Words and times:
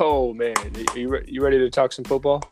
Oh 0.00 0.32
man, 0.32 0.54
Are 0.56 0.98
you 0.98 1.08
re- 1.08 1.24
you 1.26 1.42
ready 1.42 1.58
to 1.58 1.70
talk 1.70 1.92
some 1.92 2.04
football? 2.04 2.42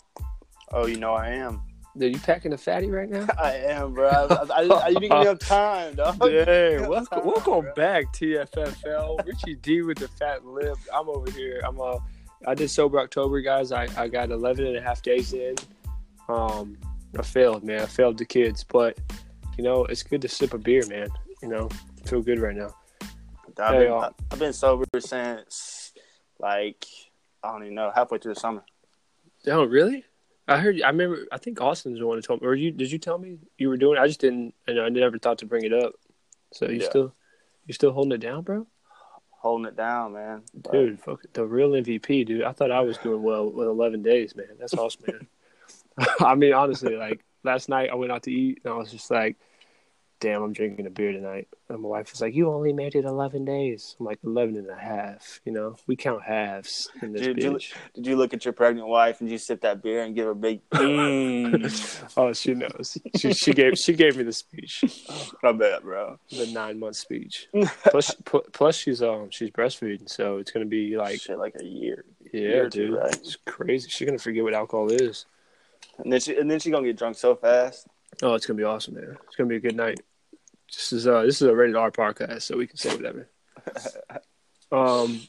Oh, 0.73 0.87
you 0.87 0.96
know 0.96 1.14
I 1.14 1.29
am. 1.29 1.62
Are 2.01 2.07
you 2.07 2.19
packing 2.19 2.53
a 2.53 2.59
fatty 2.59 2.91
right 2.91 3.09
now? 3.09 3.27
I 3.39 3.55
am, 3.55 3.95
bro. 3.95 4.09
I, 4.09 4.12
I, 4.12 4.62
I, 4.62 4.62
I 4.62 4.89
you 4.89 5.01
didn't 5.01 5.03
give 5.03 5.11
me 5.11 5.21
enough 5.23 5.39
time, 5.41 5.95
dog. 5.95 6.21
Dang, 6.21 6.89
welcome, 6.89 7.25
welcome 7.25 7.66
back, 7.75 8.12
TFFL. 8.12 9.27
Richie 9.27 9.57
D 9.57 9.82
with 9.82 9.98
the 9.98 10.09
fat 10.09 10.45
lip. 10.45 10.77
I'm 10.95 11.09
over 11.09 11.30
here. 11.30 11.61
I'm 11.64 11.80
uh, 11.80 11.96
I 12.46 12.55
did 12.55 12.71
sober 12.71 13.00
October, 13.00 13.41
guys. 13.41 13.72
I, 13.72 13.88
I 13.96 14.09
got 14.09 14.30
11 14.30 14.66
and 14.66 14.77
a 14.77 14.80
half 14.80 15.02
days 15.02 15.32
in. 15.32 15.57
Um, 16.29 16.79
I 17.18 17.22
failed, 17.22 17.64
man. 17.64 17.80
I 17.82 17.86
failed 17.86 18.18
the 18.18 18.25
kids, 18.25 18.64
but 18.64 18.98
you 19.59 19.64
know 19.64 19.84
it's 19.86 20.02
good 20.02 20.22
to 20.22 20.29
sip 20.29 20.54
a 20.54 20.59
beer, 20.59 20.86
man. 20.88 21.09
You 21.43 21.48
know, 21.48 21.68
I 21.73 22.09
feel 22.09 22.23
good 22.23 22.38
right 22.38 22.57
now. 22.57 22.75
I've, 23.59 23.75
Hey, 23.75 23.84
been, 23.84 23.93
uh, 23.93 24.11
I've 24.30 24.38
been 24.38 24.52
sober 24.52 24.84
since 25.01 25.93
like 26.38 26.87
I 27.43 27.53
don't 27.53 27.62
even 27.65 27.75
know 27.75 27.91
halfway 27.95 28.19
through 28.19 28.35
the 28.35 28.41
summer. 28.41 28.62
Oh, 29.47 29.65
really? 29.65 30.05
I 30.49 30.59
heard. 30.59 30.80
I 30.83 30.89
remember. 30.89 31.27
I 31.33 31.39
think 31.39 31.61
Austin's 31.61 31.99
the 31.99 32.07
one 32.07 32.19
who 32.19 32.23
told 32.23 32.43
me. 32.43 32.49
Or 32.49 32.55
you? 32.55 32.71
Did 32.73 32.91
you 32.91 32.99
tell 32.99 33.19
me 33.19 33.39
you 33.57 33.69
were 33.69 33.77
doing? 33.77 33.97
it? 33.97 34.01
I 34.01 34.07
just 34.07 34.21
didn't. 34.21 34.55
You 34.66 34.75
know, 34.75 34.85
I 34.85 34.89
never 34.89 35.19
thought 35.19 35.39
to 35.39 35.47
bring 35.47 35.65
it 35.65 35.73
up. 35.73 35.93
So 36.53 36.69
you 36.69 36.80
Yeah. 36.80 36.89
still, 36.89 37.15
you 37.66 37.75
still 37.75 37.93
holding 37.93 38.13
it 38.13 38.19
down, 38.19 38.43
bro? 38.43 38.66
Holding 39.30 39.66
it 39.66 39.77
down, 39.77 40.13
man. 40.15 40.43
Dude, 40.73 41.01
fuck 41.01 41.25
it. 41.25 41.33
the 41.33 41.47
real 41.47 41.71
MVP, 41.71 42.27
dude. 42.27 42.43
I 42.43 42.53
thought 42.53 42.71
I 42.73 42.80
was 42.80 42.99
doing 42.99 43.23
well 43.23 43.49
with 43.51 43.69
11 43.69 44.02
days, 44.02 44.35
man. 44.37 44.49
That's 44.59 44.75
awesome, 44.75 45.02
man. 45.07 45.27
I 46.21 46.35
mean, 46.35 46.52
honestly, 46.52 46.97
like 46.97 47.25
last 47.45 47.69
night 47.69 47.91
I 47.91 47.95
went 47.95 48.11
out 48.13 48.25
to 48.25 48.33
eat 48.33 48.61
and 48.65 48.75
I 48.75 48.77
was 48.77 48.91
just 48.91 49.11
like, 49.11 49.37
damn, 50.20 50.42
I'm 50.42 50.52
drinking 50.52 50.87
a 50.87 50.91
beer 50.91 51.12
tonight. 51.12 51.48
And 51.69 51.80
my 51.80 51.88
wife 51.88 52.10
was 52.12 52.20
like, 52.20 52.34
you 52.34 52.51
only 52.51 52.73
made 52.73 52.95
it 52.95 53.05
11 53.05 53.45
days. 53.45 53.96
I'm 53.99 54.07
like, 54.07 54.18
11 54.24 54.57
and 54.57 54.68
a 54.71 54.74
half, 54.76 55.40
you 55.45 55.52
know? 55.52 55.76
We 55.87 55.96
count 55.96 56.23
halves 56.23 56.90
in 57.01 57.13
this 57.13 57.23
Dude, 57.23 57.43
you- 57.43 57.51
bitch. 57.52 57.73
Did 57.95 58.07
you 58.07 58.16
look 58.16 58.35
at 58.35 58.45
your 58.45 58.52
pregnant 58.52 58.87
wife 58.88 59.21
and 59.21 59.30
you 59.30 59.38
sip 59.38 59.63
that 59.63 59.82
beer 59.82 60.02
and 60.02 60.15
give 60.15 60.26
her 60.26 60.32
a 60.32 60.35
big? 60.37 60.60
Mm. 60.73 62.13
oh, 62.16 62.32
she 62.32 62.54
knows. 62.54 62.98
She, 63.16 63.32
she 63.32 63.52
gave 63.52 63.79
she 63.79 63.93
gave 63.95 64.16
me 64.16 64.22
the 64.25 64.32
speech, 64.32 64.84
I 65.43 65.53
bet, 65.53 65.82
bro. 65.82 66.19
the 66.31 66.47
nine 66.53 66.78
month 66.78 66.97
speech. 66.97 67.48
Plus, 67.91 68.15
pl- 68.25 68.44
plus 68.53 68.76
she's 68.76 69.03
um 69.03 69.28
she's 69.31 69.50
breastfeeding, 69.50 70.09
so 70.09 70.38
it's 70.38 70.50
gonna 70.50 70.66
be 70.66 70.97
like 70.97 71.21
Shit, 71.21 71.38
like 71.38 71.54
a 71.60 71.65
year, 71.65 72.04
yeah, 72.32 72.41
year 72.41 72.66
or 72.66 72.71
two, 72.71 72.87
dude, 72.88 72.98
right? 72.98 73.15
it's 73.15 73.37
crazy. 73.47 73.88
She's 73.88 74.06
gonna 74.06 74.19
forget 74.19 74.43
what 74.44 74.54
alcohol 74.54 74.91
is. 74.91 75.26
and 75.98 76.12
then 76.12 76.21
she 76.21 76.37
and 76.37 76.50
then 76.50 76.59
she 76.60 76.71
gonna 76.71 76.87
get 76.87 76.97
drunk 76.98 77.16
so 77.16 77.34
fast. 77.34 77.87
Oh, 78.22 78.34
it's 78.34 78.47
gonna 78.47 78.59
be 78.59 78.65
awesome, 78.65 78.94
man. 78.94 79.16
It's 79.26 79.37
gonna 79.37 79.48
be 79.48 79.56
a 79.56 79.60
good 79.60 79.76
night. 79.76 80.00
This 80.75 80.93
is 80.93 81.06
uh 81.06 81.22
this 81.22 81.43
is 81.43 81.49
a 81.49 81.54
rated 81.54 81.76
R 81.76 81.91
podcast, 81.91 82.43
so 82.43 82.56
we 82.56 82.66
can 82.66 82.76
say 82.76 82.94
whatever. 82.94 83.28
um, 84.72 85.21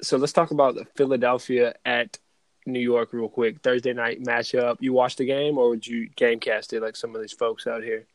so 0.00 0.16
let's 0.16 0.32
talk 0.32 0.50
about 0.50 0.74
the 0.74 0.84
Philadelphia 0.96 1.74
at 1.84 2.18
New 2.66 2.80
York 2.80 3.12
real 3.12 3.28
quick. 3.28 3.62
Thursday 3.62 3.92
night 3.92 4.22
matchup. 4.22 4.76
You 4.80 4.92
watched 4.92 5.18
the 5.18 5.24
game, 5.24 5.58
or 5.58 5.70
would 5.70 5.86
you 5.86 6.08
game 6.10 6.40
cast 6.40 6.72
it 6.72 6.82
like 6.82 6.96
some 6.96 7.14
of 7.14 7.20
these 7.20 7.32
folks 7.32 7.66
out 7.66 7.82
here? 7.82 8.06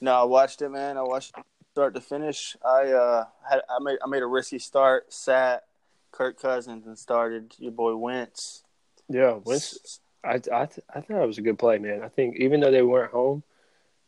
No, 0.00 0.14
I 0.14 0.24
watched 0.24 0.62
it, 0.62 0.70
man. 0.70 0.96
I 0.96 1.02
watched 1.02 1.36
it 1.36 1.44
start 1.72 1.94
to 1.94 2.00
finish. 2.00 2.56
I 2.64 2.92
uh 2.92 3.24
had 3.48 3.60
I 3.68 3.82
made 3.82 3.98
I 4.04 4.08
made 4.08 4.22
a 4.22 4.26
risky 4.26 4.58
start, 4.58 5.12
sat 5.12 5.64
Kirk 6.12 6.40
Cousins 6.40 6.86
and 6.86 6.98
started 6.98 7.54
your 7.58 7.72
boy 7.72 7.94
Wentz. 7.96 8.62
Yeah, 9.08 9.38
Wentz. 9.44 10.00
I 10.24 10.34
I 10.34 10.66
th- 10.66 10.86
I 10.94 11.00
thought 11.00 11.22
it 11.22 11.26
was 11.26 11.38
a 11.38 11.42
good 11.42 11.58
play, 11.58 11.78
man. 11.78 12.02
I 12.02 12.08
think 12.08 12.36
even 12.36 12.60
though 12.60 12.70
they 12.70 12.82
weren't 12.82 13.12
home, 13.12 13.42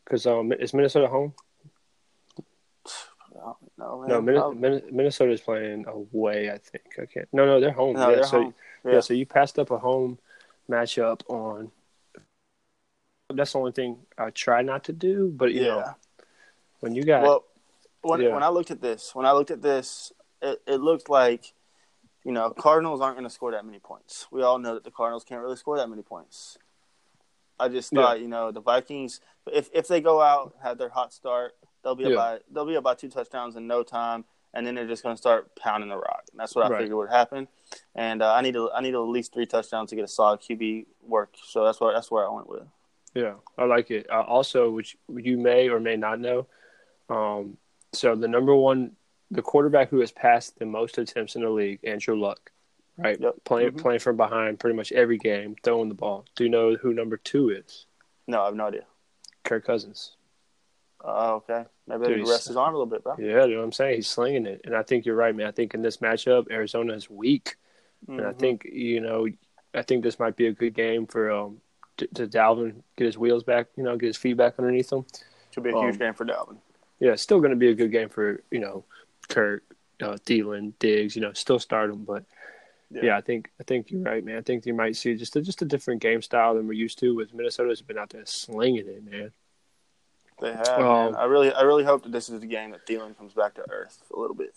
because 0.05 0.27
um, 0.27 0.53
is 0.53 0.75
Minnesota 0.75 1.09
home? 1.09 1.35
No, 3.83 4.05
no, 4.07 4.21
Min- 4.21 4.35
Probably- 4.37 4.59
Min- 4.61 4.83
Minnesota's 4.91 5.41
playing 5.41 5.87
away. 5.87 6.51
I 6.51 6.59
think. 6.59 6.85
Can't. 7.13 7.29
No, 7.33 7.47
no, 7.47 7.61
they're 7.61 7.73
home. 7.73 7.95
no, 7.97 8.09
yeah, 8.11 8.15
they're 8.17 8.25
so 8.25 8.43
home. 8.43 8.55
yeah. 8.85 9.01
so 9.01 9.15
you 9.15 9.27
passed 9.27 9.59
up 9.59 9.71
a 9.71 9.79
home 9.79 10.19
matchup 10.71 11.23
on. 11.29 11.71
That's 13.35 13.53
the 13.53 13.59
only 13.59 13.73
thing 13.73 13.99
I 14.19 14.31
try 14.31 14.63
not 14.63 14.85
to 14.85 14.93
do, 14.93 15.33
but 15.35 15.53
you 15.53 15.63
yeah. 15.63 15.67
know 15.69 15.95
when 16.81 16.95
you 16.95 17.03
got 17.05 17.23
Well, 17.23 17.45
when 18.03 18.21
Yeah. 18.21 18.35
when 18.35 18.43
I 18.43 18.49
looked 18.49 18.71
at 18.71 18.81
this, 18.81 19.15
when 19.15 19.27
I 19.27 19.33
looked 19.33 19.51
at 19.51 19.63
this, 19.63 20.13
it, 20.43 20.61
it 20.67 20.77
looked 20.77 21.09
like, 21.09 21.55
you 22.25 22.33
know, 22.33 22.51
Cardinals 22.51 23.01
aren't 23.01 23.17
going 23.17 23.29
to 23.29 23.31
score 23.35 23.53
that 23.53 23.65
many 23.65 23.79
points. 23.79 24.27
We 24.31 24.43
all 24.43 24.59
know 24.59 24.75
that 24.75 24.85
the 24.85 24.91
Cardinals 24.91 25.25
can't 25.25 25.41
really 25.41 25.57
score 25.57 25.77
that 25.79 25.89
many 25.89 26.03
points. 26.03 26.59
I 27.59 27.69
just 27.69 27.93
Yeah. 27.93 28.03
thought, 28.03 28.21
you 28.21 28.29
know, 28.29 28.51
the 28.53 28.61
Vikings, 28.61 29.21
if 29.51 29.71
if 29.73 29.89
they 29.89 30.01
go 30.01 30.21
out 30.21 30.55
have 30.63 30.77
their 30.79 30.89
hot 30.91 31.13
start, 31.13 31.55
they'll 31.83 31.95
be 31.95 32.05
Yeah. 32.05 32.11
about 32.11 32.43
they'll 32.51 32.67
be 32.67 32.75
about 32.77 32.99
two 32.99 33.09
touchdowns 33.09 33.57
in 33.57 33.67
no 33.67 33.83
time, 33.83 34.25
and 34.55 34.67
then 34.67 34.75
they're 34.75 34.87
just 34.87 35.03
going 35.03 35.15
to 35.15 35.21
start 35.21 35.55
pounding 35.57 35.89
the 35.91 35.97
rock. 35.97 36.25
And 36.31 36.39
that's 36.41 36.55
what 36.55 36.67
I 36.67 36.69
Right. 36.71 36.79
figured 36.83 36.97
would 36.97 37.11
happen. 37.11 37.49
And 37.95 38.23
uh, 38.23 38.33
I 38.33 38.41
need 38.43 38.55
to 38.55 38.71
I 38.73 38.81
need 38.81 38.95
at 38.95 38.99
least 38.99 39.33
three 39.33 39.47
touchdowns 39.47 39.91
to 39.91 39.97
get 39.97 40.05
a 40.05 40.09
solid 40.09 40.41
QB 40.41 40.87
work. 41.03 41.35
So 41.45 41.65
that's 41.65 41.81
what 41.81 41.95
that's 41.95 42.11
where 42.11 42.27
I 42.27 42.31
went 42.33 42.49
with. 42.49 42.63
Yeah, 43.15 43.35
I 43.59 43.65
like 43.65 43.91
it. 43.91 44.09
Uh, 44.11 44.23
also, 44.23 44.71
which 44.71 44.97
you 45.09 45.37
may 45.37 45.69
or 45.69 45.79
may 45.81 45.97
not 45.97 46.19
know, 46.19 46.47
um, 47.11 47.59
so 47.93 48.15
the 48.15 48.29
number 48.29 48.55
one, 48.55 48.97
the 49.31 49.43
quarterback 49.43 49.91
who 49.91 50.01
has 50.01 50.11
passed 50.13 50.59
the 50.59 50.65
most 50.67 50.97
attempts 50.99 51.37
in 51.37 51.43
the 51.43 51.51
league, 51.51 51.81
Andrew 51.85 52.15
Luck, 52.19 52.51
right? 52.97 53.21
Yep. 53.21 53.35
Playing 53.45 53.73
Mhm. 53.73 53.79
playing 53.83 54.01
from 54.01 54.17
behind 54.17 54.61
pretty 54.61 54.77
much 54.77 54.93
every 54.93 55.19
game, 55.19 55.57
throwing 55.63 55.89
the 55.91 55.95
ball. 55.95 56.25
Do 56.37 56.45
you 56.45 56.51
know 56.51 56.75
who 56.77 56.95
number 56.95 57.19
two 57.19 57.51
is? 57.51 57.85
No, 58.27 58.43
I 58.43 58.45
have 58.47 58.55
no 58.55 58.67
idea. 58.67 58.87
Kirk 59.45 59.65
Cousins. 59.67 60.17
Uh, 61.05 61.35
okay, 61.35 61.65
maybe 61.89 62.07
Dude, 62.07 62.19
he's- 62.19 62.31
rest 62.31 62.49
his 62.49 62.57
arm 62.57 62.75
a 62.75 62.79
little 62.79 62.87
bit, 62.87 63.03
bro. 63.03 63.17
Yeah, 63.19 63.45
you 63.45 63.55
know 63.55 63.59
what 63.59 63.65
I'm 63.65 63.73
saying? 63.73 63.97
He's 63.97 64.09
slinging 64.09 64.47
it, 64.47 64.61
and 64.65 64.77
I 64.77 64.83
think 64.83 65.05
you're 65.05 65.17
right, 65.17 65.35
man. 65.35 65.47
I 65.47 65.51
think 65.51 65.75
in 65.75 65.83
this 65.83 65.97
matchup, 65.99 66.51
Arizona 66.51 66.93
is 66.95 67.11
weak, 67.11 67.57
and 68.09 68.21
I 68.21 68.33
Mhm. 68.33 68.39
think 68.39 68.65
you 68.65 69.01
know, 69.01 69.27
I 69.75 69.83
think 69.83 70.03
this 70.05 70.19
might 70.19 70.37
be 70.37 70.47
a 70.47 70.53
good 70.53 70.75
game 70.75 71.07
for 71.07 71.31
um 71.31 71.61
to, 71.97 72.07
to 72.15 72.27
Dalvin 72.27 72.83
get 72.97 73.05
his 73.07 73.19
wheels 73.19 73.43
back, 73.45 73.67
you 73.77 73.83
know, 73.83 73.97
get 73.97 74.07
his 74.07 74.17
feet 74.17 74.37
back 74.37 74.55
underneath 74.59 74.93
him. 74.93 75.05
Should 75.51 75.65
be 75.65 75.71
a 75.71 75.79
huge 75.81 75.95
Um, 75.95 75.99
game 75.99 76.15
for 76.15 76.25
Dalvin. 76.25 76.59
yeah, 77.01 77.13
it's 77.13 77.23
still 77.23 77.39
going 77.41 77.51
to 77.51 77.57
be 77.57 77.69
a 77.69 77.75
good 77.75 77.91
game 77.91 78.09
for 78.09 78.41
you 78.51 78.61
know 78.61 78.85
Kirk, 79.29 79.65
uh, 80.01 80.17
Thielen, 80.25 80.73
Diggs. 80.79 81.17
You 81.17 81.23
know, 81.23 81.33
still 81.33 81.59
start 81.59 81.91
them, 81.91 82.05
but 82.05 82.25
yeah. 82.91 83.17
I 83.17 83.21
think 83.23 83.51
I 83.61 83.65
think 83.65 83.91
you're 83.91 84.03
right, 84.03 84.25
man. 84.25 84.37
I 84.37 84.43
think 84.43 84.67
you 84.67 84.75
might 84.75 84.95
see 84.97 85.17
just 85.17 85.35
a, 85.37 85.41
just 85.43 85.63
a 85.63 85.65
different 85.65 86.01
game 86.01 86.23
style 86.23 86.55
than 86.55 86.67
we're 86.69 86.75
used 86.75 86.99
to. 87.01 87.15
With 87.15 87.35
Minnesota's 87.35 87.83
been 87.83 87.99
out 87.99 88.11
there 88.11 88.25
slinging 88.27 88.87
it, 88.87 89.05
man. 89.05 89.33
They 90.43 90.53
have. 90.53 90.69
Um. 90.81 91.17
I 91.17 91.25
really, 91.25 91.53
I 91.53 91.63
really 91.63 91.85
hope 91.85 92.03
that 92.03 92.13
this 92.13 92.29
is 92.29 92.41
the 92.41 92.47
game 92.47 92.73
that 92.73 92.87
Thielen 92.87 93.17
comes 93.17 93.33
back 93.33 93.55
to 93.55 93.65
earth 93.71 94.03
a 94.15 94.19
little 94.19 94.35
bit. 94.37 94.55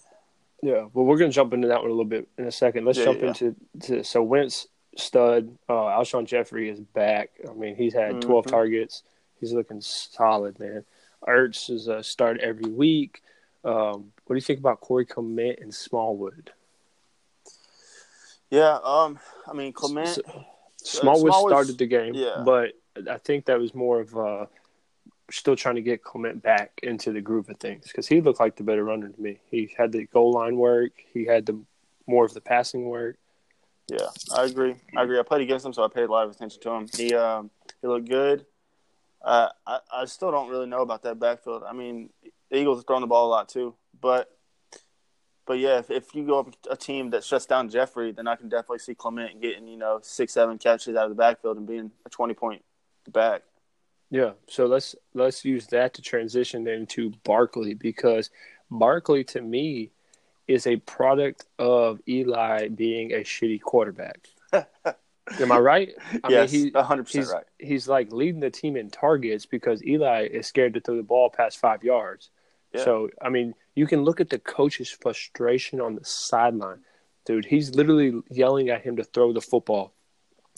Yeah, 0.62 0.88
well, 0.94 1.06
we're 1.06 1.18
going 1.18 1.30
to 1.30 1.36
jump 1.36 1.54
into 1.54 1.68
that 1.68 1.82
one 1.82 1.88
a 1.92 1.94
little 1.94 2.06
bit 2.06 2.28
in 2.38 2.46
a 2.46 2.52
second. 2.52 2.86
Let's 2.86 2.98
Yeah, 2.98 3.06
jump 3.06 3.22
yeah. 3.22 3.28
into 3.28 3.56
to, 3.82 4.04
so 4.04 4.24
Wentz 4.24 4.68
stud. 4.98 5.56
Uh, 5.70 5.74
Alshon 5.74 6.26
Jeffery 6.26 6.70
is 6.70 6.80
back. 6.80 7.30
I 7.48 7.54
mean, 7.54 7.76
he's 7.76 7.94
had 7.94 8.22
12 8.22 8.46
Mhm. 8.46 8.50
targets. 8.50 9.04
He's 9.40 9.54
looking 9.54 9.80
solid, 9.82 10.58
man. 10.60 10.84
Ertz 11.28 11.70
is 11.70 11.88
a 11.88 12.02
start 12.02 12.40
every 12.40 12.72
week. 12.72 13.22
Um, 13.64 14.12
what 14.26 14.34
do 14.34 14.36
you 14.36 14.42
think 14.42 14.60
about 14.60 14.80
Corey 14.82 15.06
Clement 15.06 15.60
and 15.60 15.74
Smallwood? 15.74 16.52
Yeah. 18.50 18.80
Um. 18.84 19.20
I 19.48 19.54
mean, 19.54 19.74
Clement. 19.74 20.08
S- 20.08 20.20
Smallwood 20.78 21.32
Smallwood's- 21.32 21.54
started 21.54 21.78
the 21.78 21.88
game, 21.88 22.14
yeah. 22.14 22.44
but 22.46 22.74
I 23.10 23.18
think 23.18 23.46
that 23.46 23.60
was 23.60 23.74
more 23.74 24.00
of 24.02 24.16
uh, 24.16 24.46
still 25.32 25.56
trying 25.56 25.76
to 25.76 25.82
get 25.82 26.04
Clement 26.04 26.42
back 26.42 26.80
into 26.84 27.12
the 27.12 27.22
groove 27.22 27.50
of 27.50 27.58
things 27.58 27.88
because 27.88 28.08
he 28.08 28.22
looked 28.22 28.40
like 28.40 28.56
the 28.56 28.64
better 28.64 28.84
runner 28.84 29.10
to 29.10 29.22
me. 29.22 29.40
He 29.50 29.74
had 29.78 29.92
the 29.92 30.06
goal 30.06 30.32
line 30.32 30.56
work. 30.58 30.92
He 31.14 31.26
had 31.26 31.46
the 31.46 31.60
more 32.08 32.26
of 32.26 32.34
the 32.34 32.42
passing 32.42 32.86
work. 32.86 33.18
Yeah, 33.88 34.08
I 34.36 34.46
agree. 34.46 34.76
I 34.96 35.04
agree. 35.04 35.20
I 35.20 35.24
played 35.24 35.42
against 35.42 35.66
him, 35.66 35.74
so 35.74 35.84
I 35.84 35.88
paid 35.88 36.04
a 36.04 36.12
lot 36.12 36.26
of 36.26 36.32
attention 36.32 36.62
to 36.62 36.72
him. 36.72 36.88
He, 36.96 37.14
um, 37.14 37.52
he 37.82 37.88
looked 37.88 38.10
good. 38.10 38.46
Uh, 39.24 39.50
I, 39.66 39.80
I 39.92 40.06
still 40.06 40.32
don't 40.32 40.50
really 40.50 40.68
know 40.68 40.82
about 40.82 41.04
that 41.04 41.20
backfield. 41.20 41.64
I 41.68 41.74
mean, 41.74 42.10
the 42.50 42.58
Eagles 42.58 42.80
have 42.80 42.88
thrown 42.88 43.02
the 43.02 43.08
ball 43.08 43.28
a 43.28 43.32
lot 43.32 43.50
too, 43.50 43.76
but. 44.00 44.32
But 45.48 45.60
yeah, 45.60 45.78
if, 45.78 45.92
if 45.92 46.16
you 46.16 46.26
go 46.26 46.40
up 46.40 46.56
a 46.72 46.76
team 46.76 47.12
that 47.12 47.24
shuts 47.24 47.46
down 47.46 47.70
Jeffery, 47.70 48.12
then 48.12 48.28
I 48.28 48.36
can 48.36 48.50
definitely 48.50 48.80
see 48.80 48.96
Clement 48.96 49.40
getting 49.40 49.68
you 49.68 49.78
know 49.78 50.00
six, 50.02 50.34
seven 50.34 50.58
catches 50.58 50.96
out 50.96 51.04
of 51.04 51.12
the 51.12 51.16
backfield 51.16 51.58
and 51.58 51.68
being 51.68 51.92
a 52.04 52.10
twenty 52.10 52.34
point 52.34 52.64
back. 53.12 53.44
Yeah, 54.16 54.32
so 54.48 54.66
let's 54.66 54.96
let's 55.14 55.44
use 55.44 55.68
that 55.68 55.94
to 55.96 56.02
transition 56.02 56.66
into 56.70 57.12
Barkley 57.26 57.74
because 57.74 58.30
Barkley 58.72 59.26
to 59.26 59.42
me 59.42 59.92
is 60.48 60.68
a 60.68 60.78
product 60.78 61.44
of 61.60 62.00
Eli 62.08 62.70
being 62.70 63.12
a 63.12 63.26
shitty 63.26 63.60
quarterback. 63.60 64.30
Am 64.54 65.52
I 65.52 65.60
right? 65.60 65.90
I 66.24 66.30
yes, 66.30 66.54
mean, 66.54 66.72
he, 66.74 66.80
hundred 66.80 67.08
percent 67.08 67.26
he's 67.26 67.34
right. 67.34 67.44
he's 67.60 67.88
like 67.90 68.14
leading 68.14 68.40
the 68.40 68.50
team 68.50 68.78
in 68.78 68.90
targets 68.90 69.46
because 69.46 69.84
Eli 69.84 70.30
is 70.32 70.48
scared 70.48 70.76
to 70.76 70.80
throw 70.80 70.96
the 70.96 71.04
ball 71.04 71.30
past 71.30 71.58
five 71.58 71.84
yards. 71.84 72.30
Yeah. 72.74 72.86
So 72.86 73.10
I 73.22 73.28
mean, 73.28 73.54
you 73.76 73.86
can 73.86 74.06
look 74.06 74.22
at 74.22 74.30
the 74.30 74.40
coach's 74.40 74.90
frustration 74.90 75.82
on 75.82 75.96
the 75.96 76.06
sideline, 76.06 76.80
dude. 77.26 77.44
He's 77.44 77.76
literally 77.76 78.22
yelling 78.30 78.70
at 78.70 78.82
him 78.82 78.96
to 78.96 79.04
throw 79.04 79.34
the 79.34 79.42
football, 79.42 79.92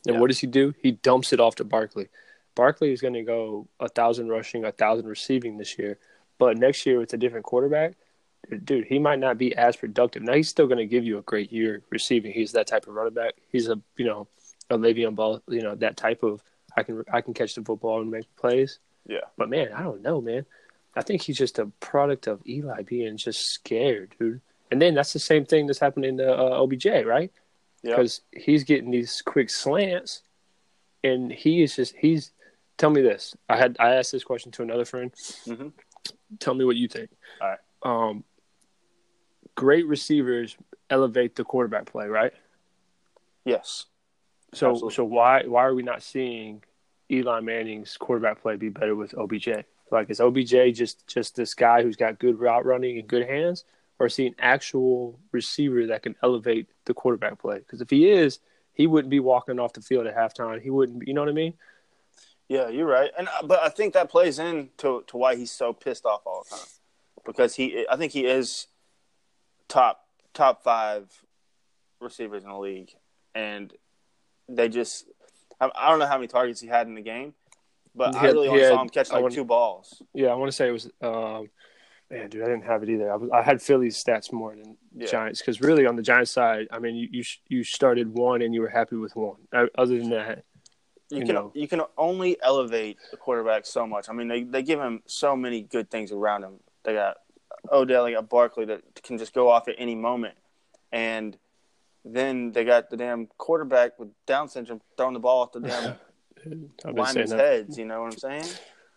and 0.06 0.13
Yeah. 0.13 0.21
what 0.21 0.27
does 0.27 0.38
he 0.38 0.45
do? 0.45 0.75
He 0.80 0.92
dumps 0.92 1.33
it 1.33 1.39
off 1.39 1.56
to 1.56 1.63
Barkley. 1.63 2.09
Barkley 2.57 2.92
is 2.92 3.01
going 3.01 3.13
to 3.13 3.21
go 3.21 3.68
a 3.80 3.88
thousand 3.88 4.30
rushing, 4.30 4.65
a 4.65 4.71
thousand 4.71 5.06
receiving 5.06 5.57
this 5.57 5.77
year, 5.77 6.00
but 6.39 6.57
next 6.57 6.88
year 6.88 6.98
with 6.98 7.13
a 7.13 7.18
different 7.18 7.45
quarterback. 7.45 7.94
dude, 8.63 8.86
he 8.86 8.98
might 8.98 9.19
not 9.19 9.38
be 9.38 9.56
as 9.56 9.75
productive. 9.75 10.24
Now 10.24 10.33
he's 10.33 10.50
still 10.50 10.65
going 10.65 10.80
to 10.80 10.88
give 10.88 11.06
you 11.06 11.19
a 11.19 11.21
great 11.21 11.54
year 11.54 11.83
receiving. 11.92 12.31
He's 12.31 12.54
that 12.54 12.65
type 12.65 12.88
of 12.88 12.95
running 12.95 13.13
back. 13.13 13.36
He's 13.51 13.69
a 13.69 13.80
you 13.95 14.06
know 14.06 14.27
a 14.71 14.77
Le'Veon 14.77 15.15
Bell, 15.15 15.42
you 15.48 15.62
know 15.62 15.75
that 15.75 15.98
type 15.98 16.24
of 16.24 16.42
I 16.75 16.81
can 16.81 17.04
I 17.13 17.21
can 17.21 17.36
catch 17.36 17.54
the 17.54 17.62
football 17.62 18.01
and 18.01 18.09
make 18.09 18.33
plays. 18.36 18.80
Yeah. 19.06 19.27
But 19.38 19.50
man, 19.50 19.69
I 19.74 19.83
don't 19.83 20.01
know, 20.01 20.19
man. 20.19 20.45
I 20.95 21.04
think 21.04 21.21
he's 21.21 21.38
just 21.38 21.59
a 21.59 21.68
product 21.80 22.25
of 22.25 22.42
Eli 22.48 22.81
being 22.81 23.18
just 23.18 23.51
scared, 23.51 24.15
dude. 24.19 24.42
And 24.71 24.81
then 24.81 24.95
that's 24.95 25.13
the 25.13 25.19
same 25.19 25.45
thing 25.45 25.68
that's 25.68 25.80
happening 25.80 26.18
to 26.18 26.33
uh, 26.33 26.63
OBJ, 26.63 26.88
right? 27.06 27.31
Yeah. 27.83 27.92
Because 27.92 28.21
he's 28.31 28.63
getting 28.63 28.89
these 28.89 29.21
quick 29.21 29.51
slants, 29.51 30.24
and 31.04 31.31
he 31.31 31.62
is 31.62 31.75
just 31.75 31.95
he's. 31.95 32.31
Tell 32.77 32.89
me 32.89 33.01
this. 33.01 33.35
I 33.50 33.57
had 33.57 33.75
I 33.79 33.95
asked 33.95 34.12
this 34.12 34.24
question 34.24 34.51
to 34.53 34.63
another 34.63 34.85
friend. 34.85 35.12
Mhm. 35.45 35.74
Tell 36.39 36.53
me 36.53 36.63
what 36.65 36.75
you 36.75 36.88
think. 36.88 37.09
All 37.41 37.50
right. 37.50 37.59
Um, 37.83 38.24
great 39.56 39.88
receivers 39.88 40.56
elevate 40.89 41.35
the 41.35 41.44
quarterback 41.44 41.85
play, 41.85 42.07
right? 42.07 42.33
Yes. 43.45 43.85
So 44.53 44.71
Absolutely. 44.71 44.95
so 44.95 45.03
why 45.06 45.44
why 45.45 45.65
are 45.65 45.74
we 45.75 45.83
not 45.83 46.03
seeing 46.03 46.63
Eli 47.12 47.39
Manning's 47.41 47.97
quarterback 47.97 48.41
play 48.41 48.56
be 48.56 48.69
better 48.69 48.95
with 48.95 49.13
OBJ? 49.18 49.65
Like 49.91 50.09
is 50.09 50.19
OBJ 50.21 50.73
just 50.73 51.07
just 51.07 51.35
this 51.35 51.53
guy 51.53 51.81
who's 51.81 51.95
got 51.95 52.19
good 52.19 52.39
route 52.39 52.65
running 52.65 53.00
and 53.00 53.07
good 53.07 53.27
hands, 53.27 53.65
or 54.00 54.06
is 54.07 54.15
he 54.15 54.27
an 54.27 54.35
actual 54.39 55.19
receiver 55.31 55.88
that 55.88 56.03
can 56.03 56.15
elevate 56.21 56.68
the 56.85 56.94
quarterback 56.94 57.39
play? 57.39 57.59
Because 57.59 57.81
if 57.81 57.89
he 57.89 58.09
is, 58.09 58.39
he 58.73 58.85
wouldn't 58.85 59.09
be 59.09 59.19
walking 59.19 59.59
off 59.59 59.73
the 59.73 59.81
field 59.81 60.06
at 60.07 60.15
halftime. 60.15 60.62
He 60.62 60.69
wouldn't. 60.69 61.07
You 61.07 61.13
know 61.13 61.21
what 61.21 61.30
I 61.30 61.33
mean? 61.33 61.53
Yeah, 62.49 62.69
you're 62.69 62.88
right, 62.88 63.11
and 63.17 63.27
uh, 63.27 63.44
but 63.45 63.61
I 63.61 63.69
think 63.69 63.94
that 63.94 64.09
plays 64.09 64.39
into 64.39 65.03
to 65.07 65.17
why 65.17 65.35
he's 65.35 65.51
so 65.51 65.73
pissed 65.73 66.05
off 66.05 66.21
all 66.25 66.45
the 66.49 66.55
time, 66.55 66.65
because 67.25 67.55
he 67.55 67.85
I 67.89 67.97
think 67.97 68.13
he 68.13 68.25
is 68.25 68.67
top 69.67 70.05
top 70.33 70.63
five 70.63 71.11
receivers 71.99 72.44
in 72.44 72.49
the 72.49 72.57
league, 72.57 72.91
and 73.35 73.73
they 74.47 74.69
just 74.69 75.05
I, 75.59 75.69
I 75.75 75.89
don't 75.89 75.99
know 75.99 76.07
how 76.07 76.15
many 76.17 76.27
targets 76.27 76.61
he 76.61 76.67
had 76.67 76.88
in 76.88 76.95
the 76.95 77.01
game, 77.01 77.33
but 77.94 78.15
He 78.15 78.19
I 78.21 78.23
really 78.25 78.47
only 78.47 78.61
had- 78.61 78.69
saw 78.71 78.81
him 78.81 78.89
catch 78.89 79.11
like 79.11 79.21
wanna- 79.21 79.35
two 79.35 79.44
balls. 79.45 80.01
Yeah, 80.13 80.27
I 80.29 80.35
want 80.35 80.49
to 80.49 80.55
say 80.55 80.69
it 80.69 80.71
was. 80.71 80.89
Um, 81.01 81.49
man, 82.09 82.29
dude, 82.29 82.44
I 82.44 82.45
didn't 82.45 82.63
have 82.63 82.81
it 82.83 82.89
either. 82.89 83.11
I, 83.11 83.15
was, 83.17 83.29
I 83.31 83.41
had 83.41 83.61
Philly's 83.61 84.01
stats 84.01 84.31
more 84.31 84.55
than 84.55 84.77
Yeah. 84.95 85.07
Giants 85.07 85.41
because 85.41 85.59
really 85.59 85.85
on 85.85 85.97
the 85.97 86.01
Giants 86.01 86.31
side, 86.31 86.67
I 86.71 86.79
mean, 86.79 86.95
you 86.95 87.09
you, 87.11 87.23
you 87.49 87.63
started 87.65 88.13
one 88.13 88.41
and 88.41 88.53
you 88.53 88.61
were 88.61 88.69
happy 88.69 88.95
with 88.95 89.17
one. 89.17 89.35
Uh, 89.51 89.65
Other 89.77 89.97
than 89.97 90.11
that, 90.11 90.45
You, 91.09 91.19
You 91.19 91.25
can 91.25 91.36
know. 91.36 91.51
you 91.56 91.68
can 91.68 91.81
only 91.98 92.38
elevate 92.42 92.98
the 93.12 93.18
quarterback 93.18 93.65
so 93.65 93.88
much. 93.88 94.09
I 94.09 94.13
mean, 94.13 94.27
they 94.27 94.44
they 94.44 94.62
give 94.63 94.80
him 94.80 95.01
so 95.06 95.36
many 95.36 95.62
good 95.62 95.89
things 95.89 96.12
around 96.12 96.44
him. 96.44 96.59
They 96.83 96.94
got 96.94 97.18
Odell, 97.71 98.06
they 98.06 98.13
got 98.13 98.30
Barkley 98.30 98.65
that 98.65 98.81
can 99.04 99.18
just 99.18 99.33
go 99.33 99.50
off 99.50 99.68
at 99.68 99.75
any 99.77 99.95
moment, 99.95 100.36
and 100.92 101.38
then 102.06 102.51
they 102.51 102.63
got 102.63 102.89
the 102.89 102.98
damn 102.98 103.27
quarterback 103.38 103.98
with 104.00 104.09
Down 104.25 104.48
syndrome 104.50 104.81
throwing 104.98 105.13
the 105.13 105.19
ball 105.19 105.42
off 105.44 105.51
the 105.54 105.59
damn 105.62 106.69
linemen's 106.95 107.31
heads. 107.31 107.77
You 107.77 107.86
know 107.86 108.01
what 108.04 108.13
I'm 108.13 108.18
saying? 108.19 108.45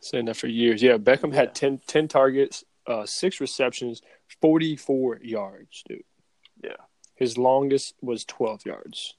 saying 0.02 0.24
that 0.26 0.36
for 0.36 0.46
years. 0.46 0.82
Yeah, 0.82 0.96
Beckham 0.98 1.30
Yeah. 1.32 1.40
had 1.40 1.54
10, 1.54 1.80
10 1.86 2.08
targets, 2.08 2.64
uh, 2.86 3.04
six 3.06 3.40
receptions, 3.40 4.00
forty 4.40 4.74
four 4.76 5.18
yards, 5.22 5.82
dude. 5.88 6.02
Yeah. 6.62 6.76
His 7.16 7.36
longest 7.36 7.94
was 8.00 8.24
twelve 8.24 8.64
yards. 8.64 9.14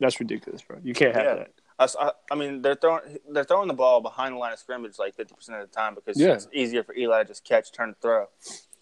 That's 0.00 0.20
ridiculous, 0.20 0.62
bro. 0.62 0.78
You 0.82 0.94
can't 0.94 1.14
have 1.14 1.24
Yeah. 1.24 1.34
that. 1.34 2.12
I 2.30 2.34
mean, 2.34 2.62
they're 2.62 2.74
throwing 2.74 3.18
they're 3.28 3.44
throwing 3.44 3.68
the 3.68 3.74
ball 3.74 4.00
behind 4.00 4.34
the 4.34 4.38
line 4.38 4.52
of 4.52 4.58
scrimmage 4.58 4.98
like 4.98 5.14
50 5.14 5.34
percent 5.34 5.60
of 5.60 5.68
the 5.70 5.74
time 5.74 5.94
because 5.94 6.18
Yeah. 6.20 6.32
it's 6.34 6.48
easier 6.52 6.82
for 6.82 6.94
Eli 6.94 7.22
to 7.22 7.28
just 7.28 7.44
catch, 7.44 7.70
turn, 7.72 7.88
and 7.90 8.00
throw. 8.00 8.28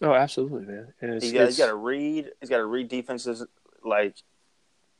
Oh, 0.03 0.13
absolutely, 0.15 0.65
man. 0.65 0.93
And 1.01 1.15
it's, 1.15 1.25
He's 1.25 1.33
got, 1.33 1.47
he's 1.47 1.59
got 1.59 1.67
to 1.69 1.75
read. 1.77 2.31
He's 2.41 2.51
got 2.51 2.59
to 2.59 2.67
read 2.67 2.89
defenses 2.89 3.45
like, 3.85 4.17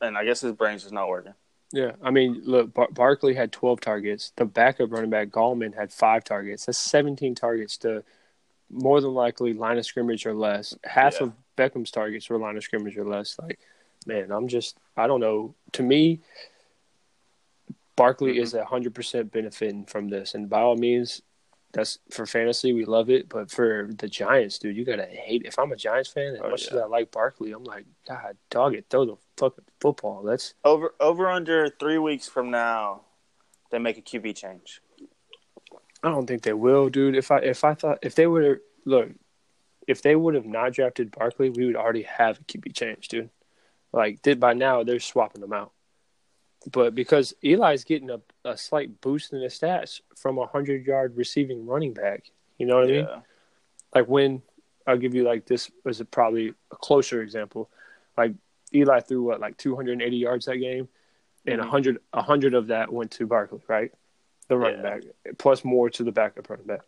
and 0.01 0.17
I 0.17 0.25
guess 0.25 0.41
his 0.41 0.53
brain's 0.53 0.83
just 0.83 0.93
not 0.93 1.07
working. 1.07 1.33
Yeah, 1.71 1.93
I 2.01 2.11
mean, 2.11 2.41
look, 2.45 2.73
Bar- 2.73 2.91
Barkley 2.91 3.33
had 3.33 3.51
12 3.51 3.81
targets. 3.81 4.31
The 4.37 4.45
backup 4.45 4.91
running 4.91 5.09
back 5.09 5.29
Gallman 5.29 5.75
had 5.75 5.91
five 5.91 6.23
targets. 6.23 6.65
That's 6.65 6.77
17 6.77 7.35
targets 7.35 7.75
to 7.79 8.03
more 8.69 9.01
than 9.01 9.13
likely 9.13 9.53
line 9.53 9.77
of 9.77 9.85
scrimmage 9.85 10.25
or 10.25 10.33
less. 10.33 10.77
Half 10.83 11.15
Yeah. 11.19 11.27
of 11.27 11.33
Beckham's 11.57 11.91
targets 11.91 12.29
were 12.29 12.37
line 12.37 12.55
of 12.55 12.63
scrimmage 12.63 12.97
or 12.97 13.03
less. 13.05 13.37
Like, 13.39 13.59
man, 14.05 14.31
I'm 14.31 14.47
just, 14.47 14.77
I 14.97 15.07
don't 15.07 15.19
know. 15.19 15.55
To 15.73 15.83
me, 15.83 16.21
Barkley 17.95 18.33
Mm-hmm. 18.35 18.43
is 18.43 18.53
100% 18.53 19.31
benefiting 19.31 19.85
from 19.85 20.09
this. 20.09 20.33
And 20.35 20.49
by 20.49 20.61
all 20.61 20.75
means, 20.75 21.21
that's 21.71 21.99
for 22.11 22.25
fantasy. 22.25 22.73
We 22.73 22.85
love 22.85 23.09
it. 23.09 23.29
But 23.29 23.51
for 23.51 23.89
the 23.97 24.07
Giants, 24.07 24.59
dude, 24.59 24.75
you 24.75 24.85
got 24.85 24.97
to 24.97 25.05
hate. 25.05 25.43
If 25.45 25.57
I'm 25.59 25.71
a 25.71 25.75
Giants 25.75 26.09
fan, 26.09 26.35
as 26.35 26.41
Oh, 26.43 26.49
much 26.49 26.67
yeah. 26.67 26.77
as 26.77 26.83
I 26.83 26.85
like 26.85 27.11
Barkley, 27.11 27.51
I'm 27.51 27.63
like, 27.63 27.85
God, 28.07 28.37
dog 28.49 28.75
it, 28.75 28.85
throw 28.89 29.05
the 29.05 29.15
fucking 29.37 29.65
football. 29.81 30.23
That's 30.23 30.53
Over 30.63 30.93
over 30.99 31.29
under 31.29 31.69
three 31.69 31.97
weeks 31.97 32.27
from 32.27 32.51
now, 32.51 33.01
they 33.71 33.79
make 33.79 33.97
a 33.97 34.01
QB 34.01 34.35
change. 34.35 34.81
I 36.03 36.09
don't 36.09 36.27
think 36.27 36.43
they 36.43 36.53
will, 36.53 36.89
dude. 36.89 37.15
If 37.15 37.31
I 37.31 37.39
if 37.39 37.63
I 37.63 37.73
thought 37.73 37.99
if 38.03 38.13
they 38.15 38.27
would 38.27 38.59
look, 38.85 39.09
if 39.87 40.01
they 40.01 40.15
would 40.15 40.35
have 40.35 40.45
not 40.45 40.73
drafted 40.73 41.11
Barkley, 41.11 41.49
we 41.49 41.65
would 41.65 41.75
already 41.75 42.03
have 42.03 42.39
a 42.39 42.43
QB 42.43 42.73
change, 42.75 43.07
dude. 43.07 43.29
Like 43.95 44.21
did 44.21 44.39
by 44.39 44.53
now 44.53 44.83
they're 44.83 44.99
swapping 44.99 45.41
them 45.41 45.53
out. 45.53 45.71
But 46.71 46.93
because 46.95 47.33
Eli's 47.43 47.83
getting 47.83 48.09
a, 48.09 48.19
a 48.43 48.57
slight 48.57 48.99
boost 48.99 49.31
in 49.33 49.39
the 49.39 49.47
stats 49.47 50.01
from 50.17 50.37
a 50.37 50.45
hundred 50.45 50.85
yard 50.85 51.15
receiving 51.15 51.65
running 51.65 51.93
back, 51.93 52.25
you 52.57 52.65
know 52.65 52.75
what 52.75 52.85
I 52.85 52.91
mean? 52.91 53.07
Like 53.93 54.07
when 54.07 54.41
I'll 54.85 54.97
give 54.97 55.15
you 55.15 55.23
like 55.23 55.45
this 55.45 55.71
was 55.83 56.01
a, 56.01 56.05
probably 56.05 56.53
a 56.71 56.75
closer 56.75 57.21
example. 57.21 57.69
Like 58.17 58.33
Eli 58.73 58.99
threw 58.99 59.23
what 59.23 59.39
like 59.39 59.57
280 59.57 60.17
yards 60.17 60.45
that 60.47 60.57
game, 60.57 60.89
and 61.45 61.61
a 61.61 61.63
Mhm. 61.63 61.67
hundred 61.69 61.97
a 62.11 62.21
hundred 62.21 62.53
of 62.53 62.67
that 62.67 62.91
went 62.91 63.11
to 63.11 63.25
Barkley, 63.27 63.61
right? 63.67 63.91
The 64.49 64.57
running 64.57 64.81
Yeah. 64.83 64.97
back, 64.99 65.03
plus 65.37 65.63
more 65.63 65.89
to 65.91 66.03
the 66.03 66.11
backup 66.11 66.49
running 66.49 66.65
back. 66.65 66.81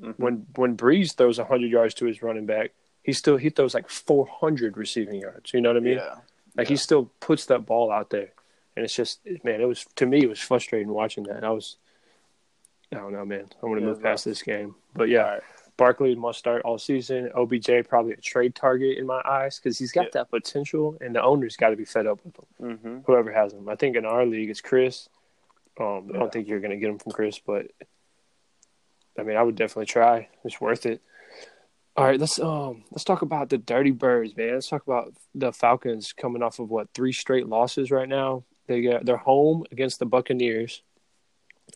Mhm. 0.00 0.14
When 0.18 0.46
when 0.56 0.76
Brees 0.76 1.14
throws 1.14 1.38
100 1.38 1.70
yards 1.70 1.92
to 1.94 2.06
his 2.06 2.22
running 2.22 2.46
back, 2.46 2.70
he 3.02 3.12
still 3.12 3.36
he 3.36 3.50
throws 3.50 3.74
like 3.74 3.90
400 3.90 4.76
receiving 4.78 5.20
yards. 5.20 5.52
You 5.52 5.60
know 5.60 5.70
what 5.70 5.76
I 5.76 5.80
mean? 5.80 5.98
yeah. 5.98 6.20
Like 6.56 6.68
he 6.68 6.76
still 6.76 7.10
puts 7.20 7.46
that 7.46 7.66
ball 7.66 7.90
out 7.90 8.10
there, 8.10 8.28
and 8.76 8.84
it's 8.84 8.94
just 8.94 9.20
man, 9.42 9.60
it 9.60 9.66
was 9.66 9.84
to 9.96 10.06
me 10.06 10.22
it 10.22 10.28
was 10.28 10.40
frustrating 10.40 10.88
watching 10.88 11.24
that. 11.24 11.42
I 11.44 11.50
was, 11.50 11.76
I 12.92 12.96
don't 12.96 13.12
know, 13.12 13.24
man. 13.24 13.46
I 13.62 13.66
want 13.66 13.78
to 13.78 13.82
Yeah, 13.84 13.88
move 13.92 14.02
past 14.02 14.24
this 14.24 14.42
game, 14.42 14.74
but 14.94 15.08
yeah, 15.08 15.22
right. 15.22 15.42
Barkley 15.76 16.14
must 16.14 16.38
start 16.38 16.62
all 16.62 16.78
season. 16.78 17.30
OBJ 17.34 17.88
probably 17.88 18.12
a 18.12 18.16
trade 18.16 18.54
target 18.54 18.98
in 18.98 19.06
my 19.06 19.20
eyes 19.24 19.58
because 19.58 19.76
he's 19.78 19.90
got 19.90 20.04
Yeah. 20.04 20.10
that 20.14 20.30
potential, 20.30 20.96
and 21.00 21.12
the 21.14 21.22
owner's 21.22 21.56
got 21.56 21.70
to 21.70 21.76
be 21.76 21.84
fed 21.84 22.06
up 22.06 22.20
with 22.24 22.36
him. 22.38 22.78
Mm-hmm. 22.78 22.98
Whoever 23.06 23.32
has 23.32 23.52
him, 23.52 23.68
I 23.68 23.74
think 23.74 23.96
in 23.96 24.04
our 24.06 24.24
league 24.24 24.50
it's 24.50 24.60
Chris. 24.60 25.08
Um, 25.80 26.12
I 26.14 26.18
don't 26.18 26.32
think 26.32 26.46
you're 26.46 26.60
gonna 26.60 26.76
get 26.76 26.90
him 26.90 26.98
from 27.00 27.10
Chris, 27.10 27.40
but 27.40 27.66
I 29.18 29.22
mean, 29.24 29.36
I 29.36 29.42
would 29.42 29.56
definitely 29.56 29.86
try. 29.86 30.28
It's 30.44 30.60
worth 30.60 30.86
it. 30.86 31.02
All 31.96 32.04
right, 32.04 32.18
let's 32.18 32.40
um 32.40 32.82
let's 32.90 33.04
talk 33.04 33.22
about 33.22 33.50
the 33.50 33.58
Dirty 33.58 33.92
Birds, 33.92 34.36
man. 34.36 34.54
Let's 34.54 34.68
talk 34.68 34.82
about 34.84 35.14
the 35.32 35.52
Falcons 35.52 36.12
coming 36.12 36.42
off 36.42 36.58
of 36.58 36.68
what 36.68 36.88
three 36.92 37.12
straight 37.12 37.46
losses 37.46 37.92
right 37.92 38.08
now. 38.08 38.42
They 38.66 38.82
got 38.82 39.04
they're 39.04 39.16
home 39.16 39.64
against 39.70 40.00
the 40.00 40.06
Buccaneers. 40.06 40.82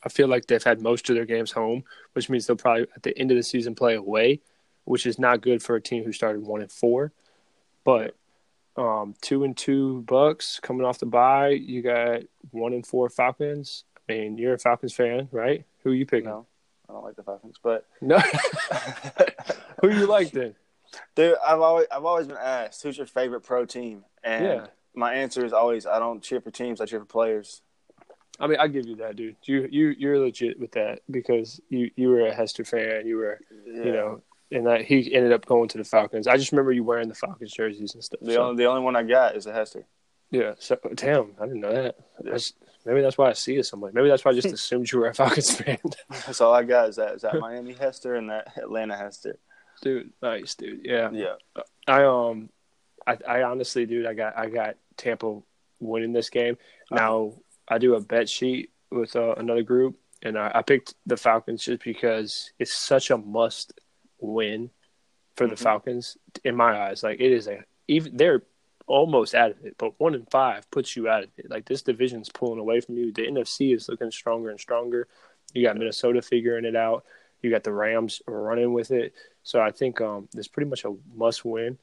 I 0.03 0.09
feel 0.09 0.27
like 0.27 0.47
they've 0.47 0.63
had 0.63 0.83
most 0.83 1.09
of 1.09 1.15
their 1.15 1.25
games 1.25 1.53
home, 1.53 1.85
which 2.15 2.29
means 2.29 2.47
they'll 2.47 2.57
probably 2.57 2.89
at 2.97 3.05
the 3.05 3.17
end 3.17 3.31
of 3.31 3.37
the 3.37 3.45
season 3.45 3.77
play 3.77 3.95
away, 3.95 4.41
which 4.85 5.07
is 5.07 5.21
not 5.21 5.41
good 5.41 5.63
for 5.63 5.77
a 5.77 5.81
team 5.81 6.03
who 6.03 6.13
started 6.13 6.43
one 6.43 6.63
and 6.63 6.73
four. 6.73 7.13
But 7.85 8.17
um, 8.77 9.15
two 9.23 9.45
and 9.45 9.57
two 9.57 10.03
Bucks 10.03 10.59
coming 10.61 10.85
off 10.85 10.99
the 10.99 11.07
bye. 11.07 11.51
You 11.51 11.81
got 11.81 12.23
one 12.51 12.73
and 12.73 12.85
four 12.85 13.09
Falcons. 13.09 13.85
I 14.09 14.13
mean, 14.15 14.37
you're 14.37 14.55
a 14.55 14.59
Falcons 14.59 14.95
fan, 14.95 15.29
right? 15.31 15.65
Who 15.85 15.91
are 15.91 15.95
you 15.95 16.07
picking? 16.07 16.29
No, 16.29 16.47
I 16.89 16.93
don't 16.93 17.05
like 17.05 17.17
the 17.17 17.23
Falcons, 17.23 17.57
but 17.63 17.85
No. 18.01 18.19
Who 19.83 19.91
you 19.91 20.07
like 20.07 20.31
then? 20.33 20.55
dude, 21.15 21.37
I've 21.47 21.61
always 21.61 21.87
I've 21.93 22.05
always 22.05 22.27
been 22.27 22.37
asked 22.37 22.83
who's 22.83 22.97
your 22.97 23.07
favorite 23.07 23.43
pro 23.43 23.65
team, 23.67 24.05
and 24.25 24.45
Yeah. 24.45 24.67
my 24.95 25.13
answer 25.15 25.45
is 25.45 25.53
always 25.53 25.87
I 25.87 25.99
don't 25.99 26.23
cheer 26.23 26.41
for 26.41 26.51
teams, 26.51 26.81
I 26.81 26.87
cheer 26.87 27.01
for 27.01 27.05
players. 27.07 27.63
I 28.41 28.47
mean, 28.47 28.59
I 28.61 28.69
give 28.69 28.87
you 28.87 28.97
that, 28.97 29.17
dude. 29.17 29.37
You 29.45 29.69
you 29.71 29.89
you're 29.99 30.19
legit 30.19 30.59
with 30.59 30.73
that 30.73 31.01
because 31.11 31.61
you 31.69 31.91
you 31.97 32.09
were 32.09 32.27
a 32.27 32.35
Hester 32.35 32.65
fan. 32.65 33.07
You 33.07 33.17
were 33.19 33.41
Yeah. 33.67 33.85
you 33.85 33.93
know, 33.93 34.23
and 34.51 34.67
that 34.67 34.83
he 34.87 35.13
ended 35.13 35.33
up 35.33 35.45
going 35.45 35.69
to 35.71 35.79
the 35.79 35.85
Falcons. 35.85 36.27
I 36.27 36.37
just 36.37 36.53
remember 36.53 36.73
you 36.73 36.85
wearing 36.85 37.09
the 37.09 37.15
Falcons 37.15 37.53
jerseys 37.53 37.95
and 37.95 38.03
stuff. 38.03 38.21
the 38.23 38.35
so- 38.35 38.43
only 38.49 38.65
the 38.65 38.69
only 38.71 38.83
one 38.83 38.97
I 38.97 39.03
got 39.03 39.37
is 39.37 39.47
a 39.47 39.53
Hester. 39.53 39.85
yeah. 40.31 40.55
So 40.59 40.79
damn, 40.95 41.35
I 41.41 41.47
didn't 41.47 41.61
know 41.61 41.73
that. 41.73 41.97
Yeah. 42.25 42.39
Maybe 42.89 43.03
that's 43.03 43.19
why 43.19 43.29
I 43.29 43.35
see 43.35 43.57
it 43.57 43.65
somewhere. 43.67 43.93
Maybe 43.95 44.09
that's 44.09 44.25
why 44.25 44.31
I 44.31 44.35
just 44.35 44.53
assumed 44.53 44.91
you 44.91 44.99
were 45.01 45.09
a 45.09 45.15
Falcons 45.15 45.55
fan. 45.55 45.79
That's 46.11 46.41
all 46.41 46.53
I 46.55 46.63
got 46.65 46.89
is 46.89 46.97
that 46.97 47.15
is 47.17 47.23
that 47.23 47.39
Miami 47.39 47.75
Hester 47.75 48.15
and 48.17 48.31
that 48.31 48.57
Atlanta 48.57 48.97
Hester. 48.97 49.39
dude, 49.83 50.11
nice, 50.23 50.55
dude. 50.55 50.81
Yeah. 50.85 51.11
Yeah, 51.13 51.35
I 51.87 52.05
um, 52.05 52.49
I, 53.07 53.19
I 53.27 53.43
honestly, 53.43 53.87
dude, 53.87 54.07
I 54.07 54.15
got 54.15 54.37
I 54.39 54.49
got 54.49 54.77
Tampa 54.97 55.41
winning 55.81 56.13
this 56.13 56.31
game. 56.31 56.57
Now 56.91 57.35
I 57.69 57.79
do 57.79 57.95
a 57.95 58.01
bet 58.01 58.29
sheet 58.29 58.71
with 58.91 59.15
uh, 59.17 59.35
another 59.37 59.63
group, 59.63 59.97
and 60.23 60.39
I, 60.39 60.51
I 60.55 60.63
picked 60.63 60.95
the 61.07 61.17
Falcons 61.17 61.65
just 61.65 61.85
because 61.85 62.53
it's 62.59 62.73
such 62.73 63.11
a 63.11 63.19
must 63.19 63.79
win 64.21 64.71
for 65.37 65.47
the 65.47 65.55
Mhm. 65.55 65.59
Falcons 65.61 66.17
in 66.45 66.57
my 66.57 66.89
eyes. 66.89 67.03
Like 67.03 67.21
it 67.21 67.31
is 67.33 67.47
a 67.47 67.65
even 67.87 68.17
they're 68.17 68.43
almost 68.89 69.35
out 69.35 69.51
of 69.53 69.65
it, 69.65 69.77
but 69.79 69.99
one 70.01 70.15
in 70.15 70.25
five 70.27 70.69
puts 70.71 70.97
you 70.97 71.09
out 71.09 71.23
of 71.25 71.31
it. 71.37 71.49
Like 71.51 71.67
this 71.67 71.83
division's 71.83 72.29
pulling 72.29 72.59
away 72.59 72.81
from 72.81 72.97
you. 72.97 73.13
The 73.13 73.27
NFC 73.27 73.75
is 73.75 73.89
looking 73.89 74.11
stronger 74.11 74.51
and 74.51 74.59
stronger. 74.59 75.07
You 75.55 75.63
got 75.63 75.77
Minnesota 75.77 76.21
figuring 76.23 76.65
it 76.65 76.75
out. 76.77 77.05
You 77.43 77.51
got 77.51 77.63
the 77.65 77.73
Rams 77.73 78.21
running 78.27 78.73
with 78.73 78.91
it. 78.91 79.15
So 79.45 79.61
I 79.61 79.71
think 79.71 80.01
um, 80.01 80.29
it's 80.35 80.49
pretty 80.49 80.69
much 80.69 80.85
a 80.85 80.95
must 81.15 81.45
win. 81.45 81.79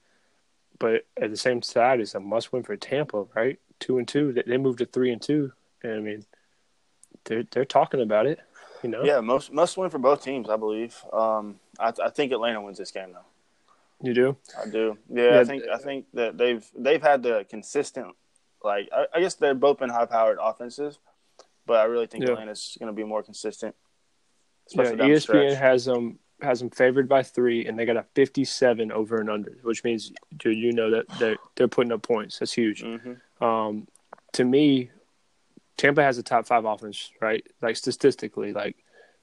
But 0.77 1.05
at 1.21 1.29
the 1.31 1.38
same 1.38 1.62
side, 1.62 2.01
it's 2.01 2.15
a 2.15 2.19
must 2.19 2.51
win 2.51 2.63
for 2.63 2.75
Tampa, 2.75 3.25
right? 3.33 3.57
Two 3.79 3.97
and 3.97 4.07
two. 4.07 4.33
They- 4.33 4.43
They 4.43 4.57
moved 4.57 4.79
to 4.79 4.85
three 4.85 5.12
and 5.12 5.21
two, 5.21 5.53
and 5.83 5.93
I 5.93 6.00
mean, 6.00 6.25
they're 7.24 7.43
they're 7.51 7.65
talking 7.65 8.01
about 8.01 8.25
it. 8.25 8.39
You 8.83 8.89
know, 8.89 9.03
Yeah, 9.03 9.21
most 9.21 9.51
must 9.53 9.77
win 9.77 9.89
for 9.89 9.97
both 10.00 10.21
teams, 10.24 10.50
I 10.50 10.57
believe. 10.57 10.95
Um, 11.13 11.59
I, 11.79 11.93
I 12.03 12.09
think 12.09 12.31
Atlanta 12.31 12.62
wins 12.62 12.77
this 12.77 12.91
game 12.91 13.13
though. 13.13 13.25
You 14.05 14.13
do. 14.13 14.38
I 14.62 14.69
do. 14.69 14.97
Yeah, 15.09 15.33
Yeah. 15.35 15.39
I 15.39 15.43
think 15.45 15.63
I 15.74 15.77
think 15.77 16.05
that 16.13 16.38
they've 16.38 16.65
they've 16.77 17.01
had 17.01 17.24
the 17.24 17.45
consistent 17.50 18.15
like 18.63 18.89
I, 18.91 19.05
I 19.13 19.19
guess 19.19 19.35
they've 19.35 19.59
both 19.59 19.79
been 19.79 19.89
high 19.89 20.05
powered 20.05 20.38
offenses, 20.41 21.00
but 21.65 21.77
I 21.77 21.83
really 21.83 22.07
think 22.07 22.24
Yeah. 22.25 22.31
Atlanta's 22.31 22.77
going 22.79 22.88
to 22.88 22.93
be 22.95 23.03
more 23.03 23.24
consistent. 23.24 23.75
Yeah, 24.71 24.81
Especially 24.81 24.97
down 24.97 25.09
the 25.09 25.15
ESPN 25.15 25.57
has 25.57 25.85
them 25.85 26.19
has 26.41 26.59
them 26.59 26.69
favored 26.69 27.07
by 27.07 27.24
three, 27.24 27.65
and 27.65 27.77
they 27.79 27.85
got 27.85 27.95
a 27.97 28.05
fifty-seven 28.15 28.91
over 28.91 29.19
and 29.21 29.29
under, 29.29 29.57
which 29.63 29.83
means, 29.83 30.12
dude, 30.38 30.57
you 30.57 30.71
know 30.74 30.89
that 30.91 31.05
they're 31.19 31.38
they're 31.55 31.67
putting 31.67 31.91
up 31.91 32.01
points. 32.01 32.39
That's 32.39 32.51
huge. 32.53 32.83
Mhm. 32.83 33.19
Um, 33.41 33.88
to 34.33 34.43
me, 34.43 34.89
Tampa 35.77 36.01
has 36.03 36.17
a 36.17 36.24
top 36.24 36.45
five 36.47 36.65
offense, 36.65 37.12
right? 37.21 37.45
Like 37.62 37.77
statistically, 37.77 38.51
like 38.53 38.75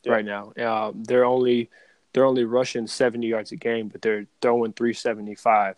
Yeah. 0.04 0.12
right 0.12 0.24
now, 0.24 0.52
uh, 0.52 0.92
they're 0.94 1.24
only 1.24 1.68
they're 2.12 2.24
only 2.24 2.44
rushing 2.44 2.86
seventy 2.86 3.28
yards 3.28 3.52
a 3.52 3.56
game, 3.56 3.88
but 3.88 4.02
they're 4.02 4.26
throwing 4.40 4.72
three 4.72 4.94
seventy-five. 4.94 5.76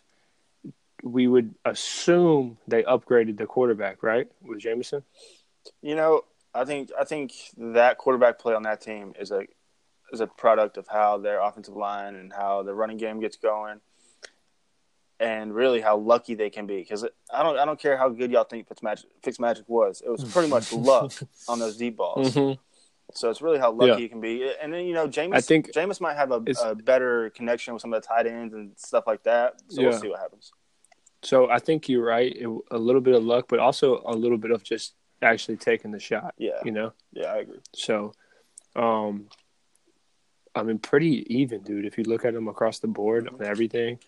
We 1.02 1.26
would 1.28 1.54
assume 1.64 2.58
they 2.66 2.82
upgraded 2.82 3.36
the 3.36 3.46
quarterback, 3.46 4.02
right, 4.02 4.26
with 4.42 4.60
Jamison? 4.60 5.02
You 5.82 5.96
know, 5.96 6.22
I 6.54 6.64
think 6.64 6.90
I 6.98 7.04
think 7.04 7.32
that 7.56 7.98
quarterback 7.98 8.38
play 8.38 8.54
on 8.54 8.62
that 8.62 8.80
team 8.80 9.14
is 9.18 9.30
a 9.30 9.46
is 10.12 10.20
a 10.20 10.26
product 10.26 10.76
of 10.76 10.86
how 10.88 11.18
their 11.18 11.40
offensive 11.40 11.76
line 11.76 12.14
and 12.14 12.32
how 12.32 12.62
the 12.62 12.74
running 12.74 12.96
game 12.96 13.20
gets 13.20 13.36
going, 13.36 13.80
and 15.18 15.54
really 15.54 15.80
how 15.80 15.96
lucky 15.96 16.34
they 16.34 16.50
can 16.50 16.66
be. 16.66 16.78
Because 16.78 17.04
I 17.32 17.42
don't 17.42 17.58
I 17.58 17.64
don't 17.64 17.78
care 17.78 17.96
how 17.96 18.08
good 18.08 18.30
y'all 18.30 18.44
think 18.44 18.68
Fitzmagic 18.68 19.04
Fitzmagic 19.22 19.64
was. 19.66 20.02
It 20.04 20.10
was 20.10 20.24
pretty 20.24 20.48
much 20.48 20.72
luck 20.72 21.12
on 21.48 21.58
those 21.58 21.76
deep 21.76 21.96
balls. 21.96 22.34
Mm-hmm. 22.34 22.60
So 23.14 23.30
it's 23.30 23.40
really 23.40 23.58
how 23.58 23.72
lucky 23.72 23.90
Yeah. 23.92 23.96
you 23.98 24.08
can 24.08 24.20
be. 24.20 24.50
And 24.60 24.72
then 24.72 24.86
you 24.86 24.94
know, 24.94 25.08
Jameis. 25.08 25.34
I 25.34 25.40
think 25.40 25.72
Jameis 25.72 26.00
might 26.00 26.16
have 26.16 26.32
a, 26.32 26.42
a 26.64 26.74
better 26.74 27.30
connection 27.30 27.72
with 27.72 27.80
some 27.80 27.92
of 27.92 28.02
the 28.02 28.06
tight 28.08 28.26
ends 28.26 28.54
and 28.54 28.72
stuff 28.76 29.04
like 29.06 29.22
that. 29.22 29.54
So 29.68 29.80
Yeah. 29.82 29.88
we'll 29.90 30.00
see 30.00 30.08
what 30.08 30.20
happens. 30.20 30.52
So 31.22 31.48
I 31.48 31.58
think 31.58 31.88
you're 31.88 32.04
right. 32.04 32.34
It, 32.36 32.48
a 32.70 32.78
little 32.78 33.00
bit 33.00 33.14
of 33.14 33.24
luck, 33.24 33.46
but 33.48 33.58
also 33.58 34.02
a 34.04 34.12
little 34.14 34.36
bit 34.36 34.50
of 34.50 34.62
just 34.62 34.94
actually 35.22 35.56
taking 35.56 35.90
the 35.90 35.98
shot. 36.00 36.34
Yeah, 36.36 36.60
You 36.64 36.72
know. 36.72 36.92
yeah, 37.12 37.32
I 37.32 37.38
agree. 37.38 37.60
So, 37.72 38.12
um, 38.76 39.28
I 40.54 40.62
mean, 40.62 40.78
pretty 40.78 41.24
even, 41.34 41.62
dude. 41.62 41.86
If 41.86 41.96
you 41.96 42.04
look 42.04 42.24
at 42.24 42.34
them 42.34 42.48
across 42.48 42.78
the 42.80 42.88
board 42.88 43.28
on 43.28 43.42
everything, 43.44 43.98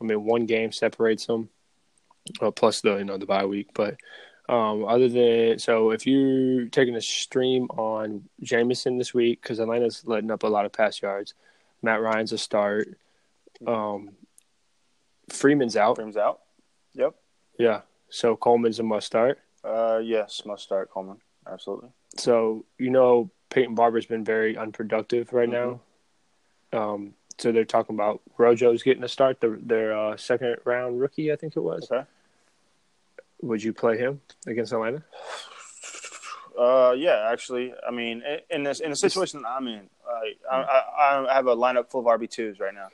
I 0.00 0.04
mean, 0.04 0.24
one 0.24 0.46
game 0.46 0.70
separates 0.70 1.26
them, 1.26 1.48
well, 2.40 2.52
plus 2.52 2.80
the 2.82 2.96
you 2.98 3.04
know 3.04 3.18
the 3.18 3.26
bye 3.26 3.46
week. 3.46 3.70
But 3.74 3.96
um, 4.50 4.84
other 4.84 5.08
than 5.08 5.60
so, 5.60 5.92
if 5.92 6.08
you're 6.08 6.66
taking 6.66 6.96
a 6.96 7.00
stream 7.00 7.66
on 7.70 8.24
Jamison 8.42 8.98
this 8.98 9.14
week 9.14 9.40
because 9.40 9.60
Atlanta's 9.60 10.02
letting 10.06 10.30
up 10.32 10.42
a 10.42 10.48
lot 10.48 10.66
of 10.66 10.72
pass 10.72 11.00
yards, 11.00 11.34
Matt 11.82 12.00
Ryan's 12.00 12.32
a 12.32 12.38
start. 12.38 12.98
Um, 13.64 14.10
Freeman's 15.28 15.76
out. 15.76 15.94
Freeman's 15.94 16.16
out. 16.16 16.40
Yep. 16.94 17.14
Yeah. 17.60 17.82
So 18.08 18.34
Coleman's 18.34 18.80
a 18.80 18.82
must 18.82 19.06
start. 19.06 19.38
Uh, 19.62 20.00
yes, 20.02 20.42
must 20.44 20.64
start 20.64 20.90
Coleman. 20.90 21.18
Absolutely. 21.46 21.90
So 22.16 22.64
you 22.76 22.90
know 22.90 23.30
Peyton 23.50 23.76
Barber's 23.76 24.06
been 24.06 24.24
very 24.24 24.56
unproductive 24.56 25.32
right 25.32 25.48
now. 25.48 25.80
Um, 26.72 27.14
so 27.38 27.52
they're 27.52 27.64
talking 27.64 27.94
about 27.94 28.20
Rojo's 28.36 28.82
getting 28.82 29.04
a 29.04 29.08
start, 29.08 29.40
the, 29.40 29.60
their 29.62 29.96
uh, 29.96 30.16
second 30.16 30.56
round 30.64 31.00
rookie, 31.00 31.32
I 31.32 31.36
think 31.36 31.56
it 31.56 31.60
was. 31.60 31.88
Okay. 31.90 32.04
Would 33.42 33.62
you 33.62 33.72
play 33.72 33.96
him 33.98 34.20
against 34.46 34.72
Atlanta? 34.72 35.02
Uh, 36.58 36.92
yeah, 36.96 37.28
actually, 37.32 37.72
I 37.86 37.90
mean, 37.90 38.22
in 38.50 38.64
this 38.64 38.80
in 38.80 38.90
the 38.90 38.96
situation 38.96 39.42
that 39.42 39.48
I'm 39.48 39.66
in, 39.66 39.88
I, 40.50 40.56
I, 40.56 41.26
I 41.30 41.34
have 41.34 41.46
a 41.46 41.56
lineup 41.56 41.90
full 41.90 42.00
of 42.00 42.20
RB 42.20 42.28
twos 42.28 42.60
right 42.60 42.74
now. 42.74 42.88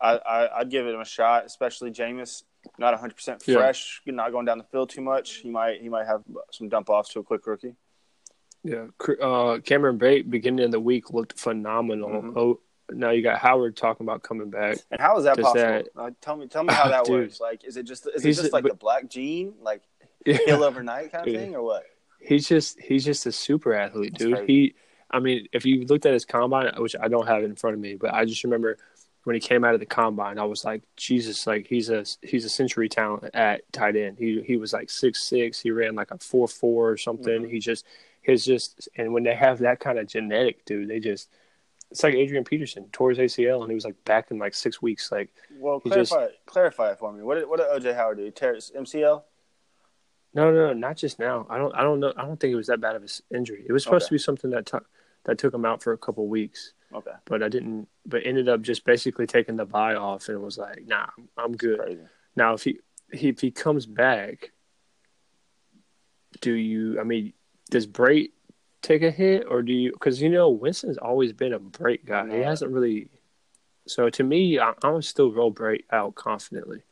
I, 0.00 0.16
I 0.16 0.58
I'd 0.60 0.70
give 0.70 0.86
it 0.86 0.94
a 0.98 1.04
shot, 1.04 1.44
especially 1.46 1.90
Jameis, 1.92 2.42
not 2.78 2.92
100 2.94 3.14
percent 3.14 3.42
Yeah. 3.46 3.56
fresh, 3.58 4.02
not 4.06 4.32
going 4.32 4.46
down 4.46 4.58
the 4.58 4.64
field 4.64 4.90
too 4.90 5.00
much. 5.02 5.36
He 5.36 5.50
might 5.50 5.80
he 5.80 5.88
might 5.88 6.06
have 6.06 6.22
some 6.50 6.68
dump 6.68 6.88
offs 6.90 7.10
to 7.10 7.20
a 7.20 7.22
quick 7.22 7.46
rookie. 7.46 7.74
Yeah. 8.64 8.86
Uh, 9.22 9.58
Cameron 9.60 9.98
Brate, 9.98 10.28
beginning 10.28 10.64
of 10.64 10.72
the 10.72 10.80
week, 10.80 11.12
looked 11.12 11.38
phenomenal. 11.38 12.10
Mhm. 12.10 12.36
Oh, 12.36 12.60
now 12.90 13.10
you 13.10 13.22
got 13.22 13.38
Howard 13.38 13.76
talking 13.76 14.04
about 14.06 14.22
coming 14.22 14.50
back. 14.50 14.78
And 14.90 15.00
how 15.00 15.16
is 15.18 15.24
that 15.24 15.36
Does 15.36 15.44
possible? 15.44 15.62
that- 15.64 15.88
Uh, 15.96 16.10
tell 16.20 16.36
me 16.36 16.46
tell 16.46 16.64
me 16.64 16.72
how 16.72 16.88
that 16.88 17.04
Dude. 17.06 17.14
works. 17.22 17.40
Like, 17.40 17.64
is 17.64 17.76
it 17.76 17.84
just 17.84 18.06
is 18.14 18.24
it 18.24 18.32
just 18.34 18.52
like 18.52 18.62
but- 18.62 18.72
the 18.72 18.76
black 18.78 19.08
gene, 19.08 19.54
like 19.60 19.82
Yeah. 20.26 20.38
kill 20.38 20.64
overnight 20.64 21.12
kind 21.12 21.26
of 21.26 21.32
Yeah. 21.32 21.40
thing, 21.40 21.54
or 21.54 21.62
what? 21.62 21.84
He's 22.20 22.48
just 22.48 22.80
he's 22.80 23.04
just 23.04 23.26
a 23.26 23.32
super 23.32 23.74
athlete, 23.74 24.12
That's 24.12 24.24
dude. 24.24 24.36
crazy. 24.38 24.52
He, 24.52 24.74
I 25.10 25.20
mean, 25.20 25.48
if 25.52 25.64
you 25.64 25.84
looked 25.86 26.04
at 26.06 26.12
his 26.12 26.24
combine, 26.24 26.70
which 26.78 26.94
I 27.00 27.08
don't 27.08 27.26
have 27.26 27.42
in 27.44 27.54
front 27.54 27.74
of 27.74 27.80
me, 27.80 27.94
but 27.94 28.12
I 28.12 28.24
just 28.24 28.44
remember 28.44 28.76
when 29.24 29.34
he 29.34 29.40
came 29.40 29.64
out 29.64 29.74
of 29.74 29.80
the 29.80 29.86
combine, 29.86 30.38
I 30.38 30.44
was 30.44 30.64
like, 30.64 30.82
Jesus, 30.96 31.46
like 31.46 31.66
he's 31.66 31.90
a 31.90 32.04
he's 32.22 32.44
a 32.44 32.48
century 32.48 32.88
talent 32.88 33.30
at 33.34 33.70
tight 33.72 33.96
end. 33.96 34.18
He 34.18 34.42
he 34.42 34.56
was 34.56 34.72
like 34.72 34.90
six 34.90 35.22
six. 35.22 35.60
He 35.60 35.70
ran 35.70 35.94
like 35.94 36.10
a 36.10 36.18
four 36.18 36.48
four 36.48 36.90
or 36.90 36.96
something. 36.96 37.42
Mhm. 37.42 37.50
He 37.50 37.58
just 37.58 37.84
his 38.22 38.44
just 38.44 38.88
and 38.96 39.12
when 39.12 39.22
they 39.22 39.34
have 39.34 39.58
that 39.60 39.80
kind 39.80 39.98
of 39.98 40.06
genetic, 40.06 40.64
dude, 40.64 40.88
they 40.88 41.00
just 41.00 41.30
it's 41.90 42.02
like 42.02 42.14
Adrian 42.14 42.44
Peterson 42.44 42.88
tore 42.92 43.10
his 43.10 43.18
ACL 43.18 43.62
and 43.62 43.70
he 43.70 43.74
was 43.74 43.84
like 43.84 44.02
back 44.04 44.30
in 44.30 44.38
like 44.38 44.54
six 44.54 44.82
weeks. 44.82 45.10
Like 45.10 45.30
Well, 45.58 45.80
He 45.82 45.90
just- 45.90 46.12
clarify 46.12 46.32
clarify 46.46 46.90
it 46.92 46.98
for 46.98 47.12
me. 47.12 47.22
What 47.22 47.36
did 47.36 47.48
what 47.48 47.58
did 47.58 47.68
OJ 47.92 47.94
Howard 47.96 48.18
do? 48.18 48.30
Tear 48.30 48.54
his 48.54 48.70
MCL? 48.76 49.22
no, 50.34 50.50
no, 50.52 50.66
no, 50.68 50.72
not 50.74 50.96
just 50.96 51.18
now. 51.18 51.46
I 51.48 51.56
don't 51.58 51.74
I 51.74 51.82
don't 51.82 52.00
know. 52.00 52.12
I 52.16 52.22
don't 52.22 52.38
think 52.38 52.52
it 52.52 52.56
was 52.56 52.66
that 52.66 52.80
bad 52.80 52.96
of 52.96 53.02
an 53.02 53.08
injury. 53.34 53.64
It 53.66 53.72
was 53.72 53.82
supposed 53.84 54.04
Okay. 54.04 54.08
to 54.08 54.14
be 54.14 54.18
something 54.18 54.50
that 54.50 54.66
took 54.66 54.86
that 55.24 55.38
took 55.38 55.52
him 55.54 55.64
out 55.64 55.82
for 55.82 55.92
a 55.92 55.98
couple 55.98 56.26
weeks. 56.28 56.72
Okay, 56.94 57.12
but 57.26 57.42
I 57.42 57.48
didn't. 57.48 57.86
But 58.06 58.22
ended 58.24 58.48
up 58.48 58.62
just 58.62 58.84
basically 58.84 59.26
taking 59.26 59.56
the 59.56 59.66
bye 59.66 59.94
off 59.94 60.28
and 60.28 60.40
was 60.42 60.56
like, 60.58 60.86
"Nah, 60.86 61.08
I'm 61.36 61.54
good." 61.54 62.08
Now, 62.36 62.54
if 62.54 62.62
he, 62.64 62.78
he 63.12 63.28
if 63.28 63.40
he 63.40 63.50
comes 63.50 63.84
back, 63.84 64.52
do 66.40 66.52
you? 66.52 67.00
I 67.00 67.04
mean, 67.04 67.32
does 67.70 67.86
Brate 67.86 68.30
take 68.88 69.02
a 69.02 69.10
hit 69.10 69.46
or 69.48 69.62
do 69.62 69.72
you? 69.72 69.92
Because 69.92 70.20
you 70.20 70.28
know 70.28 70.48
Winston's 70.48 70.98
always 70.98 71.32
been 71.32 71.52
a 71.52 71.60
Brate 71.60 72.04
guy. 72.04 72.28
He 72.28 72.38
hasn't 72.42 72.72
really. 72.72 73.08
So 73.86 74.10
to 74.10 74.24
me, 74.24 74.58
I, 74.58 74.72
I 74.82 74.90
would 74.90 75.04
still 75.04 75.32
roll 75.32 75.52
Brate 75.52 75.84
out 75.90 76.14
confidently, 76.14 76.82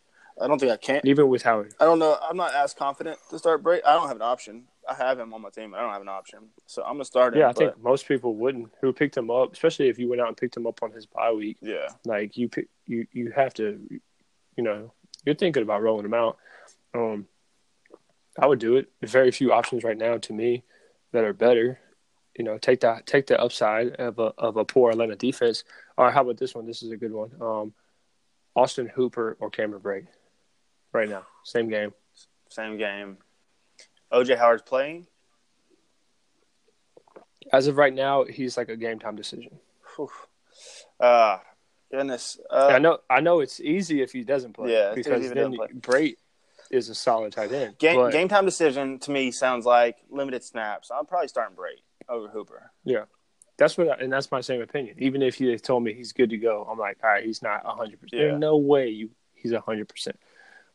I 0.40 0.46
don't 0.46 0.58
think 0.58 0.72
I 0.72 0.76
can. 0.76 1.00
even 1.04 1.28
with 1.28 1.42
Howard. 1.42 1.74
I 1.80 1.84
don't 1.84 1.98
know. 1.98 2.16
I'm 2.22 2.36
not 2.36 2.54
as 2.54 2.72
confident 2.74 3.18
to 3.30 3.38
start 3.38 3.62
Bray. 3.62 3.82
I 3.84 3.94
don't 3.94 4.08
have 4.08 4.16
an 4.16 4.22
option. 4.22 4.64
I 4.88 4.94
have 4.94 5.18
him 5.18 5.34
on 5.34 5.42
my 5.42 5.50
team. 5.50 5.72
But 5.72 5.80
I 5.80 5.82
don't 5.82 5.92
have 5.92 6.02
an 6.02 6.08
option, 6.08 6.48
so 6.66 6.82
I'm 6.84 6.94
gonna 6.94 7.04
start 7.04 7.34
him. 7.34 7.40
Yeah, 7.40 7.46
I 7.46 7.52
but- 7.52 7.56
think 7.58 7.82
most 7.82 8.06
people 8.06 8.36
wouldn't. 8.36 8.70
Who 8.80 8.92
picked 8.92 9.16
him 9.16 9.30
up, 9.30 9.52
especially 9.52 9.88
if 9.88 9.98
you 9.98 10.08
went 10.08 10.20
out 10.20 10.28
and 10.28 10.36
picked 10.36 10.56
him 10.56 10.66
up 10.66 10.82
on 10.82 10.92
his 10.92 11.06
bye 11.06 11.32
week. 11.32 11.58
Yeah, 11.60 11.88
like 12.04 12.36
you 12.36 12.48
pick, 12.48 12.68
you 12.86 13.06
you 13.12 13.32
have 13.32 13.52
to 13.54 13.80
you 14.56 14.64
know 14.64 14.92
you're 15.24 15.34
thinking 15.34 15.62
about 15.62 15.82
rolling 15.82 16.06
him 16.06 16.14
out 16.14 16.38
um 16.94 17.26
i 18.38 18.46
would 18.46 18.58
do 18.58 18.76
it 18.76 18.88
There's 19.00 19.10
very 19.12 19.30
few 19.30 19.52
options 19.52 19.84
right 19.84 19.98
now 19.98 20.16
to 20.16 20.32
me 20.32 20.64
that 21.12 21.24
are 21.24 21.34
better 21.34 21.78
you 22.38 22.44
know 22.44 22.58
take 22.58 22.80
the 22.80 23.00
take 23.06 23.26
the 23.26 23.40
upside 23.40 23.92
of 23.96 24.18
a 24.18 24.32
of 24.38 24.56
a 24.56 24.64
poor 24.64 24.90
atlanta 24.90 25.16
defense 25.16 25.64
or 25.96 26.10
how 26.10 26.22
about 26.22 26.36
this 26.36 26.54
one 26.54 26.66
this 26.66 26.82
is 26.82 26.90
a 26.90 26.96
good 26.96 27.12
one 27.12 27.30
um 27.40 27.72
austin 28.54 28.86
hooper 28.94 29.36
or 29.40 29.50
cameron 29.50 29.82
Brate 29.82 30.06
right 30.92 31.08
now 31.08 31.22
same 31.44 31.68
game 31.68 31.92
same 32.48 32.78
game. 32.78 33.18
OJ 34.12 34.38
Howard's 34.38 34.62
playing. 34.62 35.06
as 37.52 37.66
of 37.66 37.76
right 37.76 37.92
now 37.92 38.24
he's 38.24 38.56
like 38.56 38.68
a 38.68 38.76
game 38.76 38.98
time 38.98 39.16
decision 39.16 39.58
Whew. 39.96 40.10
Uh 41.00 41.38
goodness. 41.90 42.38
Uh, 42.50 42.68
i 42.72 42.78
know 42.78 42.98
i 43.10 43.20
know 43.20 43.40
it's 43.40 43.60
easy 43.60 44.02
if 44.02 44.12
he 44.12 44.22
doesn't 44.22 44.52
play 44.52 44.72
Yeah, 44.72 44.94
because 44.94 45.22
easy 45.22 45.32
if 45.32 45.36
he 45.36 45.40
then 45.40 45.52
doesn't 45.52 46.18
is 46.70 46.88
a 46.88 46.94
solid 46.94 47.32
tight 47.32 47.52
end 47.52 47.78
game 47.78 48.10
game 48.10 48.28
time 48.28 48.44
decision 48.44 48.98
to 48.98 49.10
me 49.10 49.30
sounds 49.30 49.64
like 49.64 49.96
limited 50.10 50.42
snaps. 50.42 50.90
I'm 50.90 51.06
probably 51.06 51.28
starting 51.28 51.54
Bray 51.54 51.82
over 52.08 52.28
Hooper. 52.28 52.70
Yeah, 52.84 53.04
that's 53.56 53.76
what, 53.78 53.88
I, 53.88 53.94
and 54.02 54.12
that's 54.12 54.30
my 54.30 54.40
same 54.40 54.60
opinion. 54.62 54.96
Even 54.98 55.22
if 55.22 55.40
you 55.40 55.56
told 55.58 55.82
me 55.82 55.92
he's 55.94 56.12
good 56.12 56.30
to 56.30 56.36
go, 56.36 56.66
I'm 56.70 56.78
like, 56.78 56.98
all 57.02 57.10
right, 57.10 57.24
he's 57.24 57.42
not 57.42 57.64
100. 57.64 58.00
percent 58.00 58.12
Yeah. 58.20 58.28
There's 58.28 58.40
no 58.40 58.56
way 58.56 58.88
you 58.88 59.10
he's 59.34 59.52
100. 59.52 59.88
percent 59.88 60.18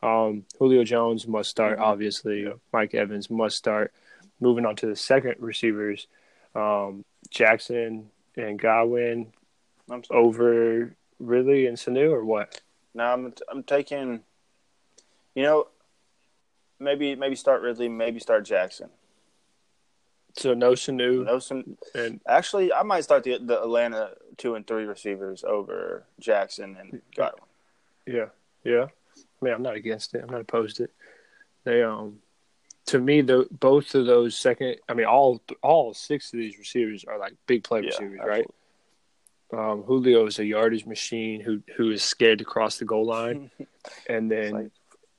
um, 0.03 0.45
Julio 0.57 0.83
Jones 0.83 1.27
must 1.27 1.49
start, 1.51 1.77
Mhm. 1.77 1.83
obviously. 1.83 2.51
Mike 2.73 2.95
Evans 2.95 3.29
must 3.29 3.55
start. 3.57 3.93
Moving 4.39 4.65
on 4.65 4.75
to 4.77 4.87
the 4.87 4.95
second 4.95 5.35
receivers, 5.39 6.07
um, 6.55 7.05
Jackson 7.29 8.09
and 8.35 8.57
Godwin 8.59 9.31
I'm 9.89 10.01
over 10.09 10.95
Ridley 11.19 11.67
and 11.67 11.77
Sanu 11.77 12.11
or 12.11 12.25
what? 12.25 12.61
No, 12.95 13.03
I'm 13.03 13.33
I'm 13.49 13.61
taking. 13.63 14.23
You 15.35 15.43
know, 15.43 15.67
maybe 16.79 17.15
maybe 17.15 17.35
start 17.35 17.61
Ridley, 17.61 17.87
maybe 17.87 18.19
start 18.19 18.43
Jackson. 18.45 18.89
So 20.37 20.53
no 20.53 20.71
Sanu. 20.73 21.25
No 21.25 21.39
some. 21.39 21.77
And 21.93 22.19
Actually, 22.27 22.71
I 22.73 22.83
might 22.83 23.03
start 23.03 23.23
the 23.23 23.37
the 23.37 23.61
Atlanta 23.61 24.11
two 24.37 24.55
and 24.55 24.65
three 24.65 24.85
receivers 24.85 25.43
over 25.43 26.03
Jackson 26.19 26.77
and 26.79 27.01
Godwin. 27.15 27.43
yeah, 28.07 28.25
yeah. 28.63 28.85
I 29.17 29.45
mean, 29.45 29.53
I'm 29.53 29.61
not 29.63 29.75
against 29.75 30.13
it. 30.15 30.21
I'm 30.23 30.29
not 30.29 30.41
opposed 30.41 30.77
to 30.77 30.83
it. 30.83 30.91
They 31.63 31.83
um, 31.83 32.19
to 32.87 32.99
me, 32.99 33.21
the 33.21 33.47
both 33.51 33.93
of 33.95 34.05
those 34.05 34.37
second. 34.37 34.77
I 34.87 34.93
mean, 34.93 35.05
all 35.05 35.41
all 35.61 35.93
six 35.93 36.31
of 36.33 36.39
these 36.39 36.57
receivers 36.57 37.03
are 37.05 37.17
like 37.19 37.33
big 37.47 37.63
play 37.63 37.81
Yeah, 37.81 37.87
receivers, 37.87 38.19
absolutely. 38.21 38.29
right? 38.41 38.47
Um, 39.71 39.83
Julio 39.83 40.25
is 40.27 40.39
a 40.39 40.45
yardage 40.45 40.85
machine 40.85 41.41
who 41.41 41.61
who 41.75 41.91
is 41.91 42.03
scared 42.03 42.39
to 42.39 42.45
cross 42.45 42.77
the 42.77 42.85
goal 42.85 43.05
line, 43.05 43.51
and 44.07 44.31
then 44.31 44.51
like- 44.53 44.71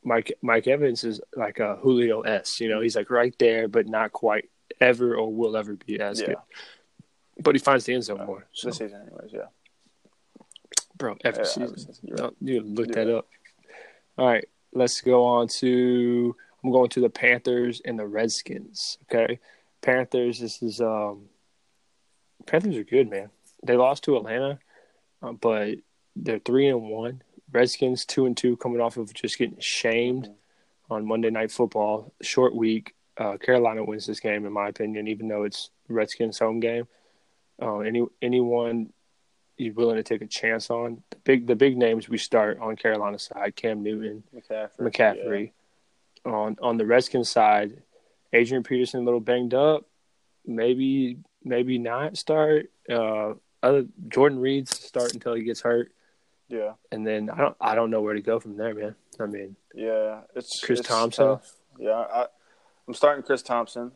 Mike 0.04 0.32
Mike 0.42 0.66
Evans 0.66 1.04
is 1.04 1.20
like 1.36 1.60
a 1.60 1.76
Julio 1.76 2.22
s. 2.22 2.60
You 2.60 2.68
know, 2.70 2.80
he's 2.80 2.96
like 2.96 3.10
right 3.10 3.34
there, 3.38 3.68
but 3.68 3.86
not 3.86 4.12
quite 4.12 4.48
ever 4.82 5.14
or 5.14 5.32
will 5.32 5.56
ever 5.56 5.74
be 5.74 6.00
as 6.00 6.20
Yeah. 6.20 6.26
good. 6.26 6.36
But 7.42 7.54
he 7.54 7.58
finds 7.58 7.84
the 7.86 7.94
end 7.94 8.04
zone 8.04 8.26
more. 8.26 8.46
So, 8.52 8.68
This 8.68 8.78
season, 8.78 9.00
anyways. 9.02 9.32
Yeah. 9.32 9.46
bro, 10.96 11.16
every 11.24 11.42
Yeah, 11.42 11.48
season. 11.48 11.62
every 11.64 11.78
season, 11.78 12.08
right. 12.10 12.18
No, 12.20 12.32
you 12.40 12.60
look 12.60 12.88
You're 12.88 12.94
that 12.96 13.06
right. 13.06 13.16
up. 13.18 13.28
All 14.18 14.26
right, 14.26 14.48
let's 14.72 15.00
go 15.00 15.24
on 15.24 15.48
to. 15.48 16.36
I'm 16.62 16.70
going 16.70 16.90
to 16.90 17.00
the 17.00 17.10
Panthers 17.10 17.80
and 17.84 17.98
the 17.98 18.06
Redskins. 18.06 18.98
Okay, 19.04 19.40
Panthers. 19.80 20.38
This 20.40 20.62
is 20.62 20.80
um. 20.80 21.28
Panthers 22.46 22.76
are 22.76 22.84
good, 22.84 23.08
man. 23.08 23.30
They 23.64 23.76
lost 23.76 24.04
to 24.04 24.16
Atlanta, 24.16 24.58
uh, 25.22 25.32
but 25.32 25.78
they're 26.16 26.40
three 26.40 26.68
and 26.68 26.82
one. 26.82 27.22
Redskins 27.52 28.04
two 28.04 28.26
and 28.26 28.36
two, 28.36 28.56
coming 28.56 28.80
off 28.80 28.96
of 28.96 29.12
just 29.14 29.38
getting 29.38 29.58
shamed 29.60 30.28
on 30.90 31.06
Monday 31.06 31.30
Night 31.30 31.50
Football. 31.50 32.12
Short 32.22 32.54
week. 32.54 32.94
Uh, 33.22 33.36
Carolina 33.36 33.84
wins 33.84 34.06
this 34.06 34.20
game, 34.20 34.44
in 34.46 34.52
my 34.52 34.68
opinion, 34.68 35.06
even 35.06 35.28
though 35.28 35.44
it's 35.44 35.70
Redskins 35.88 36.38
home 36.38 36.58
game. 36.60 36.88
Uh, 37.60 37.78
any 37.80 38.04
anyone 38.20 38.92
you're 39.56 39.74
willing 39.74 39.96
to 39.96 40.02
take 40.02 40.22
a 40.22 40.26
chance 40.26 40.70
on 40.70 41.02
the 41.10 41.16
big 41.18 41.46
the 41.46 41.54
big 41.54 41.76
names 41.76 42.08
we 42.08 42.18
start 42.18 42.58
on 42.58 42.74
Carolina 42.74 43.18
side 43.18 43.54
Cam 43.54 43.82
Newton 43.82 44.24
McCaffrey. 44.34 44.80
McCaffrey 44.80 45.50
on 46.24 46.56
on 46.60 46.76
the 46.78 46.86
Redskins 46.86 47.30
side 47.30 47.82
Adrian 48.32 48.62
Peterson 48.64 49.00
a 49.02 49.04
little 49.04 49.20
banged 49.20 49.54
up 49.54 49.84
maybe 50.46 51.18
maybe 51.44 51.78
not 51.78 52.16
start 52.16 52.70
uh 52.90 53.34
other 53.62 53.84
Jordan 54.08 54.40
Reed's 54.40 54.76
start 54.76 55.12
until 55.14 55.34
he 55.34 55.44
gets 55.44 55.60
hurt 55.60 55.92
Yeah. 56.48 56.58
yeah. 56.58 56.72
and 56.90 57.06
then 57.06 57.30
I 57.30 57.36
don't 57.36 57.56
I 57.60 57.74
don't 57.76 57.90
know 57.90 58.00
where 58.00 58.14
to 58.14 58.22
go 58.22 58.40
from 58.40 58.56
there 58.56 58.74
man 58.74 58.94
I 59.20 59.26
mean 59.26 59.54
Yeah, 59.74 60.22
it's 60.34 60.60
Chris 60.64 60.80
it's 60.80 60.88
Thompson? 60.88 61.26
tough. 61.26 61.52
Yeah, 61.78 61.92
I, 61.92 62.26
I'm 62.88 62.94
starting 62.94 63.22
Chris 63.22 63.42
Thompson. 63.42 63.92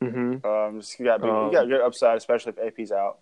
hmm 0.00 0.36
Um, 0.44 0.80
just, 0.80 0.98
you 0.98 1.06
got 1.06 1.20
big, 1.20 1.30
Um, 1.30 1.46
you 1.46 1.52
got 1.52 1.68
good 1.68 1.80
upside, 1.80 2.16
especially 2.18 2.52
if 2.56 2.78
AP's 2.78 2.92
out. 2.92 3.18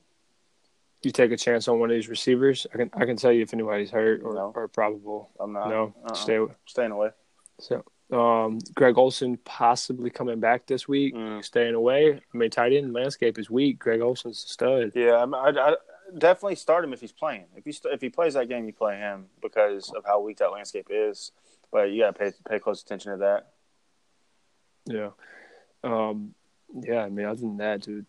you 1.02 1.10
take 1.10 1.30
a 1.32 1.36
chance 1.36 1.68
on 1.68 1.78
one 1.78 1.90
of 1.90 1.94
these 1.94 2.08
receivers 2.08 2.66
I 2.72 2.76
can 2.78 2.90
I 2.94 3.04
can 3.04 3.16
tell 3.16 3.30
you 3.30 3.42
if 3.42 3.52
anybody's 3.52 3.90
hurt 3.90 4.22
or, 4.24 4.32
No. 4.34 4.52
or 4.54 4.68
probable 4.68 5.30
I'm 5.38 5.52
not. 5.52 5.68
no 5.68 5.94
uh-uh. 6.04 6.14
stay 6.14 6.36
away. 6.36 6.52
staying 6.66 6.90
away. 6.92 7.10
So, 7.60 7.84
um, 8.10 8.58
Greg 8.74 8.96
Olsen 8.98 9.36
possibly 9.44 10.10
coming 10.10 10.40
back 10.40 10.66
this 10.66 10.88
week, 10.88 11.14
Mm. 11.14 11.44
staying 11.44 11.74
away. 11.74 12.14
I 12.32 12.36
mean, 12.36 12.50
tight 12.50 12.72
end 12.72 12.92
landscape 12.92 13.38
is 13.38 13.48
weak. 13.50 13.78
Greg 13.78 14.00
Olsen's 14.00 14.42
a 14.44 14.48
stud. 14.48 14.92
Yeah, 14.94 15.24
I, 15.24 15.24
I, 15.50 15.70
I 15.72 15.76
definitely 16.18 16.56
start 16.56 16.84
him 16.84 16.92
if 16.92 17.00
he's 17.00 17.12
playing. 17.12 17.46
If 17.54 17.64
he 17.64 17.72
st- 17.72 17.94
if 17.94 18.00
he 18.00 18.08
plays 18.08 18.34
that 18.34 18.48
game, 18.48 18.66
you 18.66 18.72
play 18.72 18.96
him 18.96 19.26
because 19.40 19.90
of 19.96 20.04
how 20.04 20.20
weak 20.20 20.38
that 20.38 20.50
landscape 20.52 20.88
is. 20.90 21.32
But 21.70 21.90
you 21.92 22.02
got 22.02 22.14
to 22.14 22.18
pay 22.18 22.32
pay 22.48 22.58
close 22.58 22.82
attention 22.82 23.12
to 23.12 23.18
that. 23.18 23.52
Yeah. 24.86 25.10
Um, 25.82 26.34
yeah, 26.74 27.00
I 27.04 27.08
mean, 27.08 27.26
other 27.26 27.40
than 27.40 27.56
that, 27.58 27.82
dude, 27.82 28.06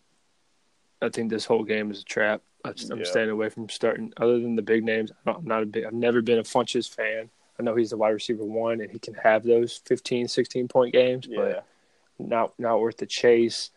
I 1.00 1.08
think 1.08 1.30
this 1.30 1.44
whole 1.44 1.62
game 1.64 1.90
is 1.90 2.00
a 2.00 2.04
trap. 2.04 2.42
I'm 2.64 2.74
Yeah. 2.98 3.04
staying 3.04 3.30
away 3.30 3.48
from 3.48 3.68
starting. 3.68 4.12
Other 4.16 4.40
than 4.40 4.56
the 4.56 4.62
big 4.62 4.82
names, 4.84 5.12
I'm 5.26 5.44
not 5.44 5.62
a 5.62 5.66
big. 5.66 5.84
I've 5.84 5.92
never 5.92 6.20
been 6.20 6.38
a 6.38 6.42
Funchess 6.42 6.88
fan. 6.92 7.30
I 7.58 7.62
know 7.62 7.74
he's 7.76 7.90
the 7.90 7.96
wide 7.96 8.10
receiver 8.10 8.44
one, 8.44 8.80
and 8.80 8.90
he 8.90 8.98
can 8.98 9.14
have 9.14 9.44
those 9.44 9.78
15, 9.84 10.28
16 10.28 10.68
point 10.68 10.92
games, 10.92 11.26
Yeah, 11.28 11.36
but 11.38 11.66
not 12.18 12.58
not 12.58 12.80
worth 12.80 12.96
the 12.96 13.06
chase. 13.06 13.70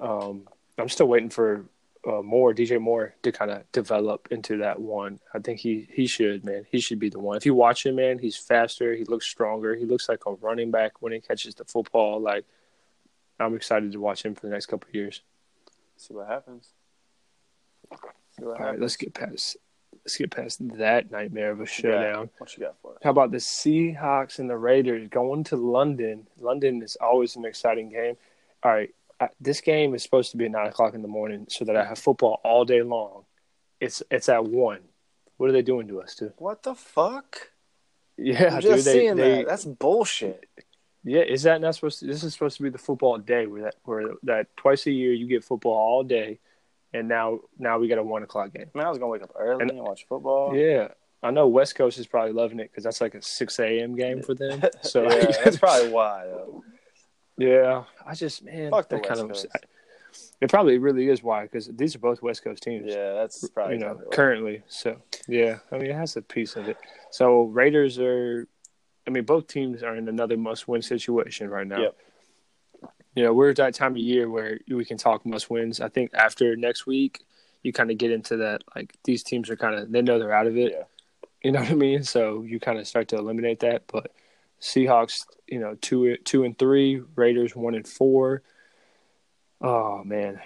Um, 0.00 0.48
I'm 0.76 0.88
still 0.88 1.06
waiting 1.06 1.30
for 1.30 1.64
uh, 2.06 2.22
Moore, 2.22 2.54
DJ 2.54 2.80
Moore, 2.80 3.14
to 3.22 3.32
kind 3.32 3.50
of 3.50 3.70
develop 3.72 4.28
into 4.30 4.58
that 4.58 4.80
one. 4.80 5.18
I 5.34 5.40
think 5.40 5.60
he 5.60 5.88
he 5.92 6.06
should, 6.06 6.44
man. 6.44 6.64
He 6.70 6.80
should 6.80 6.98
be 6.98 7.08
the 7.08 7.18
one. 7.18 7.36
If 7.36 7.46
you 7.46 7.54
watch 7.54 7.84
him, 7.84 7.96
man, 7.96 8.18
he's 8.18 8.36
faster. 8.36 8.94
He 8.94 9.04
looks 9.04 9.26
stronger. 9.26 9.74
He 9.74 9.84
looks 9.84 10.08
like 10.08 10.26
a 10.26 10.32
running 10.34 10.70
back 10.70 11.02
when 11.02 11.12
he 11.12 11.20
catches 11.20 11.54
the 11.54 11.64
football. 11.64 12.20
Like 12.20 12.44
I'm 13.40 13.54
excited 13.54 13.92
to 13.92 14.00
watch 14.00 14.24
him 14.24 14.34
for 14.34 14.46
the 14.46 14.52
next 14.52 14.66
couple 14.66 14.88
of 14.88 14.94
years. 14.94 15.22
see 15.96 16.14
what 16.14 16.28
happens. 16.28 16.68
See 17.90 18.44
what 18.44 18.52
All 18.52 18.52
right, 18.52 18.64
happens. 18.66 18.80
let's 18.82 18.96
get 18.96 19.14
past 19.14 19.56
let's 20.04 20.16
get 20.16 20.30
past 20.30 20.58
that 20.78 21.10
nightmare 21.10 21.50
of 21.50 21.60
a 21.60 21.66
showdown. 21.66 22.30
What 22.38 22.56
you 22.56 22.64
got 22.64 22.76
for 22.80 22.92
it? 22.94 22.98
How 23.02 23.10
about 23.10 23.32
the 23.32 23.38
Seahawks 23.38 24.38
and 24.38 24.48
the 24.48 24.56
Raiders 24.56 25.08
going 25.08 25.44
to 25.44 25.56
London? 25.56 26.28
London 26.38 26.82
is 26.82 26.96
always 27.00 27.34
an 27.36 27.44
exciting 27.44 27.88
game. 27.88 28.16
All 28.62 28.72
right, 28.72 28.94
this 29.40 29.60
game 29.60 29.94
is 29.94 30.02
supposed 30.02 30.30
to 30.32 30.36
be 30.36 30.44
at 30.46 30.50
nine 30.50 30.66
o'clock 30.66 30.94
in 30.94 31.02
the 31.02 31.08
morning, 31.08 31.46
so 31.48 31.64
that 31.64 31.76
I 31.76 31.84
have 31.84 31.98
football 31.98 32.40
all 32.44 32.64
day 32.64 32.82
long. 32.82 33.24
It's 33.80 34.02
it's 34.10 34.28
at 34.28 34.44
one. 34.44 34.80
What 35.36 35.50
are 35.50 35.52
they 35.52 35.62
doing 35.62 35.88
to 35.88 36.00
us, 36.00 36.14
dude? 36.14 36.32
What 36.38 36.62
the 36.62 36.74
fuck? 36.74 37.50
Yeah, 38.16 38.54
I'm 38.54 38.60
dude. 38.60 38.72
just 38.72 38.84
They, 38.86 38.92
seeing 38.92 39.16
they, 39.16 39.36
that. 39.38 39.48
That's 39.48 39.64
bullshit. 39.66 40.48
yeah, 41.04 41.20
is 41.20 41.42
that 41.42 41.60
not 41.60 41.74
supposed 41.74 42.00
to? 42.00 42.06
This 42.06 42.22
is 42.24 42.32
supposed 42.32 42.56
to 42.56 42.62
be 42.62 42.70
the 42.70 42.78
football 42.78 43.18
day 43.18 43.46
where 43.46 43.62
that 43.64 43.74
where 43.84 44.14
that 44.22 44.54
twice 44.56 44.86
a 44.86 44.90
year 44.90 45.12
you 45.12 45.26
get 45.26 45.44
football 45.44 45.74
all 45.74 46.02
day, 46.04 46.38
and 46.94 47.08
now 47.08 47.40
now 47.58 47.78
we 47.78 47.88
got 47.88 47.98
a 47.98 48.02
one 48.02 48.22
o'clock 48.22 48.52
game. 48.54 48.66
Man, 48.74 48.86
I 48.86 48.88
was 48.88 48.98
gonna 48.98 49.10
wake 49.10 49.22
up 49.22 49.32
early 49.38 49.62
And- 49.62 49.70
and, 49.70 49.80
watch 49.80 50.06
football. 50.08 50.56
Yeah, 50.56 50.88
I 51.22 51.30
know 51.30 51.46
West 51.48 51.74
Coast 51.74 51.98
is 51.98 52.06
probably 52.06 52.32
loving 52.32 52.60
it 52.60 52.70
because 52.70 52.84
that's 52.84 53.00
like 53.02 53.14
a 53.14 53.20
six 53.22 53.58
a.m. 53.60 53.94
game 53.96 54.22
for 54.22 54.34
them. 54.34 54.62
So 54.82 55.02
yeah, 55.02 55.32
that's 55.44 55.58
probably 55.58 55.90
why. 55.90 56.24
Though. 56.26 56.64
Yeah, 57.38 57.84
I 58.06 58.14
just 58.14 58.42
man, 58.42 58.70
Fuck 58.70 58.88
the 58.88 58.96
that 58.96 59.06
kind 59.06 59.28
West 59.28 59.44
of 59.44 59.52
Coast. 59.52 59.66
it 60.40 60.50
probably 60.50 60.78
really 60.78 61.08
is 61.08 61.22
why 61.22 61.42
because 61.42 61.68
these 61.68 61.94
are 61.94 61.98
both 61.98 62.22
West 62.22 62.42
Coast 62.42 62.62
teams. 62.62 62.86
Yeah, 62.86 63.12
that's 63.12 63.48
probably 63.50 63.74
you 63.74 63.80
know, 63.80 63.94
why. 63.94 64.14
currently. 64.14 64.62
So 64.68 64.96
yeah, 65.28 65.58
I 65.70 65.78
mean 65.78 65.90
it 65.90 65.94
has 65.94 66.16
a 66.16 66.22
piece 66.22 66.56
of 66.56 66.68
it. 66.68 66.78
So 67.10 67.42
Raiders 67.44 67.98
are, 67.98 68.48
I 69.06 69.10
mean 69.10 69.24
both 69.24 69.46
teams 69.48 69.82
are 69.82 69.96
in 69.96 70.08
another 70.08 70.36
must-win 70.36 70.82
situation 70.82 71.50
right 71.50 71.66
now. 71.66 71.80
Yep. 71.80 71.96
You 73.14 73.24
know 73.24 73.32
we're 73.34 73.50
at 73.50 73.56
that 73.56 73.74
time 73.74 73.92
of 73.92 73.98
year 73.98 74.30
where 74.30 74.58
we 74.68 74.84
can 74.84 74.96
talk 74.96 75.26
must-wins. 75.26 75.80
I 75.80 75.88
think 75.88 76.12
after 76.14 76.56
next 76.56 76.86
week, 76.86 77.24
you 77.62 77.72
kind 77.72 77.90
of 77.90 77.98
get 77.98 78.10
into 78.10 78.38
that 78.38 78.62
like 78.74 78.94
these 79.04 79.22
teams 79.22 79.50
are 79.50 79.56
kind 79.56 79.74
of 79.74 79.90
they 79.92 80.00
know 80.00 80.18
they're 80.18 80.32
out 80.32 80.46
of 80.46 80.56
it. 80.56 80.72
Yeah. 80.72 80.84
You 81.42 81.52
know 81.52 81.60
what 81.60 81.70
I 81.70 81.74
mean? 81.74 82.02
So 82.02 82.42
you 82.42 82.58
kind 82.58 82.78
of 82.78 82.88
start 82.88 83.08
to 83.08 83.16
eliminate 83.16 83.60
that. 83.60 83.82
But 83.86 84.10
Seahawks, 84.60 85.24
you 85.46 85.58
know, 85.60 85.76
two 85.80 86.16
two 86.18 86.44
and 86.44 86.58
three. 86.58 87.02
Raiders 87.14 87.54
one 87.54 87.74
and 87.74 87.86
four. 87.86 88.42
Oh 89.60 90.02
man, 90.04 90.40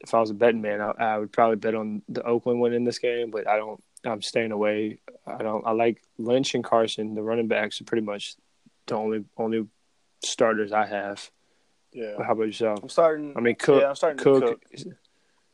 if 0.00 0.14
I 0.14 0.20
was 0.20 0.30
a 0.30 0.34
betting 0.34 0.62
man, 0.62 0.80
I, 0.80 0.90
I 0.98 1.18
would 1.18 1.32
probably 1.32 1.56
bet 1.56 1.74
on 1.74 2.02
the 2.08 2.22
Oakland 2.22 2.60
win 2.60 2.72
in 2.72 2.84
this 2.84 2.98
game. 2.98 3.30
But 3.30 3.48
I 3.48 3.56
don't. 3.56 3.82
I'm 4.04 4.22
staying 4.22 4.52
away. 4.52 5.00
I 5.26 5.42
don't. 5.42 5.66
I 5.66 5.72
like 5.72 6.02
Lynch 6.18 6.54
and 6.54 6.64
Carson. 6.64 7.14
The 7.14 7.22
running 7.22 7.48
backs 7.48 7.80
are 7.80 7.84
pretty 7.84 8.04
much 8.04 8.36
the 8.86 8.96
only 8.96 9.24
only 9.36 9.66
starters 10.24 10.72
I 10.72 10.86
have. 10.86 11.30
Yeah. 11.92 12.22
How 12.24 12.32
about 12.32 12.46
yourself? 12.46 12.80
I'm 12.82 12.88
starting. 12.88 13.34
I 13.36 13.40
mean, 13.40 13.54
Cook. 13.54 13.80
yeah, 13.80 13.88
I'm 13.88 13.94
starting 13.94 14.18
to 14.18 14.24
Cook. 14.24 14.62
cook. 14.70 14.94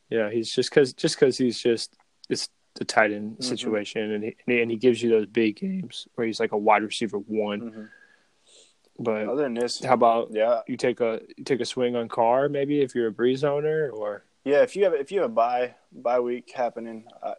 Yeah, 0.09 0.29
he's 0.29 0.51
just 0.51 0.69
because 0.69 0.93
just 0.93 1.15
because 1.15 1.37
he's 1.37 1.61
just 1.61 1.95
it's 2.29 2.49
the 2.75 2.85
tight 2.85 3.11
end 3.11 3.37
Mhm. 3.37 3.43
situation, 3.43 4.11
and 4.11 4.23
he, 4.23 4.61
and 4.61 4.71
he 4.71 4.77
gives 4.77 5.01
you 5.03 5.09
those 5.09 5.25
big 5.25 5.57
games 5.57 6.07
where 6.15 6.25
he's 6.25 6.39
like 6.39 6.51
a 6.51 6.57
wide 6.57 6.83
receiver 6.83 7.17
one. 7.17 7.61
Mhm. 7.61 7.89
But 8.99 9.27
Other 9.27 9.43
than 9.43 9.55
this, 9.55 9.83
how 9.83 9.93
about 9.93 10.29
yeah, 10.31 10.61
you 10.67 10.77
take 10.77 10.99
a 11.01 11.21
you 11.37 11.43
take 11.43 11.59
a 11.59 11.65
swing 11.65 11.95
on 11.95 12.07
Carr 12.07 12.49
maybe 12.49 12.81
if 12.81 12.93
you're 12.93 13.07
a 13.07 13.11
Brees 13.13 13.43
owner 13.43 13.89
or 13.89 14.23
yeah. 14.43 14.61
If 14.61 14.75
you 14.75 14.83
have 14.83 14.93
if 14.93 15.11
you 15.11 15.21
have 15.21 15.31
a 15.31 15.33
bye 15.33 15.75
bye 15.91 16.19
week 16.19 16.51
happening, 16.51 17.07
uh, 17.23 17.33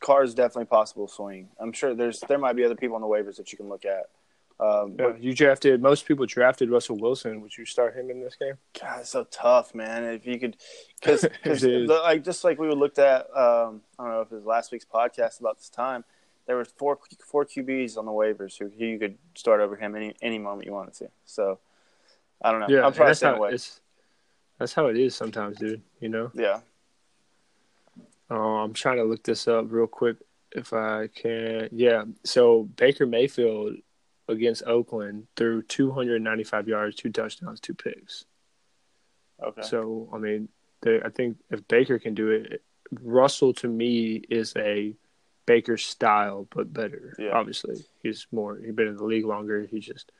Carr 0.00 0.24
is 0.24 0.34
definitely 0.34 0.64
possible 0.66 1.06
swing. 1.06 1.50
I'm 1.60 1.72
sure 1.72 1.94
there's 1.94 2.20
there 2.20 2.38
might 2.38 2.54
be 2.56 2.64
other 2.64 2.74
people 2.74 2.96
on 2.96 3.00
the 3.02 3.06
waivers 3.06 3.36
that 3.36 3.52
you 3.52 3.58
can 3.58 3.68
look 3.68 3.84
at. 3.84 4.10
Um, 4.60 4.96
Yeah, 4.98 5.06
but 5.10 5.22
you 5.22 5.34
drafted 5.34 5.80
most 5.80 6.06
people 6.06 6.26
drafted 6.26 6.70
Russell 6.70 6.96
Wilson. 6.98 7.40
Would 7.42 7.56
you 7.56 7.64
start 7.64 7.94
him 7.94 8.10
in 8.10 8.20
this 8.20 8.34
game? 8.34 8.54
God, 8.80 9.00
it's 9.00 9.10
so 9.10 9.24
tough, 9.30 9.74
man. 9.74 10.04
If 10.04 10.26
you 10.26 10.38
could, 10.40 10.56
because 11.00 11.24
It 11.44 11.62
is. 11.62 11.88
like 11.88 12.24
just 12.24 12.42
like 12.44 12.58
we 12.58 12.68
looked 12.70 12.98
at, 12.98 13.22
um, 13.36 13.82
I 13.98 14.04
don't 14.04 14.12
know 14.12 14.20
if 14.22 14.32
it 14.32 14.34
was 14.34 14.44
last 14.44 14.72
week's 14.72 14.84
podcast 14.84 15.38
about 15.40 15.58
this 15.58 15.68
time. 15.68 16.04
There 16.46 16.56
were 16.56 16.64
four 16.64 16.98
four 17.24 17.44
QBs 17.44 17.96
on 17.98 18.06
the 18.06 18.10
waivers 18.10 18.58
who 18.58 18.70
you 18.76 18.98
could 18.98 19.16
start 19.36 19.60
over 19.60 19.76
him 19.76 19.94
any 19.94 20.14
any 20.22 20.38
moment 20.38 20.66
you 20.66 20.72
wanted 20.72 20.94
to. 20.94 21.08
So 21.24 21.58
I 22.42 22.50
don't 22.50 22.60
know. 22.60 22.68
Yeah, 22.68 22.86
I'm 22.86 22.92
probably 22.92 23.06
that's 23.10 23.18
staying 23.18 23.36
how 23.36 23.44
it's 23.44 23.80
that's 24.58 24.72
how 24.72 24.86
it 24.86 24.96
is 24.96 25.14
sometimes, 25.14 25.58
dude. 25.58 25.82
You 26.00 26.08
know, 26.08 26.30
Yeah, 26.34 26.60
uh, 28.30 28.34
I'm 28.34 28.72
trying 28.72 28.96
to 28.96 29.04
look 29.04 29.22
this 29.22 29.46
up 29.46 29.66
real 29.68 29.86
quick. 29.86 30.16
if 30.52 30.72
I 30.72 31.08
can. 31.08 31.68
Yeah. 31.70 32.04
So 32.24 32.64
Baker 32.76 33.06
Mayfield 33.06 33.76
against 34.28 34.62
Oakland 34.64 35.26
threw 35.36 35.62
295 35.62 36.68
yards, 36.68 36.96
two 36.96 37.10
touchdowns, 37.10 37.60
two 37.60 37.74
picks. 37.74 38.24
Okay. 39.42 39.62
So 39.62 40.08
I 40.12 40.18
mean, 40.18 40.48
the, 40.82 41.00
I 41.04 41.10
think 41.10 41.38
if 41.50 41.66
Baker 41.68 41.98
can 41.98 42.14
do 42.14 42.30
it, 42.30 42.62
Russell 43.02 43.52
to 43.54 43.68
me 43.68 44.22
is 44.30 44.52
a 44.56 44.94
Baker 45.46 45.76
style, 45.76 46.46
but 46.54 46.72
better. 46.72 47.14
Yeah. 47.18 47.30
Obviously, 47.32 47.76
he's 48.02 48.26
more. 48.32 48.58
He's 48.62 48.74
been 48.74 48.88
in 48.88 48.96
the 48.96 49.04
league 49.04 49.24
longer. 49.24 49.64
He 49.64 49.80
just 49.80 50.12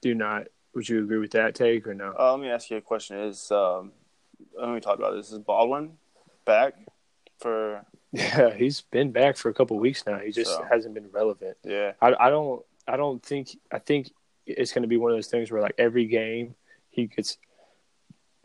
do 0.00 0.14
not. 0.14 0.46
Would 0.74 0.88
you 0.88 1.02
agree 1.02 1.18
with 1.18 1.32
that 1.32 1.54
take 1.54 1.86
or 1.86 1.94
no? 1.94 2.14
Uh, 2.18 2.32
let 2.32 2.40
me 2.40 2.48
ask 2.48 2.70
you 2.70 2.76
a 2.76 2.80
question: 2.80 3.18
Is 3.18 3.50
um, 3.50 3.92
let 4.60 4.68
me 4.70 4.80
talk 4.80 4.98
about 4.98 5.14
this. 5.14 5.32
Is 5.32 5.38
Baldwin 5.38 5.92
back 6.44 6.74
for? 7.40 7.84
Yeah, 8.16 8.54
he's 8.54 8.80
been 8.80 9.10
back 9.10 9.36
for 9.36 9.48
a 9.48 9.52
couple 9.54 9.76
weeks 9.80 10.04
now. 10.06 10.20
He 10.20 10.30
just 10.30 10.48
So- 10.52 10.64
hasn't 10.70 10.94
been 10.94 11.10
relevant. 11.10 11.56
Yeah. 11.64 11.94
I, 12.00 12.14
I 12.20 12.30
don't. 12.30 12.62
I 12.86 12.96
don't 12.96 13.22
think. 13.22 13.56
I 13.72 13.78
think 13.78 14.10
it's 14.46 14.72
going 14.72 14.82
to 14.82 14.88
be 14.88 14.96
one 14.96 15.10
of 15.10 15.16
those 15.16 15.28
things 15.28 15.50
where 15.50 15.62
like 15.62 15.74
every 15.78 16.06
game 16.06 16.54
he 16.90 17.06
gets 17.06 17.38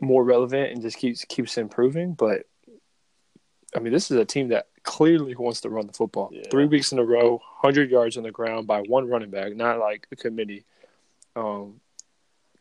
more 0.00 0.24
relevant 0.24 0.72
and 0.72 0.82
just 0.82 0.96
keeps 0.96 1.24
keeps 1.24 1.58
improving. 1.58 2.14
But 2.14 2.46
I 3.74 3.80
mean, 3.80 3.92
this 3.92 4.10
is 4.10 4.16
a 4.16 4.24
team 4.24 4.48
that 4.48 4.68
clearly 4.82 5.34
wants 5.34 5.60
to 5.62 5.68
run 5.68 5.86
the 5.86 5.92
football. 5.92 6.30
Yeah. 6.32 6.42
Three 6.50 6.66
weeks 6.66 6.92
in 6.92 6.98
a 6.98 7.04
row, 7.04 7.40
hundred 7.44 7.90
yards 7.90 8.16
on 8.16 8.22
the 8.22 8.30
ground 8.30 8.66
by 8.66 8.80
one 8.80 9.08
running 9.08 9.30
back, 9.30 9.54
not 9.54 9.78
like 9.78 10.06
a 10.10 10.16
committee. 10.16 10.64
Um, 11.36 11.80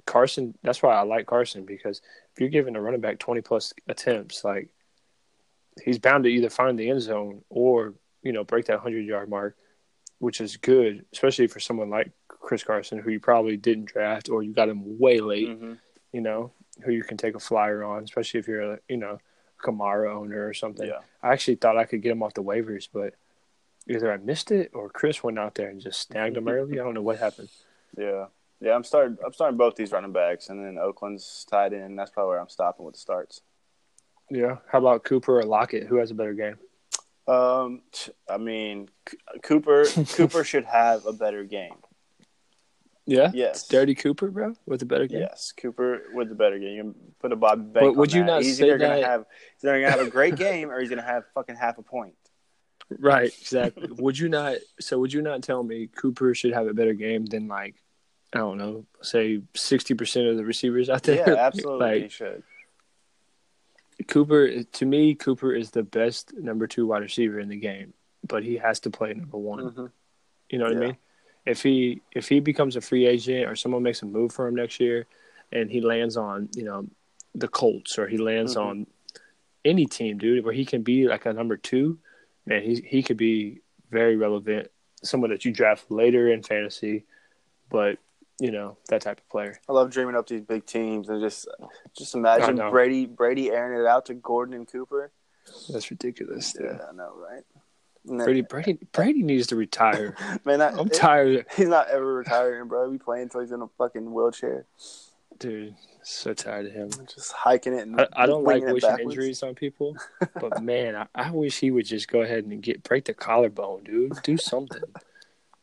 Carson. 0.06 0.56
That's 0.64 0.82
why 0.82 0.96
I 0.96 1.02
like 1.04 1.28
Carson 1.28 1.66
because 1.66 2.02
if 2.34 2.40
you're 2.40 2.50
giving 2.50 2.76
a 2.76 2.82
running 2.82 3.02
back 3.02 3.20
twenty 3.20 3.42
plus 3.42 3.74
attempts, 3.88 4.44
like 4.44 4.70
he's 5.84 6.00
bound 6.00 6.26
to 6.26 6.30
either 6.30 6.50
find 6.50 6.78
the 6.78 6.90
end 6.90 7.02
zone 7.02 7.44
or 7.50 7.94
you 8.24 8.32
know 8.32 8.44
break 8.44 8.66
that 8.66 8.80
hundred 8.80 9.06
yard 9.06 9.30
mark, 9.30 9.56
which 10.20 10.40
is 10.42 10.58
good, 10.58 11.06
especially 11.12 11.48
for 11.48 11.60
someone 11.60 11.90
like 11.90 12.12
Chris 12.28 12.64
Carson, 12.64 13.00
who 13.00 13.12
you 13.12 13.20
probably 13.20 13.58
didn't 13.58 13.86
draft 13.86 14.30
or 14.30 14.44
you 14.44 14.54
got 14.54 14.70
him 14.70 15.00
way 15.00 15.20
late. 15.20 15.50
hmm 15.50 15.74
You 16.14 16.22
know, 16.22 16.52
who 16.84 16.92
you 16.92 17.04
can 17.04 17.18
take 17.18 17.36
a 17.36 17.40
flyer 17.40 17.84
on, 17.84 18.04
especially 18.04 18.40
if 18.40 18.48
you're 18.48 18.74
a 18.74 18.80
you 18.88 18.98
know 18.98 19.20
Kamara 19.62 20.16
owner 20.16 20.48
or 20.48 20.54
something. 20.54 20.88
Yeah. 20.88 21.00
I 21.22 21.34
actually 21.34 21.56
thought 21.56 21.78
I 21.78 21.86
could 21.86 22.02
get 22.02 22.12
him 22.12 22.24
off 22.24 22.34
the 22.34 22.44
waivers, 22.44 22.88
but 22.92 23.14
either 23.88 24.12
I 24.12 24.18
missed 24.18 24.52
it 24.52 24.72
or 24.74 24.90
Chris 24.90 25.24
went 25.24 25.40
out 25.40 25.56
there 25.56 25.70
and 25.70 25.82
just 25.82 26.02
snagged 26.02 26.38
him 26.38 26.48
early. 26.48 26.80
I 26.80 26.84
don't 26.84 26.94
know 26.94 27.02
what 27.02 27.20
happened. 27.20 27.50
Yeah. 27.98 28.26
Yeah. 28.62 28.76
I'm 28.76 28.84
starting. 28.84 29.18
I'm 29.26 29.34
starting 29.34 29.58
both 29.58 29.76
these 29.76 29.92
running 29.92 30.12
backs, 30.14 30.50
and 30.50 30.64
then 30.64 30.78
Oakland's 30.78 31.46
tied 31.50 31.74
in. 31.74 31.96
That's 31.96 32.12
probably 32.12 32.30
where 32.30 32.42
I'm 32.42 32.50
stopping 32.50 32.86
with 32.86 32.96
the 32.96 33.00
starts. 33.02 33.42
Yeah. 34.30 34.58
How 34.72 34.80
about 34.80 35.04
Cooper 35.04 35.40
or 35.40 35.44
Lockett? 35.44 35.88
Who 35.88 35.98
has 35.98 36.12
a 36.12 36.16
better 36.16 36.34
game? 36.34 36.58
Um, 37.30 37.82
t- 37.92 38.12
I 38.28 38.38
mean, 38.38 38.90
Cooper. 39.44 39.86
Cooper 40.16 40.44
should 40.44 40.66
have 40.66 41.06
a 41.06 41.14
better 41.14 41.44
game. 41.44 41.76
Yeah. 43.06 43.32
Yes. 43.34 43.68
Dirty 43.68 43.96
Cooper, 43.96 44.30
bro, 44.30 44.54
with 44.66 44.82
a 44.82 44.86
better 44.86 45.08
game. 45.08 45.22
Yes, 45.22 45.52
Cooper 45.52 46.04
with 46.14 46.32
a 46.32 46.36
better 46.36 46.60
game. 46.60 46.76
You 46.76 46.84
can 46.84 46.96
put 47.20 47.32
a 47.32 47.36
Bob 47.36 47.74
Bank. 47.74 47.86
But 47.86 47.96
would 47.96 48.14
you 48.14 48.22
that. 48.22 48.28
not 48.28 48.44
He's 48.44 48.58
say 48.58 48.68
either 48.68 48.78
gonna 48.78 49.06
have 49.06 49.26
he's 49.56 49.68
either 49.68 49.82
gonna 49.82 49.92
have 49.92 50.08
a 50.08 50.10
great 50.12 50.36
game 50.36 50.70
or 50.70 50.80
he's 50.80 50.90
gonna 50.90 51.02
have 51.02 51.24
fucking 51.34 51.56
half 51.56 51.78
a 51.80 51.82
point. 51.82 52.14
Right, 52.98 53.34
exactly. 53.42 53.88
would 53.98 54.18
you 54.18 54.30
not? 54.30 54.58
So 54.80 55.00
would 55.00 55.14
you 55.14 55.22
not 55.22 55.42
tell 55.42 55.64
me 55.64 55.88
Cooper 55.88 56.34
should 56.36 56.54
have 56.54 56.68
a 56.68 56.74
better 56.74 56.94
game 56.94 57.26
than 57.26 57.48
like 57.48 57.76
I 58.34 58.40
don't 58.40 58.60
know, 58.60 58.86
say 59.02 59.42
sixty 59.56 59.96
percent 59.96 60.28
of 60.28 60.38
the 60.38 60.46
receivers 60.46 60.90
out 60.90 61.04
there? 61.04 61.28
Yeah, 61.28 61.36
absolutely. 61.40 62.04
he 62.04 62.10
should. 62.10 62.44
Cooper, 64.10 64.64
to 64.64 64.86
me, 64.86 65.14
Cooper 65.16 65.54
is 65.54 65.70
the 65.72 65.84
best 65.84 66.34
number 66.36 66.66
two 66.68 66.88
wide 66.88 67.04
receiver 67.04 67.40
in 67.40 67.48
the 67.48 67.56
game, 67.56 67.94
but 68.28 68.44
he 68.44 68.58
has 68.58 68.80
to 68.82 68.90
play 68.90 69.14
number 69.14 69.38
one. 69.38 69.60
Mhm. 69.72 69.92
You 70.50 70.58
know 70.58 70.66
what 70.66 70.78
I 70.78 70.80
mean? 70.80 70.98
If 71.46 71.62
he 71.64 72.02
if 72.12 72.28
he 72.28 72.40
becomes 72.40 72.76
a 72.76 72.82
free 72.82 73.06
agent 73.06 73.48
or 73.48 73.56
someone 73.56 73.84
makes 73.84 74.02
a 74.02 74.06
move 74.06 74.32
for 74.34 74.48
him 74.48 74.56
next 74.56 74.80
year, 74.80 75.06
and 75.52 75.70
he 75.72 75.80
lands 75.80 76.18
on 76.18 76.50
you 76.56 76.64
know 76.64 76.88
the 77.36 77.48
Colts 77.48 77.98
or 78.00 78.08
he 78.08 78.18
lands 78.18 78.56
Mhm. 78.56 78.62
on 78.62 78.88
any 79.64 79.86
team, 79.86 80.18
dude, 80.18 80.44
where 80.44 80.54
he 80.54 80.66
can 80.66 80.82
be 80.82 81.08
like 81.08 81.26
a 81.28 81.34
number 81.34 81.56
two, 81.56 82.00
man, 82.48 82.64
he 82.64 82.76
he 82.82 83.04
could 83.04 83.18
be 83.18 83.62
very 83.92 84.16
relevant. 84.16 84.72
Someone 85.04 85.30
that 85.30 85.46
you 85.46 85.52
draft 85.52 85.90
later 85.92 86.28
in 86.34 86.42
fantasy, 86.44 87.06
but 87.70 88.00
you 88.40 88.52
know 88.52 88.78
that 88.88 89.02
type 89.02 89.20
of 89.20 89.30
player. 89.30 89.60
I 89.68 89.74
love 89.74 89.92
dreaming 89.92 90.16
up 90.16 90.28
these 90.28 90.42
big 90.42 90.66
teams 90.66 91.10
and 91.10 91.22
just 91.22 91.48
just 91.98 92.16
imagine. 92.16 92.56
Brady 92.70 93.06
Brady 93.06 93.52
airing 93.52 93.80
it 93.80 93.86
out 93.86 94.06
to 94.08 94.14
Gordon 94.14 94.54
and 94.56 94.68
Cooper. 94.68 95.12
That's 95.72 95.90
ridiculous. 95.92 96.54
Dude. 96.54 96.66
Yeah, 96.66 96.86
I 96.90 96.96
know, 96.96 97.14
right? 97.16 97.44
Then- 98.06 98.18
Brady, 98.18 98.42
Brady, 98.42 98.80
Brady 98.92 99.24
needs 99.24 99.48
to 99.48 99.56
retire. 99.56 100.16
man, 100.46 100.62
I'm 100.62 100.88
it- 100.88 100.94
tired, 100.94 101.46
He's 101.56 101.68
not 101.68 101.90
ever 101.90 102.16
retiring, 102.16 102.68
bro. 102.68 102.92
He 102.92 102.98
playing 102.98 103.24
until 103.24 103.42
he's 103.42 103.52
in 103.52 103.62
a 103.62 103.68
fucking 103.78 104.12
wheelchair, 104.14 104.66
dude. 105.38 105.76
So 106.02 106.34
tired 106.34 106.68
of 106.68 106.72
him. 106.72 106.90
just 107.14 107.34
hiking 107.34 107.74
it. 107.74 107.86
And 107.86 108.00
I, 108.00 108.08
I 108.14 108.26
don't 108.26 108.44
like 108.44 108.64
wishing 108.64 108.90
backwards. 108.90 109.02
injuries 109.02 109.44
on 109.44 109.54
people, 109.54 109.96
but 110.40 110.64
man, 110.64 110.96
I, 110.96 111.08
I 111.14 111.32
wish 111.32 111.60
he 111.60 111.72
would 111.72 111.86
just 111.86 112.08
go 112.08 112.22
ahead 112.22 112.46
and 112.46 112.62
get 112.64 112.84
break 112.84 113.06
the 113.06 113.14
collarbone, 113.14 113.84
dude. 113.84 114.14
Do 114.24 114.38
something. 114.38 114.82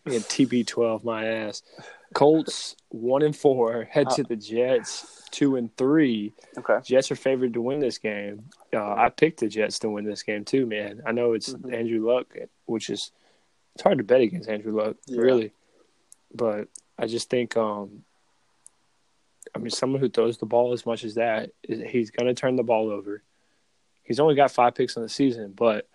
And 0.06 0.14
TB12 0.22 1.04
my 1.04 1.26
ass. 1.26 1.62
Colts 2.14 2.76
one 2.90 3.22
and 3.22 3.34
four 3.36 3.84
head 3.90 4.08
to 4.10 4.22
the 4.22 4.36
Jets 4.36 5.24
two 5.32 5.56
and 5.56 5.76
three. 5.76 6.32
Okay. 6.56 6.78
Jets 6.84 7.10
are 7.10 7.16
favored 7.16 7.52
to 7.54 7.60
win 7.60 7.80
this 7.80 7.98
game. 7.98 8.44
Uh, 8.72 8.94
I 8.94 9.08
picked 9.10 9.40
the 9.40 9.48
Jets 9.48 9.80
to 9.80 9.90
win 9.90 10.04
this 10.04 10.22
game 10.22 10.44
too, 10.44 10.64
man. 10.66 11.02
I 11.04 11.12
know 11.12 11.32
it's 11.32 11.52
Mhm. 11.52 11.74
Andrew 11.74 12.06
Luck, 12.06 12.34
which 12.66 12.88
is 12.88 13.10
it's 13.74 13.82
hard 13.82 13.98
to 13.98 14.04
bet 14.04 14.20
against 14.22 14.48
Andrew 14.48 14.74
Luck, 14.80 14.96
Yeah. 15.06 15.20
really. 15.20 15.52
But 16.32 16.68
I 16.98 17.06
just 17.06 17.28
think, 17.28 17.56
um, 17.56 18.04
I 19.54 19.58
mean, 19.58 19.70
someone 19.70 20.00
who 20.00 20.08
throws 20.08 20.38
the 20.38 20.46
ball 20.46 20.72
as 20.72 20.86
much 20.86 21.04
as 21.04 21.14
that, 21.16 21.50
he's 21.62 22.10
going 22.10 22.26
to 22.28 22.34
turn 22.40 22.56
the 22.56 22.62
ball 22.62 22.90
over. 22.90 23.22
He's 24.04 24.20
only 24.20 24.34
got 24.36 24.50
five 24.52 24.74
picks 24.74 24.96
on 24.96 25.02
the 25.02 25.08
season, 25.08 25.52
but 25.54 25.88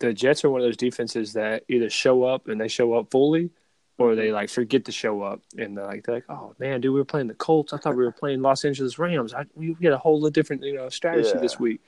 the 0.00 0.12
Jets 0.12 0.44
are 0.44 0.50
one 0.50 0.60
of 0.60 0.66
those 0.66 0.76
defenses 0.76 1.32
that 1.32 1.64
either 1.68 1.88
show 1.90 2.24
up 2.24 2.48
and 2.48 2.60
they 2.60 2.68
show 2.68 2.94
up 2.94 3.10
fully, 3.10 3.50
or 3.96 4.14
they 4.14 4.30
like 4.32 4.48
forget 4.50 4.84
to 4.84 4.92
show 4.92 5.22
up 5.22 5.40
and 5.56 5.76
they're 5.76 5.86
like, 5.86 6.04
they're 6.04 6.16
like, 6.16 6.28
oh 6.28 6.54
man, 6.58 6.80
dude, 6.80 6.92
we 6.92 7.00
were 7.00 7.04
playing 7.04 7.26
the 7.26 7.34
Colts. 7.34 7.72
I 7.72 7.78
thought 7.78 7.96
we 7.96 8.04
were 8.04 8.12
playing 8.12 8.42
Los 8.42 8.64
Angeles 8.64 8.98
Rams. 8.98 9.34
I, 9.34 9.46
we 9.54 9.74
get 9.74 9.92
a 9.92 9.98
whole 9.98 10.28
different 10.30 10.62
you 10.62 10.74
know 10.76 10.88
strategy 10.88 11.30
Yeah. 11.34 11.40
this 11.40 11.58
week. 11.58 11.80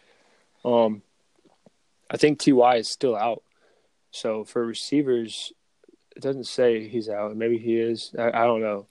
Um, 0.64 1.02
I 2.10 2.16
think 2.16 2.38
Ty 2.40 2.76
is 2.76 2.88
still 2.88 3.14
out, 3.16 3.42
so 4.10 4.44
for 4.44 4.66
receivers, 4.66 5.52
it 6.16 6.22
doesn't 6.22 6.44
say 6.48 6.88
he's 6.88 7.08
out. 7.08 7.36
Maybe 7.36 7.58
he 7.58 7.78
is. 7.78 8.12
I, 8.18 8.28
I 8.28 8.44
don't 8.44 8.60
know. 8.60 8.86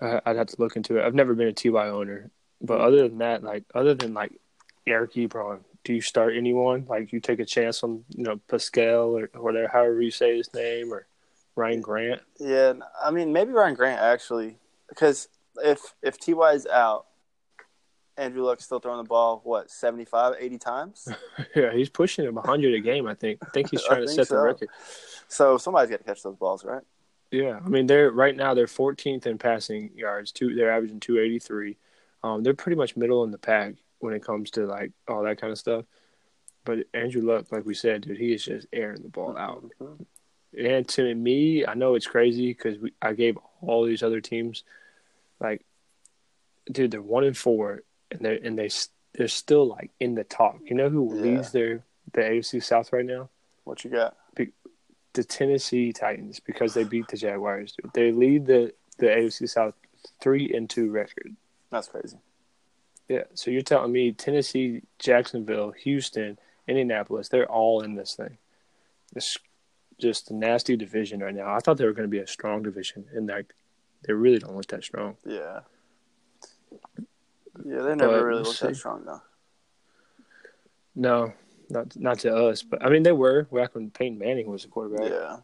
I, 0.00 0.20
I'd 0.26 0.36
have 0.36 0.48
to 0.48 0.56
look 0.58 0.76
into 0.76 0.98
it. 0.98 1.04
I've 1.06 1.14
never 1.14 1.34
been 1.34 1.48
a 1.48 1.52
Ty 1.54 1.88
owner, 1.88 2.30
but 2.60 2.80
other 2.80 3.08
than 3.08 3.18
that, 3.18 3.42
like 3.42 3.64
other 3.74 3.94
than 3.94 4.12
like 4.12 4.32
Eric 4.86 5.14
Ebron, 5.14 5.60
do 5.86 5.94
you 5.94 6.00
start 6.00 6.34
anyone? 6.36 6.84
Like 6.88 7.12
you 7.12 7.20
take 7.20 7.38
a 7.38 7.44
chance 7.44 7.84
on 7.84 8.04
you 8.14 8.24
know 8.24 8.40
Pascal 8.48 9.16
or 9.16 9.30
whatever, 9.36 9.68
however 9.72 10.02
you 10.02 10.10
say 10.10 10.36
his 10.36 10.52
name, 10.52 10.92
or 10.92 11.06
Ryan 11.54 11.80
Grant. 11.80 12.20
Yeah, 12.40 12.74
I 13.02 13.12
mean 13.12 13.32
maybe 13.32 13.52
Ryan 13.52 13.76
Grant 13.76 14.00
actually, 14.00 14.58
because 14.88 15.28
if 15.62 15.80
if 16.02 16.18
Ty 16.18 16.54
is 16.54 16.66
out, 16.66 17.06
Andrew 18.16 18.42
Luck's 18.42 18.64
still 18.64 18.80
throwing 18.80 18.98
the 18.98 19.08
ball 19.08 19.40
what 19.44 19.70
75, 19.70 20.34
80 20.40 20.58
times. 20.58 21.08
yeah, 21.54 21.72
he's 21.72 21.88
pushing 21.88 22.24
him 22.24 22.34
100 22.34 22.74
a 22.74 22.80
game. 22.80 23.06
I 23.06 23.14
think. 23.14 23.38
I 23.42 23.50
think 23.50 23.70
he's 23.70 23.84
trying 23.86 24.00
to 24.00 24.06
think 24.08 24.16
set 24.16 24.28
the 24.28 24.38
record. 24.38 24.68
So 25.28 25.56
somebody's 25.56 25.90
got 25.90 25.98
to 25.98 26.04
catch 26.04 26.24
those 26.24 26.36
balls, 26.36 26.64
right? 26.64 26.82
Yeah, 27.30 27.60
I 27.64 27.68
mean 27.68 27.86
they're 27.86 28.10
right 28.10 28.34
now 28.34 28.54
they're 28.54 28.66
14th 28.66 29.26
in 29.26 29.38
passing 29.38 29.92
yards. 29.94 30.32
Two, 30.32 30.52
they're 30.56 30.72
averaging 30.72 30.98
283. 30.98 31.76
Um, 32.24 32.42
they're 32.42 32.54
pretty 32.54 32.76
much 32.76 32.96
middle 32.96 33.22
in 33.22 33.30
the 33.30 33.38
pack 33.38 33.74
when 34.00 34.14
it 34.14 34.24
comes 34.24 34.50
to 34.52 34.66
like 34.66 34.92
all 35.08 35.22
that 35.24 35.40
kind 35.40 35.52
of 35.52 35.58
stuff. 35.58 35.84
But 36.64 36.80
Andrew 36.94 37.22
Luck, 37.22 37.52
like 37.52 37.64
we 37.64 37.74
said, 37.74 38.02
dude, 38.02 38.18
he 38.18 38.32
is 38.32 38.44
just 38.44 38.66
airing 38.72 39.02
the 39.02 39.08
ball 39.08 39.36
out. 39.38 39.64
And 40.58 40.88
to 40.88 41.14
me, 41.14 41.64
I 41.66 41.74
know 41.74 41.94
it's 41.94 42.06
crazy 42.06 42.48
because 42.48 42.76
I 43.00 43.12
gave 43.12 43.38
all 43.60 43.84
these 43.84 44.02
other 44.02 44.20
teams, 44.20 44.64
like, 45.38 45.64
dude, 46.70 46.90
they're 46.90 47.02
one 47.02 47.24
and 47.24 47.36
four, 47.36 47.82
and 48.10 48.20
they 48.20 48.40
and 48.40 48.58
they 48.58 48.70
they're 49.14 49.28
still 49.28 49.66
like 49.66 49.90
in 50.00 50.14
the 50.14 50.24
talk. 50.24 50.58
You 50.64 50.74
know 50.76 50.88
who 50.88 51.14
Yeah. 51.14 51.22
leads 51.22 51.52
their 51.52 51.84
the 52.12 52.20
AFC 52.20 52.62
South 52.62 52.92
right 52.92 53.04
now? 53.04 53.28
What 53.64 53.84
you 53.84 53.90
got? 53.90 54.16
the 55.12 55.24
Tennessee 55.24 55.94
Titans 55.94 56.40
because 56.40 56.74
they 56.74 56.84
beat 56.84 57.08
the 57.08 57.16
Jaguars. 57.16 57.72
Dude. 57.72 57.90
They 57.94 58.12
lead 58.12 58.44
the 58.44 58.74
the 58.98 59.06
AFC 59.06 59.48
South 59.48 59.72
three 60.20 60.52
and 60.54 60.68
two 60.68 60.90
record. 60.90 61.34
That's 61.70 61.88
crazy. 61.88 62.18
Yeah, 63.08 63.24
so 63.34 63.50
you're 63.50 63.62
telling 63.62 63.92
me 63.92 64.12
Tennessee, 64.12 64.82
Jacksonville, 64.98 65.70
Houston, 65.70 66.38
Indianapolis, 66.66 67.28
they're 67.28 67.50
all 67.50 67.82
in 67.82 67.94
this 67.94 68.14
thing. 68.14 68.38
It's 69.14 69.38
just 69.98 70.30
a 70.30 70.34
nasty 70.34 70.76
division 70.76 71.20
right 71.20 71.34
now. 71.34 71.54
I 71.54 71.60
thought 71.60 71.76
they 71.78 71.84
were 71.84 71.92
going 71.92 72.08
to 72.08 72.10
be 72.10 72.18
a 72.18 72.26
strong 72.26 72.62
division, 72.62 73.06
and 73.14 73.28
like 73.28 73.54
they 74.06 74.12
really 74.12 74.38
don't 74.38 74.56
look 74.56 74.66
that 74.68 74.84
strong. 74.84 75.16
Yeah. 75.24 75.60
Yeah, 77.64 77.82
they 77.82 77.94
never 77.94 78.18
But 78.18 78.24
really 78.24 78.42
looked 78.42 78.60
that 78.60 78.76
strong 78.76 79.04
though. 79.04 79.22
No, 80.94 81.32
not 81.70 81.96
not 81.96 82.18
to 82.20 82.34
us, 82.34 82.62
but 82.62 82.84
I 82.84 82.90
mean 82.90 83.02
they 83.02 83.12
were 83.12 83.44
back 83.44 83.74
when 83.74 83.90
Peyton 83.90 84.18
Manning 84.18 84.48
was 84.48 84.64
a 84.64 84.68
quarterback. 84.68 85.10
Yeah. 85.10 85.36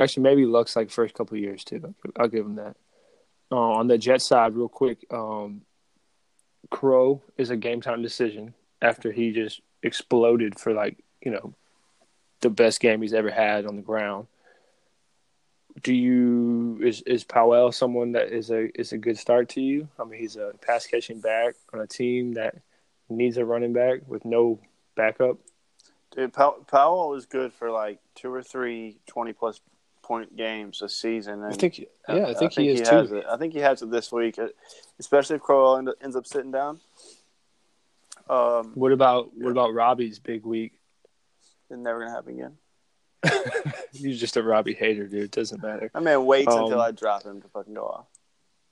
Actually, 0.00 0.24
maybe 0.24 0.46
Luck's 0.46 0.74
like 0.74 0.90
first 0.90 1.14
couple 1.14 1.36
of 1.36 1.42
years 1.42 1.62
too. 1.62 1.94
I'll 2.18 2.28
give 2.28 2.46
him 2.46 2.56
that. 2.56 2.76
Uh, 3.52 3.56
on 3.56 3.86
the 3.86 3.98
Jet 3.98 4.22
side, 4.22 4.54
real 4.54 4.68
quick, 4.68 5.04
um, 5.12 5.62
Crow 6.74 7.22
is 7.38 7.50
a 7.50 7.56
game 7.56 7.80
time 7.80 8.02
decision 8.02 8.52
after 8.82 9.12
he 9.12 9.30
just 9.30 9.60
exploded 9.84 10.58
for 10.58 10.72
like 10.72 10.98
you 11.24 11.30
know 11.30 11.54
the 12.40 12.50
best 12.50 12.80
game 12.80 13.00
he's 13.00 13.14
ever 13.14 13.30
had 13.30 13.64
on 13.64 13.76
the 13.76 13.82
ground. 13.82 14.26
Do 15.82 15.94
you 15.94 16.80
is 16.82 17.02
is 17.02 17.22
Powell 17.22 17.70
someone 17.70 18.12
that 18.12 18.32
is 18.32 18.50
a 18.50 18.68
is 18.78 18.92
a 18.92 18.98
good 18.98 19.16
start 19.16 19.48
to 19.50 19.60
you? 19.60 19.88
I 20.00 20.04
mean, 20.04 20.18
he's 20.20 20.34
a 20.34 20.52
pass 20.66 20.84
catching 20.84 21.20
back 21.20 21.54
on 21.72 21.80
a 21.80 21.86
team 21.86 22.34
that 22.34 22.56
needs 23.08 23.36
a 23.36 23.44
running 23.44 23.72
back 23.72 24.00
with 24.08 24.24
no 24.24 24.58
backup. 24.96 25.38
Dude, 26.10 26.32
Powell 26.32 27.14
is 27.14 27.26
good 27.26 27.52
for 27.52 27.70
like 27.70 28.00
two 28.16 28.32
or 28.32 28.42
three 28.42 28.98
20 29.06 29.32
plus 29.32 29.60
point 30.04 30.36
games 30.36 30.82
a 30.82 30.88
season. 30.88 31.42
And 31.42 31.46
I 31.52 31.56
think, 31.56 31.78
yeah, 31.78 32.26
I 32.26 32.34
think, 32.34 32.52
he 32.52 32.68
is 32.68 32.86
has 32.88 33.08
too. 33.08 33.16
it. 33.16 33.24
I 33.28 33.36
think 33.38 33.54
he 33.54 33.60
has 33.60 33.80
it 33.80 33.90
this 33.90 34.12
week, 34.12 34.38
especially 35.00 35.36
if 35.36 35.42
Crowell 35.42 35.78
end- 35.78 35.88
ends 36.02 36.14
up 36.14 36.26
sitting 36.26 36.50
down. 36.50 36.80
Um, 38.28 38.72
What 38.74 38.92
about 38.92 39.36
what 39.36 39.50
about 39.50 39.74
Robby's 39.74 40.18
big 40.18 40.44
week? 40.44 40.72
it's 41.70 41.78
never 41.80 42.00
gonna 42.00 42.10
happen 42.12 42.34
again. 42.34 42.56
He's 43.92 44.20
just 44.20 44.36
a 44.36 44.42
Robby 44.42 44.74
hater, 44.74 45.06
dude. 45.06 45.24
It 45.24 45.30
doesn't 45.30 45.62
matter. 45.62 45.90
I 45.94 46.00
mean, 46.00 46.24
waits 46.26 46.52
Um, 46.54 46.64
until 46.64 46.80
I 46.80 46.90
drop 46.90 47.22
him 47.24 47.40
to 47.40 47.48
fucking 47.48 47.74
go 47.74 47.84
off. 47.86 48.06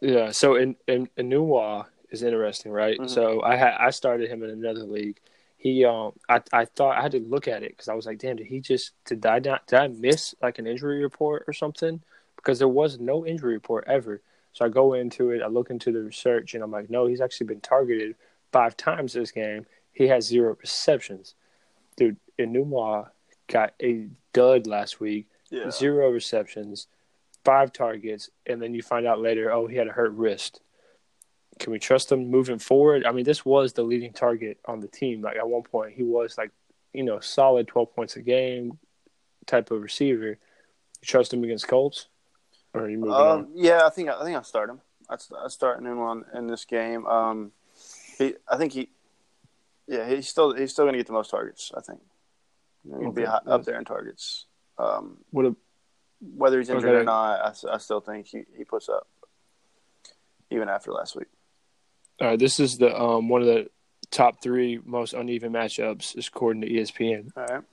Yeah. 0.01 0.31
So 0.31 0.57
in 0.57 0.77
in 0.87 1.09
Enunwa 1.18 1.87
is 2.11 2.23
interesting, 2.23 2.73
right? 2.73 2.99
Mhm. 2.99 3.09
So 3.09 3.42
I 3.42 3.57
had 3.57 3.75
I 3.79 3.90
started 3.90 4.29
him 4.31 4.42
in 4.42 4.51
another 4.51 4.85
league. 4.85 5.18
He 5.62 5.85
um 5.85 6.12
I 6.29 6.42
I 6.53 6.64
thought 6.64 6.98
I 6.98 7.03
had 7.03 7.12
to 7.12 7.20
look 7.20 7.46
at 7.46 7.62
it 7.62 7.70
because 7.70 7.88
I 7.88 7.94
was 7.94 8.05
like, 8.05 8.18
damn, 8.18 8.35
did 8.35 8.48
he 8.48 8.59
just 8.59 8.90
did 9.05 9.25
I 9.25 9.38
not 9.38 9.64
did 9.68 9.79
I 9.79 9.87
miss 9.87 10.35
like 10.42 10.59
an 10.59 10.66
injury 10.66 11.01
report 11.05 11.44
or 11.46 11.53
something? 11.53 12.03
Because 12.35 12.59
there 12.59 12.66
was 12.66 12.98
no 12.98 13.25
injury 13.25 13.53
report 13.55 13.85
ever. 13.87 14.22
So 14.55 14.64
I 14.64 14.68
go 14.70 14.94
into 14.94 15.31
it, 15.31 15.40
I 15.40 15.46
look 15.46 15.70
into 15.70 15.92
the 15.92 16.01
research, 16.01 16.55
and 16.55 16.64
I'm 16.64 16.72
like, 16.72 16.90
no, 16.90 17.07
he's 17.07 17.20
actually 17.20 17.46
been 17.46 17.61
targeted 17.61 18.16
five 18.51 18.77
times 18.77 19.12
this 19.12 19.31
game. 19.31 19.64
He 19.92 20.09
has 20.09 20.27
zero 20.27 20.57
receptions, 20.61 21.37
dude. 21.96 22.16
Enunwa 22.40 23.11
got 23.46 23.75
a 23.81 24.09
dud 24.33 24.66
last 24.66 24.98
week 24.98 25.29
Yeah. 25.51 25.70
zero 25.70 26.11
receptions, 26.11 26.88
five 27.44 27.72
targets, 27.72 28.31
and 28.46 28.61
then 28.61 28.75
you 28.75 28.83
find 28.83 29.07
out 29.07 29.20
later, 29.20 29.53
oh, 29.53 29.68
he 29.68 29.77
had 29.77 29.87
a 29.87 29.92
hurt 29.92 30.12
wrist. 30.12 30.61
Can 31.62 31.70
we 31.70 31.79
trust 31.79 32.11
him 32.11 32.29
moving 32.29 32.59
forward? 32.59 33.07
I 33.07 33.12
mean, 33.12 33.25
this 33.25 33.44
was 33.44 33.72
the 33.72 33.85
leading 33.85 34.12
target 34.12 34.59
on 34.64 34.81
the 34.81 34.88
team. 34.88 35.22
Like 35.22 35.37
at 35.37 35.48
one 35.48 35.62
point, 35.62 35.92
he 35.92 36.03
was 36.03 36.37
like, 36.37 36.51
you 36.92 37.05
know, 37.05 37.20
solid 37.20 37.68
twelve 37.68 37.94
points 37.94 38.16
a 38.16 38.20
game 38.20 38.81
type 39.46 39.70
of 39.70 39.81
receiver. 39.81 40.31
You 40.31 40.37
trust 41.07 41.33
him 41.33 41.44
against 41.44 41.68
Colts, 41.68 42.09
or 42.75 42.81
are 42.81 42.90
you 42.90 42.98
moving 42.98 43.14
Um, 43.14 43.48
yeah, 43.55 43.87
I 43.87 43.90
think 43.90 44.09
I 44.09 44.25
think 44.25 44.37
I 44.37 44.42
start 44.42 44.70
him. 44.70 44.81
I 45.09 45.14
I 45.38 45.46
start 45.46 45.81
one 45.81 46.25
in 46.35 46.48
this 46.48 46.64
game. 46.64 47.07
Um, 47.07 47.53
he, 48.18 48.35
I 48.48 48.57
think 48.57 48.72
he, 48.72 48.88
yeah, 49.87 50.09
he's 50.09 50.29
still 50.29 50.53
he's 50.57 50.72
still 50.72 50.85
going 50.85 50.94
to 50.94 50.98
get 50.98 51.07
the 51.07 51.12
most 51.12 51.31
targets. 51.31 51.70
I 51.77 51.81
think 51.81 52.01
he'll 52.88 53.12
be 53.12 53.22
Okay. 53.22 53.31
high, 53.31 53.40
up 53.46 53.64
there 53.64 53.79
in 53.79 53.85
targets. 53.85 54.46
Um. 54.79 55.18
What 55.31 55.46
a, 55.46 55.55
whether 56.20 56.59
he's 56.59 56.70
injured 56.70 56.90
Okay. 56.90 57.03
or 57.03 57.05
not, 57.05 57.57
I 57.70 57.79
still 57.79 58.01
think 58.01 58.27
he, 58.27 58.42
he 58.57 58.64
puts 58.64 58.88
up 58.88 59.07
even 60.51 60.68
after 60.68 60.90
last 60.90 61.14
week. 61.14 61.29
All 62.20 62.29
right, 62.29 62.38
this 62.38 62.61
is 62.61 62.79
the 62.79 62.96
um 62.98 63.29
one 63.29 63.40
of 63.40 63.46
the 63.46 63.68
top 64.12 64.42
three 64.42 64.79
most 64.85 65.14
uneven 65.14 65.53
matchups, 65.53 66.16
according 66.29 66.62
to 66.62 66.68
ESPN. 66.68 67.31
All 67.37 67.46
right. 67.46 67.64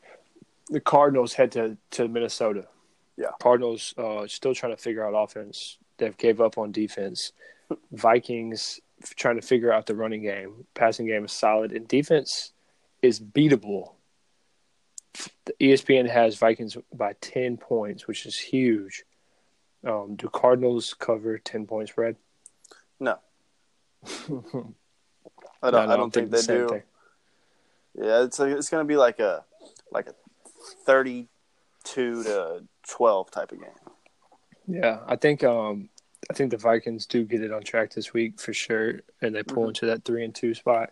the 0.70 0.80
Cardinals 0.80 1.34
head 1.34 1.52
to, 1.52 1.78
to 1.92 2.08
Minnesota. 2.08 2.66
Yeah. 3.18 3.28
Cardinals 3.42 3.94
uh, 3.98 4.26
still 4.28 4.56
trying 4.56 4.76
to 4.76 4.82
figure 4.82 5.06
out 5.06 5.14
offense. 5.14 5.78
They've 5.98 6.18
gave 6.18 6.40
up 6.40 6.58
on 6.58 6.72
defense. 6.72 7.34
Vikings 7.92 8.80
trying 9.16 9.36
to 9.36 9.46
figure 9.46 9.72
out 9.72 9.86
the 9.86 9.96
running 9.96 10.22
game. 10.22 10.66
Passing 10.74 11.06
game 11.06 11.26
is 11.26 11.32
solid, 11.32 11.72
and 11.72 11.88
defense 11.88 12.54
is 13.02 13.20
beatable. 13.20 13.94
The 15.46 15.54
ESPN 15.60 16.10
has 16.10 16.38
Vikings 16.38 16.78
by 16.94 17.14
ten 17.20 17.58
points, 17.58 18.08
which 18.08 18.26
is 18.26 18.38
huge. 18.38 19.04
Um, 19.86 20.16
do 20.16 20.30
Cardinals 20.30 20.94
cover 20.94 21.38
ten 21.38 21.66
point 21.66 21.90
spread? 21.90 22.16
No, 23.00 23.20
I 25.62 25.72
don't. 25.72 25.88
no, 25.88 25.94
I 25.94 25.98
don't 25.98 26.14
think, 26.14 26.30
the 26.32 26.38
they 26.38 26.42
same 26.44 26.58
do. 26.58 26.68
thing. 26.70 26.84
Yeah, 27.96 28.24
it's 28.24 28.40
like, 28.40 28.52
it's 28.54 28.70
going 28.70 28.84
to 28.84 28.88
be 28.88 28.96
like 28.98 29.20
a 29.20 29.44
like 29.92 30.08
a 30.08 30.14
thirty-two 30.86 32.24
to 32.24 32.64
twelve 32.88 33.32
type 33.32 33.52
of 33.52 33.60
game. 33.60 33.70
Yeah, 34.68 35.00
I 35.08 35.16
think 35.16 35.44
um, 35.44 35.90
I 36.30 36.34
think 36.34 36.52
the 36.52 36.58
Vikings 36.58 37.06
do 37.06 37.24
get 37.26 37.42
it 37.42 37.52
on 37.52 37.64
track 37.64 37.92
this 37.94 38.14
week 38.14 38.40
for 38.40 38.54
sure, 38.54 39.02
and 39.22 39.36
they 39.36 39.44
pull 39.44 39.66
Mhm. 39.66 39.70
into 39.70 39.86
that 39.88 40.06
three 40.06 40.24
and 40.24 40.34
two 40.34 40.54
spot. 40.54 40.92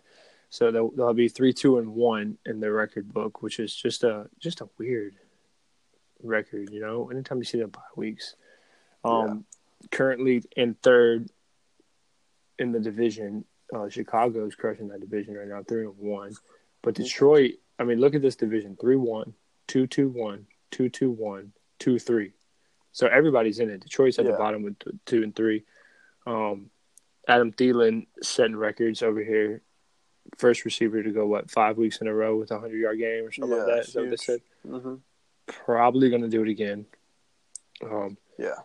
So 0.50 0.70
they'll, 0.70 0.90
they'll 0.92 1.12
be 1.12 1.28
three, 1.28 1.52
two, 1.52 1.76
and 1.78 1.94
one 1.94 2.38
in 2.46 2.60
their 2.60 2.72
record 2.72 3.12
book, 3.12 3.42
which 3.42 3.60
is 3.60 3.74
just 3.74 4.02
a 4.04 4.28
just 4.38 4.60
a 4.60 4.68
weird 4.78 5.14
record. 6.22 6.70
You 6.72 6.80
know, 6.80 7.10
anytime 7.10 7.38
you 7.38 7.44
see 7.44 7.58
the 7.60 7.68
bye 7.68 7.80
weeks. 7.96 8.34
Um, 9.04 9.44
currently 9.92 10.42
in 10.56 10.74
third 10.74 11.30
in 12.58 12.72
the 12.72 12.80
division, 12.80 13.44
uh, 13.74 13.84
is 13.84 13.96
crushing 14.56 14.88
that 14.88 15.00
division 15.00 15.34
right 15.34 15.48
now, 15.48 15.62
three 15.62 15.84
and 15.84 15.96
one. 15.98 16.32
But 16.82 16.94
Detroit, 16.94 17.52
I 17.78 17.84
mean, 17.84 18.00
look 18.00 18.14
at 18.14 18.22
this 18.22 18.36
division: 18.36 18.76
three 18.80 18.96
one, 18.96 19.34
two 19.66 19.86
two 19.86 20.08
one, 20.08 20.46
two 20.70 20.88
two 20.88 21.10
one, 21.10 21.52
two 21.78 21.98
three. 21.98 22.32
So 22.92 23.06
everybody's 23.06 23.58
in 23.60 23.70
it. 23.70 23.80
Detroit's 23.80 24.18
at 24.18 24.24
Yeah. 24.24 24.32
the 24.32 24.38
bottom 24.38 24.62
with 24.62 24.76
two 25.04 25.22
and 25.22 25.34
three. 25.34 25.64
Um, 26.26 26.70
Adam 27.28 27.52
Thielen 27.52 28.06
setting 28.22 28.56
records 28.56 29.02
over 29.02 29.22
here. 29.22 29.62
First 30.36 30.64
receiver 30.64 31.02
to 31.02 31.10
go 31.10 31.26
what 31.26 31.50
five 31.50 31.76
weeks 31.78 32.00
in 32.00 32.06
a 32.06 32.14
row 32.14 32.36
with 32.36 32.50
a 32.50 32.58
hundred 32.58 32.78
yard 32.78 32.98
game 32.98 33.24
or 33.24 33.32
something 33.32 33.50
Yeah, 33.50 33.56
like 33.58 33.66
that. 33.66 33.76
that's 33.76 33.88
Is 33.88 33.94
that 33.94 34.00
what 34.02 34.10
they 34.10 34.16
said? 34.16 34.40
Mm-hmm. 34.66 34.94
Probably 35.46 36.10
going 36.10 36.22
to 36.22 36.28
do 36.28 36.42
it 36.42 36.48
again. 36.48 36.86
Um, 37.82 38.16
Yeah, 38.38 38.56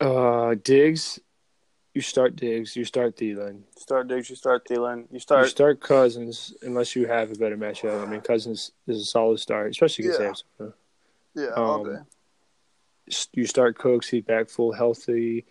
uh, 0.00 0.54
Diggs, 0.62 1.20
you 1.94 2.00
start 2.00 2.36
Diggs, 2.36 2.74
you 2.74 2.84
start 2.84 3.16
Thielen, 3.16 3.62
start 3.76 4.08
Diggs, 4.08 4.30
you 4.30 4.36
start 4.36 4.66
Thielen, 4.66 5.04
you 5.10 5.18
start. 5.18 5.44
you 5.44 5.50
start. 5.50 5.80
Cousins 5.80 6.54
unless 6.62 6.96
you 6.96 7.06
have 7.06 7.30
a 7.30 7.34
better 7.34 7.56
matchup. 7.56 8.02
I 8.02 8.10
mean, 8.10 8.20
Cousins 8.20 8.72
is 8.86 9.02
a 9.02 9.04
solid 9.04 9.38
start, 9.40 9.70
especially 9.70 10.08
against 10.08 10.44
Yeah. 10.58 10.66
Yeah, 11.34 11.46
all 11.56 11.86
um, 11.86 11.92
day. 11.94 12.00
You 13.32 13.46
start 13.46 13.78
Cooks, 13.78 14.08
he's 14.08 14.22
back 14.24 14.48
full 14.48 14.72
healthy. 14.72 15.44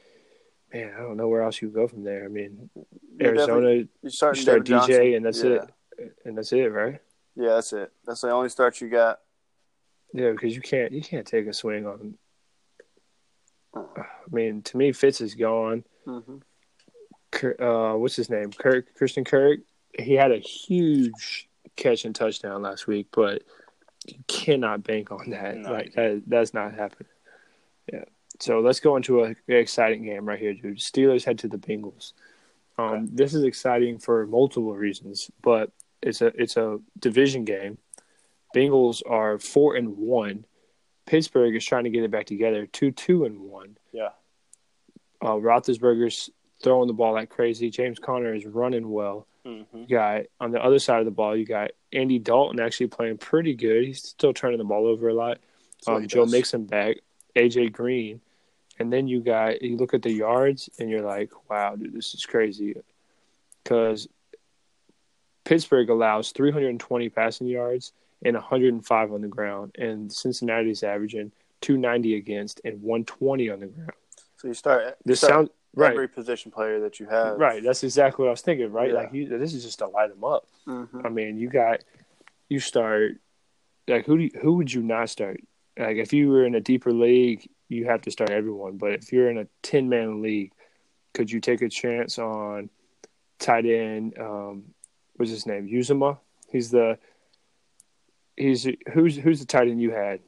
Man, 0.73 0.93
I 0.95 1.01
don't 1.01 1.17
know 1.17 1.27
where 1.27 1.41
else 1.41 1.61
you 1.61 1.69
go 1.69 1.87
from 1.87 2.03
there. 2.03 2.23
I 2.23 2.27
mean, 2.29 2.69
You 2.75 2.85
definitely- 3.17 3.27
Arizona, 3.27 3.87
You 4.01 4.09
start, 4.09 4.35
you 4.37 4.41
start 4.41 4.57
David 4.63 4.65
Johnson. 4.65 4.95
DJ, 4.95 5.15
and 5.17 5.25
that's 5.25 5.43
yeah. 5.43 5.65
it, 5.97 6.15
and 6.25 6.37
that's 6.37 6.53
it, 6.53 6.71
right? 6.71 6.99
Yeah, 7.35 7.49
that's 7.55 7.73
it. 7.73 7.91
That's 8.05 8.21
the 8.21 8.31
only 8.31 8.49
start 8.49 8.79
you 8.79 8.89
got. 8.89 9.19
Yeah, 10.13 10.31
because 10.31 10.55
you 10.55 10.61
can't 10.61 10.91
you 10.91 11.01
can't 11.01 11.25
take 11.25 11.47
a 11.47 11.53
swing 11.53 11.85
on. 11.85 12.15
I 13.75 14.03
mean, 14.29 14.61
to 14.63 14.77
me, 14.77 14.91
Fitz 14.91 15.21
is 15.21 15.35
gone. 15.35 15.83
Mm-hmm. 16.07 17.63
Uh, 17.63 17.95
what's 17.95 18.15
his 18.15 18.29
name? 18.29 18.51
Kirk 18.51 18.93
Christian 18.95 19.23
Kirk. 19.23 19.61
He 19.97 20.13
had 20.13 20.31
a 20.31 20.37
huge 20.37 21.47
catch 21.75 22.05
and 22.05 22.15
touchdown 22.15 22.61
last 22.61 22.87
week, 22.87 23.07
but 23.11 23.43
you 24.05 24.15
cannot 24.27 24.83
bank 24.83 25.11
on 25.11 25.29
that. 25.29 25.57
No. 25.57 25.71
Like 25.71 25.93
that, 25.93 26.23
that's 26.27 26.53
not 26.53 26.73
happening. 26.73 27.09
Yeah. 27.91 28.05
So 28.39 28.59
let's 28.59 28.79
go 28.79 28.95
into 28.95 29.23
a 29.23 29.35
very 29.47 29.61
exciting 29.61 30.03
game 30.03 30.25
right 30.25 30.39
here, 30.39 30.53
dude. 30.53 30.79
Steelers 30.79 31.23
head 31.23 31.39
to 31.39 31.47
the 31.47 31.57
Bengals. 31.57 32.13
Um, 32.77 32.85
Okay. 32.85 33.05
This 33.13 33.33
is 33.33 33.43
exciting 33.43 33.99
for 33.99 34.25
multiple 34.25 34.73
reasons, 34.75 35.29
but 35.41 35.71
it's 36.01 36.21
a 36.21 36.27
it's 36.41 36.57
a 36.57 36.79
division 36.99 37.45
game. 37.45 37.77
Bengals 38.55 39.01
are 39.07 39.39
four 39.39 39.75
and 39.75 39.97
one. 39.97 40.45
Pittsburgh 41.05 41.55
is 41.55 41.65
trying 41.65 41.83
to 41.83 41.89
get 41.89 42.03
it 42.03 42.11
back 42.11 42.25
together, 42.25 42.65
two 42.65 42.91
two 42.91 43.25
and 43.25 43.41
one. 43.41 43.77
Yeah. 43.91 44.09
Uh, 45.21 45.35
Roethlisberger's 45.35 46.29
throwing 46.61 46.87
the 46.87 46.93
ball 46.93 47.13
like 47.13 47.29
crazy. 47.29 47.69
James 47.69 47.99
Conner 47.99 48.33
is 48.33 48.45
running 48.45 48.89
well. 48.89 49.27
Mm-hmm. 49.45 49.77
You 49.77 49.87
got 49.87 50.21
on 50.39 50.51
the 50.51 50.63
other 50.63 50.79
side 50.79 50.99
of 50.99 51.05
the 51.05 51.11
ball, 51.11 51.35
you 51.35 51.45
got 51.45 51.71
Andy 51.91 52.19
Dalton 52.19 52.59
actually 52.59 52.87
playing 52.87 53.17
pretty 53.17 53.55
good. 53.55 53.85
He's 53.85 54.03
still 54.03 54.33
turning 54.33 54.59
the 54.59 54.63
ball 54.63 54.87
over 54.87 55.09
a 55.09 55.13
lot. 55.13 55.39
Um, 55.87 56.07
Joe 56.07 56.25
Mixon 56.27 56.65
back, 56.65 56.97
AJ 57.35 57.71
Green, 57.71 58.21
and 58.79 58.93
then 58.93 59.07
you 59.07 59.19
got 59.19 59.61
you 59.63 59.77
look 59.77 59.95
at 59.95 60.03
the 60.03 60.11
yards 60.11 60.69
and 60.79 60.89
you're 60.89 61.01
like, 61.01 61.31
wow, 61.49 61.75
dude, 61.75 61.93
this 61.93 62.13
is 62.13 62.25
crazy, 62.25 62.75
because 63.63 64.07
Pittsburgh 65.43 65.89
allows 65.89 66.31
320 66.31 67.09
passing 67.09 67.47
yards 67.47 67.93
and 68.23 68.35
105 68.35 69.11
on 69.11 69.21
the 69.21 69.27
ground, 69.27 69.75
and 69.79 70.11
Cincinnati's 70.11 70.83
averaging 70.83 71.31
290 71.61 72.15
against 72.15 72.61
and 72.63 72.81
120 72.83 73.49
on 73.49 73.59
the 73.61 73.65
ground. 73.67 73.91
So 74.41 74.47
you 74.47 74.55
start. 74.55 74.97
This 75.05 75.19
start 75.19 75.31
sounds 75.31 75.49
right. 75.75 75.91
every 75.91 76.07
position 76.07 76.51
player 76.51 76.79
that 76.79 76.99
you 76.99 77.05
have. 77.05 77.37
Right, 77.37 77.63
that's 77.63 77.83
exactly 77.83 78.23
what 78.23 78.29
I 78.29 78.31
was 78.31 78.41
thinking. 78.41 78.71
Right, 78.71 78.89
Yeah. 78.89 78.95
like 78.95 79.13
you, 79.13 79.27
this 79.27 79.53
is 79.53 79.63
just 79.63 79.79
to 79.79 79.87
light 79.87 80.09
them 80.09 80.23
up. 80.23 80.47
Mm-hmm. 80.67 81.05
I 81.05 81.09
mean, 81.09 81.37
you 81.37 81.47
got 81.47 81.83
you 82.49 82.59
start 82.59 83.17
like 83.87 84.07
who 84.07 84.17
do 84.17 84.23
you, 84.23 84.31
who 84.41 84.53
would 84.53 84.73
you 84.73 84.81
not 84.81 85.11
start? 85.11 85.41
Like 85.77 85.97
if 85.97 86.11
you 86.11 86.29
were 86.29 86.43
in 86.43 86.55
a 86.55 86.59
deeper 86.59 86.91
league, 86.91 87.47
you 87.69 87.85
have 87.85 88.01
to 88.01 88.11
start 88.11 88.31
everyone. 88.31 88.77
But 88.77 88.93
if 88.93 89.13
you're 89.13 89.29
in 89.29 89.37
a 89.37 89.47
ten 89.61 89.89
man 89.89 90.23
league, 90.23 90.53
could 91.13 91.29
you 91.29 91.39
take 91.39 91.61
a 91.61 91.69
chance 91.69 92.17
on 92.17 92.71
tight 93.37 93.67
end? 93.67 94.17
Um, 94.19 94.63
what's 95.17 95.29
his 95.29 95.45
name? 95.45 95.67
Uzomah. 95.67 96.17
He's 96.51 96.71
the 96.71 96.97
he's 98.35 98.67
who's 98.91 99.15
who's 99.17 99.39
the 99.39 99.45
tight 99.45 99.67
end 99.67 99.79
you 99.79 99.91
had 99.91 100.19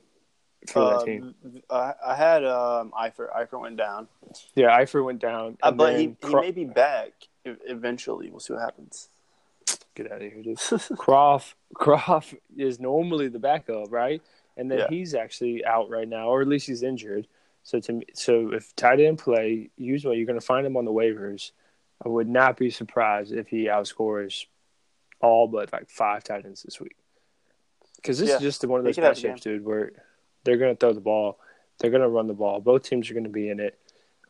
for 0.68 0.80
Uh, 0.82 0.98
that 0.98 1.06
team? 1.06 1.36
I, 1.70 1.94
I 2.06 2.16
had 2.16 2.44
um, 2.46 2.92
Eifert. 2.98 3.34
Eifert 3.36 3.60
went 3.62 3.78
down, 3.78 4.08
Yeah, 4.56 4.78
Eifert 4.78 5.04
went 5.04 5.20
down. 5.20 5.58
uh, 5.64 5.72
but 5.72 5.98
he, 5.98 6.08
then 6.08 6.18
he 6.30 6.36
may 6.36 6.52
be 6.52 6.66
back 6.66 7.12
eventually. 7.46 8.30
We'll 8.30 8.40
see 8.40 8.54
what 8.54 8.62
happens. 8.62 9.10
get 9.96 10.12
out 10.12 10.22
of 10.22 10.32
here, 10.32 10.42
dude. 10.44 10.58
Kroft 10.58 11.54
Kroft 11.76 12.38
is 12.58 12.80
normally 12.80 13.28
the 13.28 13.40
backup, 13.40 13.92
right? 13.92 14.22
And 14.58 14.70
then 14.70 14.80
Yeah. 14.80 14.88
he's 14.90 15.14
actually 15.16 15.66
out 15.66 15.90
right 15.90 16.08
now, 16.08 16.30
or 16.30 16.42
at 16.42 16.48
least 16.48 16.68
he's 16.68 16.84
injured. 16.84 17.28
So 17.64 17.80
to 17.80 17.94
me, 17.94 18.06
so 18.14 18.52
if 18.54 18.76
tight 18.76 19.00
end 19.00 19.20
play, 19.20 19.70
usually 19.78 20.18
you're 20.18 20.26
going 20.26 20.40
to 20.40 20.46
find 20.46 20.66
him 20.66 20.76
on 20.78 20.86
the 20.86 20.92
waivers. 20.92 21.52
I 22.06 22.10
would 22.10 22.28
not 22.28 22.58
be 22.58 22.70
surprised 22.70 23.32
if 23.32 23.48
he 23.48 23.66
outscores 23.66 24.46
all 25.22 25.48
but 25.48 25.72
like 25.72 25.90
five 25.90 26.24
tight 26.24 26.44
ends 26.46 26.64
this 26.64 26.80
week. 26.82 26.98
Because 27.96 28.20
this 28.20 28.30
Yeah. 28.30 28.36
is 28.36 28.42
just 28.42 28.66
one 28.66 28.80
of 28.82 28.86
those 28.86 28.98
matchups, 28.98 29.40
dude, 29.40 29.64
where 29.64 29.92
they're 30.44 30.58
going 30.58 30.76
to 30.76 30.80
throw 30.80 30.94
the 30.94 31.00
ball, 31.02 31.40
they're 31.80 31.92
going 31.92 32.02
to 32.02 32.10
run 32.10 32.28
the 32.28 32.34
ball. 32.34 32.60
Both 32.60 32.84
teams 32.84 33.10
are 33.10 33.14
going 33.14 33.24
to 33.24 33.30
be 33.30 33.50
in 33.50 33.60
it. 33.60 33.80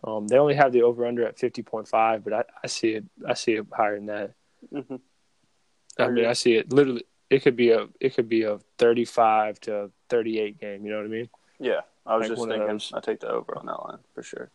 Um, 0.04 0.28
they 0.28 0.38
only 0.38 0.56
have 0.56 0.74
the 0.74 0.84
over 0.84 1.06
under 1.06 1.26
at 1.26 1.40
fifty 1.40 1.62
point 1.62 1.88
five, 1.88 2.24
but 2.24 2.34
I, 2.34 2.44
I 2.64 2.68
see 2.68 2.90
it. 2.90 3.06
I 3.28 3.36
see 3.36 3.54
it 3.54 3.66
higher 3.72 3.96
than 3.96 4.08
that. 4.08 4.32
hmm 4.70 4.96
I 6.00 6.08
mean, 6.08 6.26
I 6.26 6.34
see 6.34 6.56
it 6.56 6.74
literally. 6.74 7.06
It 7.30 7.44
could 7.44 7.56
be 7.56 7.72
a 7.72 7.88
it 8.00 8.16
could 8.16 8.28
be 8.28 8.44
a 8.44 8.60
thirty 8.78 9.06
five 9.06 9.60
to 9.62 9.92
thirty 10.10 10.40
eight 10.40 10.60
game. 10.60 10.86
You 10.86 10.92
know 10.92 10.98
what 10.98 11.06
I 11.06 11.10
mean? 11.10 11.30
Yeah, 11.60 11.82
I 12.06 12.18
was 12.18 12.30
Like 12.30 12.38
just 12.38 12.50
thinking. 12.50 12.82
I 12.94 13.00
take 13.00 13.20
the 13.22 13.30
over 13.30 13.58
on 13.58 13.66
that 13.68 13.80
line 13.84 14.00
for 14.14 14.24
sure. 14.24 14.52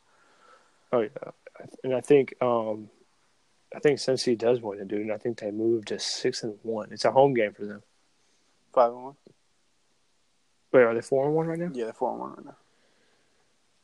Oh 0.92 1.00
yeah, 1.00 1.30
and 1.82 1.94
I 1.94 2.00
think 2.00 2.34
um, 2.42 2.90
I 3.74 3.78
think 3.78 3.98
Cincy 3.98 4.36
does 4.36 4.60
win 4.60 4.80
it, 4.80 4.88
dude. 4.88 5.00
And 5.00 5.12
I 5.12 5.18
think 5.18 5.38
they 5.38 5.50
moved 5.50 5.88
to 5.88 5.98
six 5.98 6.42
and 6.42 6.58
one. 6.62 6.88
It's 6.92 7.04
a 7.04 7.12
home 7.12 7.34
game 7.34 7.52
for 7.52 7.64
them. 7.64 7.82
Five 8.74 8.92
and 8.92 9.02
one. 9.04 9.14
Wait, 10.72 10.82
are 10.82 10.94
they 10.94 11.00
four 11.00 11.26
and 11.26 11.34
one 11.34 11.46
right 11.46 11.58
now? 11.58 11.70
Yeah, 11.72 11.84
they're 11.84 11.92
four 11.92 12.12
and 12.12 12.20
one 12.20 12.30
right 12.30 12.44
now. 12.46 12.56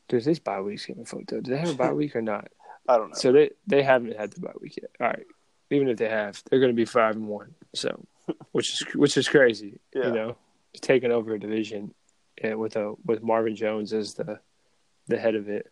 Dude, 0.07 0.23
these 0.23 0.39
bye 0.39 0.61
weeks 0.61 0.85
getting 0.85 1.05
fucked 1.05 1.33
up. 1.33 1.43
Do 1.43 1.51
they 1.51 1.57
have 1.57 1.69
a 1.69 1.73
bye 1.73 1.93
week 1.93 2.15
or 2.15 2.21
not? 2.21 2.47
I 2.87 2.97
don't 2.97 3.09
know. 3.09 3.15
So 3.15 3.31
they 3.31 3.51
they 3.65 3.81
haven't 3.81 4.17
had 4.17 4.31
the 4.31 4.41
bye 4.41 4.53
week 4.61 4.77
yet. 4.77 4.91
All 4.99 5.07
right, 5.07 5.25
even 5.71 5.89
if 5.89 5.97
they 5.97 6.09
have, 6.09 6.41
they're 6.49 6.59
going 6.59 6.71
to 6.71 6.75
be 6.75 6.85
five 6.85 7.15
and 7.15 7.27
one. 7.27 7.55
So, 7.73 8.05
which 8.51 8.73
is 8.73 8.95
which 8.95 9.17
is 9.17 9.27
crazy. 9.27 9.79
Yeah. 9.93 10.07
You 10.07 10.11
know, 10.11 10.37
taking 10.81 11.11
over 11.11 11.33
a 11.33 11.39
division 11.39 11.93
with 12.43 12.75
a 12.75 12.93
with 13.05 13.23
Marvin 13.23 13.55
Jones 13.55 13.93
as 13.93 14.13
the 14.13 14.39
the 15.07 15.17
head 15.17 15.35
of 15.35 15.49
it. 15.49 15.71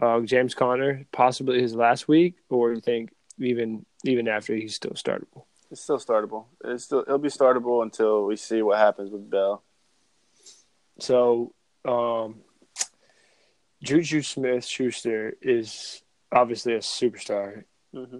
Uh, 0.00 0.20
James 0.20 0.54
Conner 0.54 1.04
possibly 1.12 1.60
his 1.60 1.74
last 1.74 2.06
week, 2.06 2.36
or 2.50 2.72
you 2.72 2.80
think 2.80 3.12
even 3.38 3.84
even 4.04 4.28
after 4.28 4.54
he's 4.54 4.74
still 4.74 4.92
startable? 4.92 5.44
It's 5.70 5.82
still 5.82 5.98
startable. 5.98 6.46
It's 6.64 6.84
still 6.84 7.00
it'll 7.00 7.18
be 7.18 7.28
startable 7.28 7.82
until 7.82 8.24
we 8.24 8.36
see 8.36 8.62
what 8.62 8.78
happens 8.78 9.10
with 9.10 9.28
Bell. 9.28 9.62
So, 11.00 11.54
um, 11.84 12.40
Juju 13.82 14.22
Smith 14.22 14.64
Schuster 14.64 15.34
is 15.40 16.02
obviously 16.32 16.74
a 16.74 16.78
superstar. 16.78 17.64
Mm-hmm. 17.94 18.18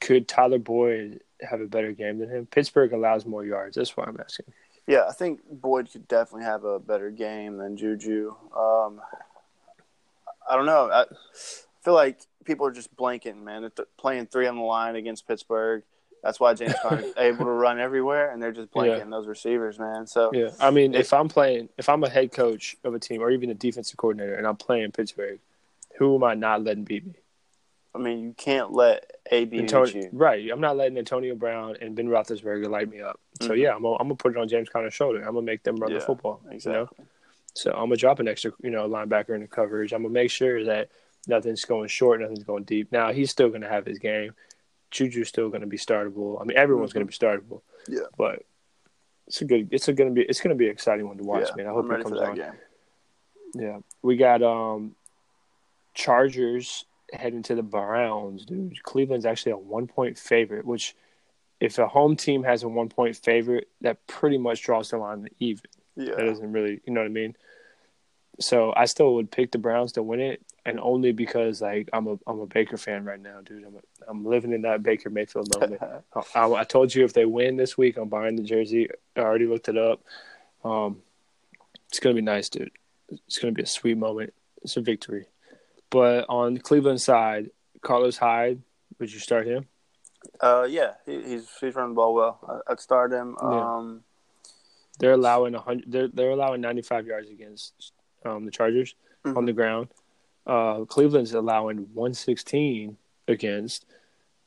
Could 0.00 0.26
Tyler 0.26 0.58
Boyd 0.58 1.20
have 1.40 1.60
a 1.60 1.66
better 1.66 1.92
game 1.92 2.18
than 2.18 2.28
him? 2.28 2.46
Pittsburgh 2.46 2.92
allows 2.92 3.24
more 3.24 3.44
yards. 3.44 3.76
That's 3.76 3.96
why 3.96 4.04
I'm 4.04 4.18
asking. 4.20 4.46
Yeah, 4.88 5.04
I 5.08 5.12
think 5.12 5.40
Boyd 5.48 5.90
could 5.92 6.08
definitely 6.08 6.44
have 6.44 6.64
a 6.64 6.80
better 6.80 7.10
game 7.10 7.56
than 7.56 7.76
Juju. 7.76 8.34
Um, 8.56 9.00
I 10.50 10.56
don't 10.56 10.66
know. 10.66 10.90
I 10.90 11.04
feel 11.82 11.94
like 11.94 12.20
people 12.44 12.66
are 12.66 12.72
just 12.72 12.94
blanking, 12.96 13.44
man. 13.44 13.62
They're 13.62 13.70
th- 13.70 13.88
playing 13.96 14.26
three 14.26 14.48
on 14.48 14.56
the 14.56 14.62
line 14.62 14.96
against 14.96 15.28
Pittsburgh. 15.28 15.84
That's 16.22 16.38
why 16.38 16.54
James 16.54 16.74
Conner's 16.80 17.12
able 17.16 17.44
to 17.44 17.50
run 17.50 17.80
everywhere, 17.80 18.30
and 18.30 18.40
they're 18.42 18.52
just 18.52 18.70
blanking 18.70 18.98
Yeah. 18.98 19.04
those 19.10 19.26
receivers, 19.26 19.78
man. 19.78 20.06
So 20.06 20.30
Yeah, 20.32 20.50
I 20.60 20.70
mean, 20.70 20.94
if 20.94 21.12
I'm 21.12 21.28
playing, 21.28 21.68
if 21.78 21.88
I'm 21.88 22.04
a 22.04 22.08
head 22.08 22.32
coach 22.32 22.76
of 22.84 22.94
a 22.94 22.98
team 22.98 23.20
or 23.22 23.30
even 23.30 23.50
a 23.50 23.54
defensive 23.54 23.96
coordinator, 23.96 24.34
and 24.34 24.46
I'm 24.46 24.56
playing 24.56 24.92
Pittsburgh, 24.92 25.40
who 25.98 26.14
am 26.14 26.24
I 26.24 26.34
not 26.34 26.62
letting 26.62 26.84
beat 26.84 27.04
me? 27.06 27.14
I 27.94 27.98
mean, 27.98 28.20
you 28.20 28.34
can't 28.36 28.72
let 28.72 29.10
AB 29.30 29.50
beat 29.50 29.60
Antonio, 29.60 30.04
you. 30.04 30.08
right? 30.12 30.48
I'm 30.50 30.60
not 30.60 30.76
letting 30.76 30.96
Antonio 30.96 31.34
Brown 31.34 31.76
and 31.80 31.94
Ben 31.94 32.08
Roethlisberger 32.08 32.68
light 32.70 32.88
me 32.88 33.02
up. 33.02 33.20
So 33.40 33.50
Mhm. 33.50 33.58
yeah, 33.58 33.74
I'm 33.74 33.82
gonna, 33.82 33.96
I'm 33.96 34.06
gonna 34.06 34.14
put 34.14 34.32
it 34.32 34.38
on 34.38 34.48
James 34.48 34.68
Conner's 34.70 34.94
shoulder. 34.94 35.18
I'm 35.18 35.34
gonna 35.34 35.42
make 35.42 35.62
them 35.62 35.76
run 35.76 35.90
Yeah, 35.90 35.98
the 35.98 36.04
football. 36.04 36.40
Exactly. 36.50 36.72
You 36.98 37.04
know, 37.04 37.06
so 37.54 37.70
I'm 37.72 37.86
gonna 37.88 37.96
drop 37.96 38.18
an 38.20 38.28
extra, 38.28 38.52
you 38.62 38.70
know, 38.70 38.88
linebacker 38.88 39.34
in 39.34 39.42
the 39.42 39.46
coverage. 39.48 39.92
I'm 39.92 40.02
gonna 40.02 40.14
make 40.14 40.30
sure 40.30 40.64
that 40.64 40.88
nothing's 41.26 41.64
going 41.66 41.88
short, 41.88 42.20
nothing's 42.20 42.44
going 42.44 42.64
deep. 42.64 42.90
Now 42.92 43.12
he's 43.12 43.30
still 43.30 43.50
gonna 43.50 43.68
have 43.68 43.84
his 43.84 43.98
game. 43.98 44.34
Juju's 44.92 45.28
still 45.28 45.48
gonna 45.48 45.66
be 45.66 45.78
startable. 45.78 46.40
I 46.40 46.44
mean, 46.44 46.56
everyone's 46.56 46.92
gonna 46.92 47.06
be 47.06 47.12
startable. 47.12 47.62
Yeah. 47.88 48.00
but 48.16 48.44
it's 49.26 49.40
a 49.40 49.44
good. 49.44 49.68
It's 49.72 49.88
a 49.88 49.92
gonna 49.92 50.10
be. 50.10 50.22
It's 50.22 50.40
gonna 50.40 50.54
be 50.54 50.66
an 50.66 50.72
exciting 50.72 51.08
one 51.08 51.16
to 51.16 51.24
watch, 51.24 51.48
yeah, 51.48 51.54
man. 51.56 51.66
I 51.66 51.70
hope 51.70 51.90
it 51.90 52.02
comes 52.02 52.20
on. 52.20 52.34
game. 52.36 52.52
Yeah, 53.54 53.78
we 54.02 54.16
got 54.16 54.42
um 54.42 54.94
Chargers 55.94 56.84
heading 57.12 57.42
to 57.44 57.54
the 57.54 57.62
Browns, 57.62 58.44
dude. 58.44 58.82
Cleveland's 58.82 59.26
actually 59.26 59.52
a 59.52 59.58
one 59.58 59.86
point 59.86 60.18
favorite, 60.18 60.64
which 60.64 60.94
if 61.60 61.78
a 61.78 61.86
home 61.86 62.16
team 62.16 62.42
has 62.42 62.62
a 62.62 62.68
one 62.68 62.88
point 62.88 63.16
favorite, 63.16 63.68
that 63.82 64.06
pretty 64.06 64.38
much 64.38 64.62
draws 64.62 64.90
the 64.90 64.98
line 64.98 65.24
to 65.24 65.30
even. 65.38 65.62
That 65.96 66.16
doesn't 66.18 66.52
really, 66.52 66.80
you 66.86 66.92
know 66.92 67.00
what 67.00 67.06
I 67.06 67.10
mean? 67.10 67.36
So 68.40 68.72
I 68.74 68.86
still 68.86 69.14
would 69.16 69.30
pick 69.30 69.52
the 69.52 69.58
Browns 69.58 69.92
to 69.92 70.02
win 70.02 70.20
it, 70.20 70.42
and 70.64 70.78
only 70.80 71.12
because 71.12 71.60
like 71.60 71.88
I'm 71.92 72.06
a 72.06 72.18
I'm 72.26 72.40
a 72.40 72.46
Baker 72.46 72.76
fan 72.76 73.04
right 73.04 73.20
now, 73.20 73.40
dude. 73.44 73.64
I'm 73.64 73.74
a, 73.76 73.80
I'm 74.10 74.24
living 74.24 74.52
in 74.52 74.62
that 74.62 74.82
Baker 74.82 75.10
Mayfield 75.10 75.48
moment. 75.58 75.80
I, 76.34 76.46
I 76.52 76.64
told 76.64 76.94
you 76.94 77.04
if 77.04 77.12
they 77.12 77.24
win 77.24 77.56
this 77.56 77.76
week, 77.76 77.96
I'm 77.96 78.08
buying 78.08 78.36
the 78.36 78.42
jersey. 78.42 78.88
I 79.16 79.20
already 79.20 79.46
looked 79.46 79.68
it 79.68 79.76
up. 79.78 80.02
Um, 80.64 81.02
it's 81.88 81.98
gonna 82.00 82.14
be 82.14 82.20
nice, 82.22 82.48
dude. 82.48 82.70
It's 83.10 83.38
gonna 83.38 83.52
be 83.52 83.62
a 83.62 83.66
sweet 83.66 83.98
moment. 83.98 84.32
It's 84.62 84.76
a 84.76 84.80
victory. 84.80 85.26
But 85.90 86.26
on 86.28 86.54
the 86.54 86.60
Cleveland 86.60 87.00
side, 87.00 87.50
Carlos 87.82 88.16
Hyde, 88.16 88.62
would 88.98 89.12
you 89.12 89.18
start 89.18 89.46
him? 89.46 89.66
uh, 90.40 90.66
yeah, 90.70 90.92
he, 91.04 91.20
he's 91.22 91.48
he's 91.60 91.74
running 91.74 91.90
the 91.90 91.96
ball 91.96 92.14
well. 92.14 92.38
I, 92.66 92.72
I'd 92.72 92.80
start 92.80 93.12
him. 93.12 93.36
Yeah. 93.42 93.48
Um, 93.76 94.04
They're 95.00 95.12
allowing 95.12 95.54
a 95.56 95.60
hundred. 95.60 95.90
They're 95.90 96.08
they're 96.08 96.30
allowing 96.30 96.60
95 96.60 97.06
yards 97.08 97.28
against 97.28 97.92
um, 98.24 98.44
the 98.44 98.50
Chargers 98.52 98.94
on 99.24 99.34
Mhm. 99.34 99.46
the 99.46 99.52
ground. 99.52 99.88
Uh, 100.46 100.84
Cleveland's 100.86 101.32
allowing 101.34 101.88
116 101.94 102.96
against. 103.28 103.86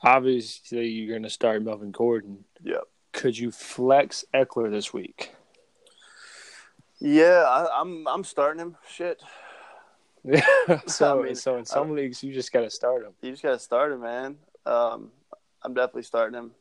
Obviously, 0.01 0.87
you're 0.87 1.09
going 1.13 1.23
to 1.23 1.29
start 1.29 1.63
Melvin 1.63 1.91
Gordon. 1.91 2.43
Yep. 2.63 2.83
Could 3.13 3.37
you 3.37 3.49
flex 3.51 4.25
Ekeler 4.33 4.69
this 4.69 4.93
week? 4.93 5.31
yeah, 6.99 7.43
I, 7.47 7.81
I'm 7.81 8.07
I'm 8.07 8.23
starting 8.23 8.61
him. 8.61 8.77
Shit, 8.89 9.21
Yeah. 10.23 10.45
so, 10.87 11.19
I 11.21 11.23
mean, 11.25 11.35
so 11.35 11.57
in 11.57 11.65
some 11.65 11.93
leagues, 11.95 12.23
you 12.23 12.33
just 12.33 12.51
got 12.51 12.61
to 12.61 12.69
start 12.69 13.03
him. 13.03 13.13
you 13.21 13.31
just 13.31 13.43
gotta 13.43 13.59
start 13.59 13.91
him, 13.91 14.01
man. 14.01 14.37
Um, 14.65 15.11
I'm 15.61 15.73
definitely 15.73 16.03
starting 16.03 16.37
him 16.37 16.51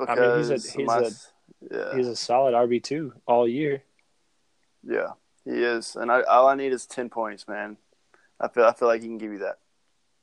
I 0.00 0.14
mean, 0.14 0.16
because 0.16 0.48
he's 0.50 0.74
a- 0.74 0.78
he's 0.78 0.86
my- 0.86 0.98
a- 0.98 1.10
yeah, 1.72 1.96
He's 1.96 2.06
a 2.06 2.14
solid 2.16 2.54
RB 2.54 2.82
two 2.82 3.12
all 3.26 3.48
year. 3.48 3.82
yeah, 4.84 5.08
he 5.44 5.50
is, 5.62 5.96
and 5.96 6.10
I, 6.12 6.22
all 6.22 6.46
I 6.48 6.54
need 6.54 6.72
is 6.72 6.86
ten 6.86 7.08
points, 7.08 7.48
man. 7.48 7.76
I 8.40 8.48
feel 8.48 8.64
I 8.64 8.72
feel 8.72 8.88
like 8.88 9.02
he 9.02 9.08
can 9.08 9.18
give 9.18 9.32
you 9.32 9.38
that. 9.40 9.58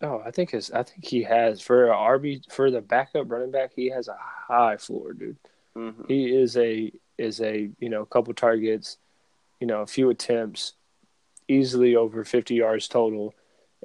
Oh, 0.02 0.22
I 0.26 0.32
think 0.32 0.52
his. 0.52 0.72
I 0.72 0.84
think 0.84 1.06
he 1.06 1.24
has 1.24 1.62
for 1.62 1.90
a 1.90 1.96
RB 1.96 2.52
for 2.52 2.70
the 2.70 2.82
backup 2.82 3.32
running 3.32 3.52
back. 3.52 3.72
He 3.76 3.90
has 3.90 4.08
a 4.08 4.18
high 4.20 4.78
floor, 4.78 5.14
dude. 5.14 5.38
hmm 5.76 6.04
He 6.08 6.36
is 6.36 6.58
a 6.58 6.92
is 7.18 7.42
a 7.42 7.70
you 7.80 7.90
know 7.90 8.02
a 8.02 8.06
couple 8.06 8.34
targets, 8.34 8.98
you 9.60 9.68
know 9.68 9.82
a 9.82 9.88
few 9.88 10.10
attempts, 10.10 10.74
easily 11.48 11.96
over 11.96 12.24
fifty 12.24 12.56
yards 12.56 12.88
total, 12.88 13.34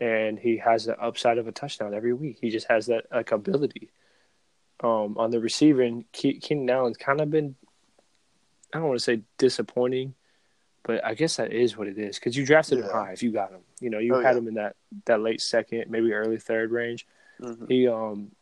and 0.00 0.38
he 0.38 0.56
has 0.58 0.84
the 0.84 0.98
upside 1.00 1.38
of 1.38 1.46
a 1.46 1.52
touchdown 1.52 1.94
every 1.94 2.12
week. 2.12 2.38
He 2.40 2.50
just 2.50 2.66
has 2.68 2.86
that 2.86 3.04
like 3.12 3.32
ability. 3.32 3.90
Um, 4.82 5.18
on 5.18 5.30
the 5.30 5.40
receiving, 5.40 6.04
Ke- 6.12 6.40
Keenan 6.40 6.70
Allen's 6.70 6.96
kind 6.96 7.20
of 7.20 7.30
been, 7.30 7.54
I 8.72 8.78
don't 8.78 8.88
want 8.88 8.98
to 8.98 9.04
say 9.04 9.20
disappointing, 9.36 10.14
but 10.82 11.04
I 11.04 11.14
guess 11.14 11.36
that 11.36 11.52
is 11.52 11.76
what 11.76 11.88
it 11.88 11.98
is 11.98 12.18
because 12.18 12.36
you 12.36 12.44
drafted 12.46 12.78
him 12.78 12.84
high 12.90 13.12
if 13.12 13.22
you 13.22 13.30
got 13.32 13.50
him. 13.50 13.60
You 13.80 13.90
know, 13.90 13.98
you 13.98 14.14
Oh, 14.16 14.20
had 14.22 14.32
yeah. 14.32 14.38
him 14.38 14.48
in 14.48 14.54
that 14.54 14.76
that 15.06 15.20
late 15.20 15.40
second, 15.40 15.90
maybe 15.90 16.12
early 16.12 16.38
third 16.38 16.70
range. 16.70 17.06
hmm 17.40 17.66
He 17.68 17.86
um, 17.88 18.32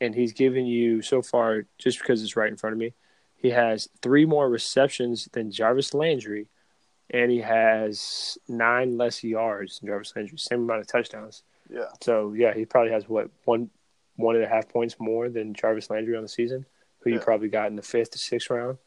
and 0.00 0.14
he's 0.14 0.32
given 0.32 0.66
you 0.66 1.00
so 1.02 1.22
far 1.22 1.64
just 1.78 1.98
because 1.98 2.22
it's 2.22 2.36
right 2.36 2.50
in 2.50 2.56
front 2.56 2.72
of 2.72 2.78
me. 2.78 2.94
He 3.36 3.50
has 3.50 3.88
three 4.02 4.24
more 4.24 4.48
receptions 4.48 5.28
than 5.32 5.50
Jarvis 5.50 5.94
Landry, 5.94 6.48
and 7.10 7.30
he 7.30 7.38
has 7.40 8.38
nine 8.48 8.96
less 8.96 9.22
yards 9.22 9.78
than 9.80 9.88
Jarvis 9.88 10.12
Landry. 10.16 10.38
Same 10.38 10.62
amount 10.62 10.80
of 10.80 10.86
touchdowns. 10.86 11.42
Yeah, 11.70 11.86
So 12.02 12.32
yeah, 12.34 12.52
he 12.54 12.64
probably 12.66 12.92
has 12.92 13.08
what 13.08 13.30
one 13.44 13.70
one 14.16 14.36
and 14.36 14.44
a 14.44 14.48
half 14.48 14.68
points 14.68 14.96
more 14.98 15.28
than 15.28 15.54
Jarvis 15.54 15.88
Landry 15.90 16.16
on 16.16 16.22
the 16.22 16.28
season. 16.28 16.66
who 17.00 17.10
you 17.10 17.18
probably 17.18 17.48
got 17.48 17.66
in 17.68 17.74
the 17.76 17.82
fifth 17.82 18.10
to 18.12 18.18
sixth 18.18 18.48
round, 18.50 18.78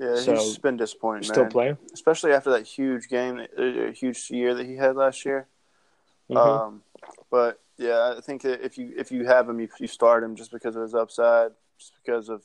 Yeah, 0.00 0.16
So, 0.16 0.34
he's 0.34 0.56
been 0.56 0.78
disappointing, 0.78 1.24
still 1.24 1.42
man. 1.42 1.50
playing. 1.52 1.78
Especially 1.92 2.32
after 2.32 2.50
that 2.52 2.66
huge 2.66 3.08
game, 3.08 3.46
a 3.58 3.92
huge 3.92 4.30
year 4.30 4.54
that 4.54 4.64
he 4.64 4.76
had 4.76 4.96
last 4.96 5.26
year. 5.26 5.46
Mhm. 6.30 6.36
Um, 6.38 6.82
but 7.30 7.60
yeah, 7.76 8.14
I 8.16 8.20
think 8.22 8.40
that 8.42 8.64
if 8.64 8.78
you 8.78 8.94
if 8.96 9.12
you 9.12 9.26
have 9.26 9.46
him, 9.48 9.60
you, 9.60 9.68
you 9.78 9.86
start 9.86 10.24
him 10.24 10.36
just 10.36 10.52
because 10.52 10.74
of 10.74 10.82
his 10.82 10.94
upside, 10.94 11.50
just 11.78 11.92
because 12.02 12.30
of 12.30 12.42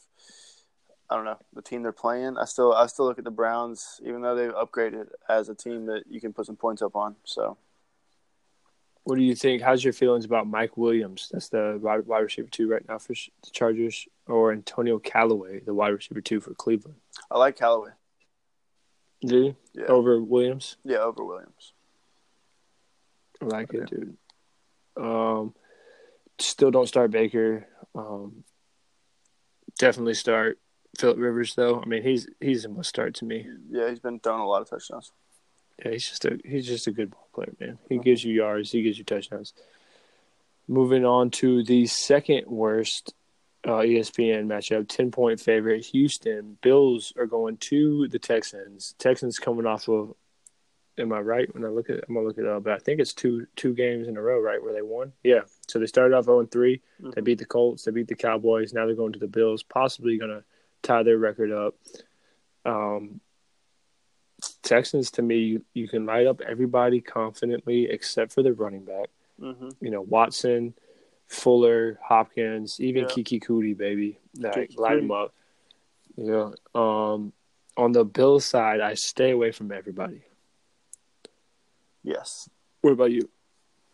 I 1.10 1.16
don't 1.16 1.24
know 1.24 1.38
the 1.54 1.62
team 1.62 1.82
they're 1.84 1.92
playing. 1.94 2.38
I 2.38 2.44
still 2.44 2.74
I 2.74 2.88
still 2.88 3.06
look 3.06 3.20
at 3.20 3.24
the 3.24 3.32
Browns, 3.32 4.02
even 4.04 4.22
though 4.22 4.36
they've 4.36 4.52
upgraded 4.54 5.08
as 5.30 5.48
a 5.48 5.56
team 5.56 5.86
that 5.86 6.04
you 6.10 6.20
can 6.20 6.34
put 6.34 6.48
some 6.48 6.58
points 6.58 6.82
up 6.82 6.96
on. 6.96 7.16
So 7.24 7.58
What 9.04 9.16
do 9.16 9.22
you 9.24 9.36
think? 9.36 9.62
How's 9.62 9.84
your 9.84 9.94
feelings 9.94 10.26
about 10.26 10.48
Mike 10.48 10.76
Williams? 10.78 11.30
That's 11.32 11.48
the 11.50 11.80
wide, 11.82 12.06
wide 12.08 12.24
receiver 12.24 12.50
two 12.50 12.68
right 12.68 12.86
now 12.90 12.98
for 12.98 13.14
the 13.14 13.52
Chargers, 13.52 14.08
or 14.28 14.52
Antonio 14.52 15.00
Callaway, 15.00 15.60
the 15.60 15.74
wide 15.74 15.90
receiver 15.90 16.22
two 16.22 16.40
for 16.40 16.54
Cleveland. 16.54 16.98
I 17.30 17.38
like 17.38 17.58
Callaway. 17.58 17.92
Do 19.22 19.38
you? 19.38 19.56
Yeah, 19.74 19.86
over 19.86 20.22
Williams? 20.22 20.78
yeah, 20.84 20.98
over 20.98 21.24
Williams. 21.24 21.74
I 23.42 23.46
like 23.46 23.74
it, 23.74 23.90
dude. 23.90 24.18
Um, 24.98 25.54
still 26.40 26.72
don't 26.72 26.88
start 26.88 27.12
Baker. 27.12 27.68
Um, 27.94 28.44
definitely 29.78 30.14
start 30.14 30.60
Philip 30.98 31.18
Rivers 31.18 31.56
though. 31.56 31.82
I 31.82 31.86
mean, 31.86 32.04
he's 32.04 32.28
he's 32.40 32.66
a 32.66 32.70
must 32.70 32.90
start 32.90 33.16
to 33.16 33.26
me. 33.26 33.48
Yeah, 33.70 33.90
he's 33.90 34.00
been 34.00 34.20
throwing 34.20 34.42
a 34.42 34.48
lot 34.48 34.62
of 34.62 34.70
touchdowns. 34.70 35.12
Yeah, 35.84 35.92
he's 35.92 36.08
just 36.08 36.26
a 36.26 36.40
he's 36.44 36.68
just 36.68 36.88
a 36.88 36.92
good 36.92 37.12
ball 37.12 37.28
player, 37.34 37.54
man. 37.60 37.80
He 37.90 37.98
gives 37.98 38.24
you 38.24 38.34
yards, 38.34 38.72
he 38.72 38.84
gives 38.84 38.98
you 38.98 39.04
touchdowns. 39.04 39.54
Moving 40.68 41.06
on 41.06 41.30
to 41.32 41.64
the 41.64 41.86
second 41.88 42.48
worst 42.48 43.14
uh, 43.66 43.82
ESPN 43.82 44.46
matchup, 44.46 44.88
ten 44.88 45.12
point 45.12 45.40
favorite 45.40 45.86
Houston 45.88 46.58
Bills 46.62 47.14
are 47.18 47.26
going 47.26 47.58
to 47.58 48.08
the 48.08 48.20
Texans. 48.20 48.96
Texans 49.00 49.40
coming 49.40 49.66
off 49.66 49.88
of. 49.90 50.14
Am 50.98 51.12
I 51.12 51.20
right 51.20 51.54
when 51.54 51.66
I 51.66 51.68
look 51.68 51.90
at? 51.90 52.06
I'm 52.08 52.16
gonna 52.16 52.26
look 52.26 52.38
it 52.38 52.46
up, 52.46 52.64
but 52.64 52.72
I 52.72 52.78
think 52.78 53.02
it's 53.02 53.14
two 53.14 53.48
two 53.58 53.74
games 53.74 54.08
in 54.08 54.16
a 54.16 54.22
row, 54.22 54.40
right, 54.40 54.64
where 54.64 54.72
they 54.72 54.82
won. 54.82 55.12
Yeah, 55.24 55.42
so 55.68 55.78
they 55.78 55.88
started 55.88 56.16
off 56.16 56.24
0 56.24 56.40
and 56.40 56.52
3. 56.52 56.82
They 57.14 57.22
beat 57.22 57.40
the 57.40 57.46
Colts. 57.46 57.84
They 57.84 57.92
beat 57.92 58.08
the 58.08 58.16
Cowboys. 58.16 58.72
Now 58.74 58.86
they're 58.86 58.96
going 58.96 59.12
to 59.12 59.20
the 59.20 59.28
Bills, 59.28 59.62
possibly 59.62 60.18
going 60.18 60.32
to 60.32 60.44
tie 60.84 61.04
their 61.04 61.18
record 61.18 61.52
up. 61.52 61.76
Um, 62.64 63.20
Texans, 64.64 65.12
to 65.12 65.22
me, 65.22 65.38
you, 65.40 65.66
you 65.74 65.88
can 65.88 66.06
light 66.06 66.28
up 66.28 66.42
everybody 66.42 67.02
confidently 67.02 67.90
except 67.90 68.32
for 68.34 68.44
the 68.44 68.54
running 68.54 68.86
back. 68.86 69.10
hmm 69.40 69.70
You 69.82 69.92
know, 69.92 70.02
Watson, 70.02 70.76
Fuller, 71.28 72.00
Hopkins, 72.04 72.80
even 72.80 73.04
Yeah. 73.04 73.10
Keke 73.10 73.44
Coutee, 73.44 73.76
baby. 73.78 74.20
Like, 74.38 74.72
light 74.78 74.96
them 74.98 75.12
up. 75.12 75.34
Yeah. 76.18 76.52
Um, 76.74 77.34
on 77.78 77.92
the 77.92 78.06
Bills 78.06 78.46
side, 78.46 78.80
I 78.80 78.94
stay 78.94 79.32
away 79.32 79.52
from 79.52 79.72
everybody. 79.72 80.22
Yes, 82.04 82.48
What 82.82 82.92
about 82.94 83.12
you? 83.12 83.30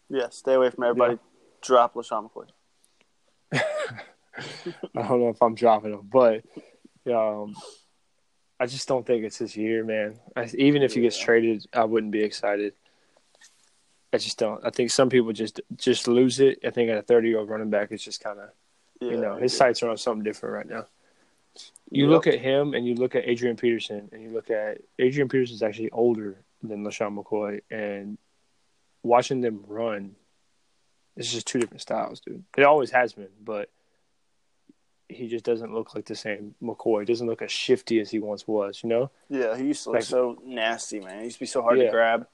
yeah. 0.10 0.28
Stay 0.30 0.54
away 0.54 0.70
from 0.70 0.84
everybody. 0.84 1.18
Drop 1.62 1.94
LeSean 1.94 2.30
McCoy. 2.30 2.48
I 3.54 5.08
don't 5.08 5.20
know 5.22 5.30
if 5.30 5.42
I'm 5.42 5.56
dropping 5.56 5.94
him, 5.94 6.10
but 6.12 6.44
um, 7.12 7.56
I 8.60 8.66
just 8.66 8.88
don't 8.88 9.06
think 9.06 9.24
it's 9.24 9.38
his 9.38 9.56
year, 9.56 9.84
man. 9.86 10.20
I, 10.36 10.50
even 10.58 10.82
if 10.84 10.94
he 10.94 11.02
gets 11.02 11.18
Yeah. 11.20 11.26
traded, 11.26 11.66
I 11.74 11.86
wouldn't 11.86 12.12
be 12.12 12.22
excited. 12.24 12.74
I 14.14 14.18
just 14.18 14.38
don't. 14.38 14.64
I 14.66 14.70
think 14.72 14.92
some 14.92 15.10
people 15.10 15.32
just 15.32 15.62
just 15.78 16.08
lose 16.08 16.40
it. 16.40 16.60
I 16.66 16.70
think 16.70 16.90
at 16.90 16.98
a 16.98 17.02
30 17.02 17.30
year 17.30 17.40
old 17.40 17.50
running 17.50 17.70
back, 17.70 17.92
it's 17.92 18.04
just 18.04 18.22
kind 18.24 18.40
of 18.40 18.50
Yeah, 19.00 19.12
you 19.12 19.18
know 19.18 19.36
his 19.36 19.56
sights 19.56 19.82
are 19.84 19.90
on 19.90 19.98
something 19.98 20.24
different 20.24 20.54
right 20.56 20.68
now. 20.68 20.86
You 21.90 22.04
Yep. 22.06 22.10
look 22.12 22.28
at 22.28 22.40
him 22.40 22.74
and 22.74 22.86
you 22.86 22.96
look 22.96 23.16
at 23.16 23.28
Adrian 23.28 23.56
Peterson 23.58 24.10
and 24.12 24.22
you 24.22 24.30
look 24.30 24.50
at 24.50 24.80
Adrian 25.00 25.28
Peterson's 25.30 25.64
actually 25.64 25.90
older 25.92 26.38
than 26.64 26.84
LeSean 26.84 27.18
McCoy 27.22 27.62
and 27.70 28.18
watching 29.04 29.42
them 29.42 29.64
run, 29.68 30.16
it's 31.18 31.32
just 31.32 31.48
two 31.48 31.60
different 31.60 31.82
styles, 31.82 32.20
dude. 32.22 32.44
It 32.58 32.64
always 32.64 32.92
has 32.92 33.14
been, 33.14 33.28
but 33.44 33.70
he 35.10 35.28
just 35.28 35.44
doesn't 35.44 35.74
look 35.74 35.94
like 35.94 36.06
the 36.06 36.16
same 36.16 36.56
McCoy. 36.64 37.06
Doesn't 37.06 37.28
look 37.28 37.42
as 37.42 37.52
shifty 37.52 38.00
as 38.00 38.10
he 38.12 38.20
once 38.20 38.48
was, 38.48 38.82
you 38.84 38.88
know? 38.90 39.12
Yeah, 39.28 39.58
he 39.58 39.66
used 39.66 39.84
to 39.84 39.90
look 39.90 39.96
Like- 39.96 40.04
so 40.06 40.38
nasty, 40.46 41.00
man. 41.02 41.20
He 41.20 41.24
used 41.26 41.36
to 41.38 41.40
be 41.42 41.46
so 41.48 41.62
hard 41.62 41.80
Yeah. 41.80 41.86
to 41.86 41.92
grab. 41.92 42.28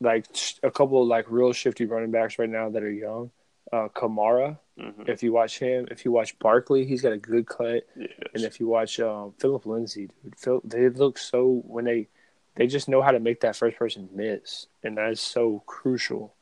Like 0.00 0.26
a 0.62 0.70
couple 0.70 1.02
of 1.02 1.08
like 1.08 1.26
real 1.28 1.52
shifty 1.52 1.86
running 1.86 2.10
backs 2.10 2.38
right 2.38 2.48
now 2.48 2.68
that 2.70 2.82
are 2.82 2.90
young. 2.90 3.30
Uh, 3.72 3.88
Kamara, 3.88 4.58
hmm 4.78 5.02
if 5.06 5.22
you 5.22 5.32
watch 5.32 5.58
him, 5.58 5.88
if 5.90 6.04
you 6.04 6.12
watch 6.12 6.38
Barkley, 6.38 6.84
he's 6.84 7.02
got 7.02 7.12
a 7.12 7.18
good 7.18 7.46
cut. 7.46 7.86
Yes. 7.96 8.10
And 8.34 8.44
if 8.44 8.60
you 8.60 8.68
watch 8.68 9.00
um, 9.00 9.32
Phillip 9.38 9.66
Lindsay, 9.66 10.10
dude, 10.22 10.38
Phil, 10.38 10.60
they 10.64 10.88
look 10.88 11.18
so 11.18 11.62
when 11.66 11.84
they 11.84 12.08
they 12.56 12.66
just 12.66 12.88
know 12.88 13.02
how 13.02 13.10
to 13.10 13.20
make 13.20 13.40
that 13.40 13.56
first 13.56 13.76
person 13.76 14.08
miss, 14.12 14.66
and 14.82 14.96
that 14.98 15.10
is 15.10 15.20
so 15.20 15.62
crucial 15.66 16.34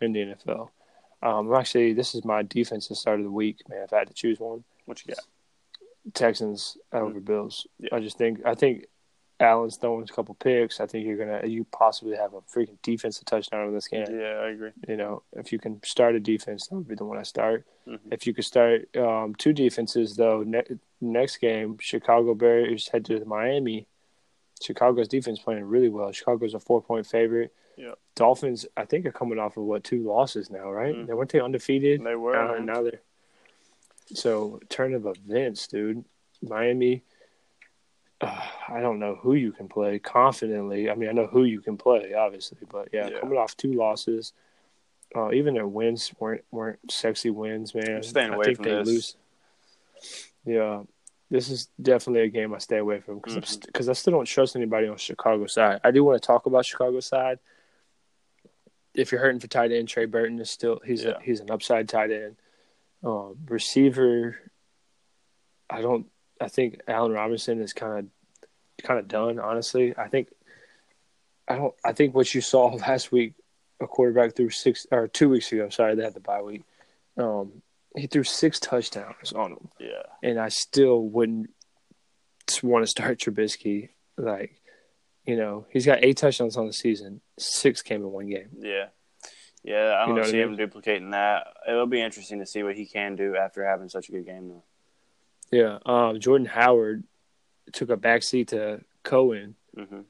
in 0.00 0.12
the 0.12 0.20
NFL. 0.20 0.70
Um, 1.22 1.54
actually, 1.54 1.92
this 1.92 2.14
is 2.14 2.24
my 2.24 2.42
defensive 2.42 2.96
start 2.96 3.20
of 3.20 3.24
the 3.24 3.30
week, 3.30 3.58
man. 3.68 3.82
If 3.84 3.92
I 3.92 3.98
had 3.98 4.08
to 4.08 4.14
choose 4.14 4.40
one, 4.40 4.64
what 4.86 5.04
you 5.06 5.14
got? 5.14 5.24
Texans 6.14 6.76
over 6.92 7.20
Bills. 7.20 7.66
Yeah. 7.78 7.90
I 7.92 8.00
just 8.00 8.18
think 8.18 8.40
I 8.44 8.54
think 8.54 8.86
Allen's 9.42 9.76
throwing 9.76 10.04
a 10.08 10.12
couple 10.12 10.34
picks. 10.36 10.80
I 10.80 10.86
think 10.86 11.06
you're 11.06 11.16
gonna 11.16 11.46
you 11.46 11.64
possibly 11.64 12.16
have 12.16 12.32
a 12.34 12.40
freaking 12.42 12.78
defensive 12.82 13.24
touchdown 13.26 13.68
in 13.68 13.74
this 13.74 13.88
game. 13.88 14.06
Yeah, 14.10 14.40
I 14.42 14.48
agree. 14.50 14.70
You 14.88 14.96
know, 14.96 15.22
if 15.34 15.52
you 15.52 15.58
can 15.58 15.82
start 15.84 16.14
a 16.14 16.20
defense, 16.20 16.68
that 16.68 16.76
would 16.76 16.88
be 16.88 16.94
the 16.94 17.04
one 17.04 17.18
I 17.18 17.22
start. 17.24 17.66
Mhm. 17.86 17.98
If 18.12 18.26
you 18.26 18.32
could 18.34 18.44
start 18.44 18.94
um, 18.96 19.34
two 19.34 19.52
defenses, 19.52 20.16
though, 20.16 20.42
ne- 20.42 20.78
next 21.00 21.38
game, 21.38 21.76
Chicago 21.80 22.34
Bears 22.34 22.88
head 22.88 23.04
to 23.06 23.24
Miami. 23.24 23.86
Chicago's 24.62 25.08
defense 25.08 25.40
playing 25.40 25.64
really 25.64 25.88
well. 25.88 26.12
Chicago's 26.12 26.54
a 26.54 26.60
four 26.60 26.80
point 26.80 27.06
favorite. 27.06 27.52
Yep. 27.76 27.98
Dolphins, 28.14 28.66
I 28.76 28.84
think, 28.84 29.06
are 29.06 29.12
coming 29.12 29.38
off 29.38 29.56
of 29.56 29.64
what 29.64 29.82
two 29.82 30.02
losses 30.02 30.50
now, 30.50 30.70
right? 30.70 30.94
Mhm. 30.94 31.06
They 31.06 31.14
weren't 31.14 31.32
they 31.32 31.40
undefeated. 31.40 32.04
They 32.04 32.14
were. 32.14 32.36
Uh, 32.36 32.58
now 32.60 32.82
they're 32.82 33.00
so 34.14 34.60
turn 34.68 34.94
of 34.94 35.06
events, 35.06 35.66
dude. 35.66 36.04
Miami. 36.42 37.02
Uh, 38.22 38.40
I 38.68 38.80
don't 38.80 38.98
know 39.00 39.16
who 39.16 39.34
you 39.34 39.50
can 39.52 39.68
play 39.68 39.98
confidently. 39.98 40.88
I 40.88 40.94
mean, 40.94 41.08
I 41.08 41.12
know 41.12 41.26
who 41.26 41.42
you 41.44 41.60
can 41.60 41.76
play, 41.76 42.14
obviously, 42.14 42.58
but 42.70 42.88
yeah, 42.92 43.08
Yeah. 43.08 43.20
coming 43.20 43.36
off 43.36 43.56
two 43.56 43.72
losses, 43.72 44.32
uh, 45.16 45.32
even 45.32 45.54
their 45.54 45.66
wins 45.66 46.12
weren't 46.20 46.44
weren't 46.52 46.78
sexy 46.90 47.30
wins, 47.30 47.74
man. 47.74 47.96
I'm 47.96 48.02
staying 48.02 48.30
I 48.30 48.34
away 48.36 48.44
think 48.46 48.56
from 48.58 48.64
they 48.64 48.74
this. 48.76 48.86
lose. 48.86 49.16
Yeah, 50.44 50.82
this 51.30 51.50
is 51.50 51.68
definitely 51.80 52.22
a 52.22 52.28
game 52.28 52.54
I 52.54 52.58
stay 52.58 52.78
away 52.78 53.00
from 53.00 53.16
because 53.18 53.36
Mhm. 53.58 53.66
because 53.66 53.88
I 53.88 53.92
still 53.94 54.12
don't 54.12 54.24
trust 54.24 54.54
anybody 54.54 54.86
on 54.86 54.96
Chicago 54.96 55.46
side. 55.46 55.80
I 55.82 55.90
do 55.90 56.04
want 56.04 56.20
to 56.22 56.26
talk 56.26 56.46
about 56.46 56.64
Chicago 56.64 57.00
side. 57.00 57.40
If 58.94 59.10
you're 59.10 59.20
hurting 59.20 59.40
for 59.40 59.48
tight 59.48 59.72
end, 59.72 59.88
Trey 59.88 60.04
Burton 60.06 60.38
is 60.38 60.50
still 60.50 60.80
he's 60.84 61.02
Yeah. 61.04 61.12
a, 61.18 61.20
he's 61.20 61.40
an 61.40 61.50
upside 61.50 61.88
tight 61.88 62.10
end. 62.12 62.36
Um, 63.02 63.36
receiver, 63.48 64.36
I 65.68 65.80
don't. 65.82 66.06
I 66.42 66.48
think 66.48 66.80
Allen 66.88 67.12
Robinson 67.12 67.60
is 67.60 67.72
kind 67.72 67.98
of 67.98 68.84
kind 68.84 68.98
of 69.00 69.08
done. 69.08 69.38
Honestly, 69.38 69.94
I 69.96 70.08
think 70.08 70.28
I 71.48 71.56
don't. 71.56 71.74
I 71.84 71.92
think 71.92 72.14
what 72.14 72.34
you 72.34 72.40
saw 72.40 72.66
last 72.74 73.12
week, 73.12 73.34
a 73.80 73.86
quarterback 73.86 74.36
threw 74.36 74.50
six 74.50 74.86
or 74.90 75.08
two 75.08 75.28
weeks 75.28 75.52
ago. 75.52 75.68
Sorry, 75.68 75.94
they 75.94 76.04
had 76.04 76.14
the 76.14 76.20
bye 76.20 76.42
week. 76.42 76.62
Um, 77.16 77.62
he 77.96 78.06
threw 78.06 78.24
six 78.24 78.58
touchdowns 78.58 79.32
on 79.32 79.52
him. 79.52 79.68
Yeah. 79.78 80.02
and 80.22 80.38
I 80.38 80.48
still 80.48 81.02
wouldn't 81.02 81.50
want 82.62 82.82
to 82.84 82.86
start 82.86 83.18
Trubisky. 83.18 83.90
Like, 84.16 84.60
you 85.26 85.36
know, 85.36 85.66
he's 85.70 85.84
got 85.86 86.02
eight 86.02 86.16
touchdowns 86.16 86.56
on 86.56 86.66
the 86.66 86.72
season. 86.72 87.20
Six 87.38 87.82
came 87.82 88.00
in 88.02 88.10
one 88.10 88.28
game. 88.28 88.48
Yeah. 88.58 88.86
Yeah, 89.64 89.94
I 89.96 90.06
don't 90.06 90.16
know 90.16 90.22
what 90.22 90.28
I 90.28 90.30
see 90.30 90.38
mean? 90.38 90.48
him 90.48 90.56
duplicating 90.56 91.10
that. 91.10 91.46
It'll 91.68 91.86
be 91.86 92.00
interesting 92.02 92.40
to 92.40 92.46
see 92.46 92.62
what 92.64 92.76
he 92.76 92.84
can 92.86 93.14
do 93.14 93.36
after 93.36 93.64
having 93.64 93.88
such 93.88 94.08
a 94.08 94.12
good 94.12 94.26
game, 94.26 94.48
though. 94.48 94.64
Yeah, 95.52 95.78
um, 95.86 96.18
Jordan 96.18 96.46
Howard 96.46 97.04
took 97.72 97.90
a 97.90 97.96
backseat 97.96 98.48
to 98.48 98.80
Cohen. 99.04 99.54
hmm 99.76 100.00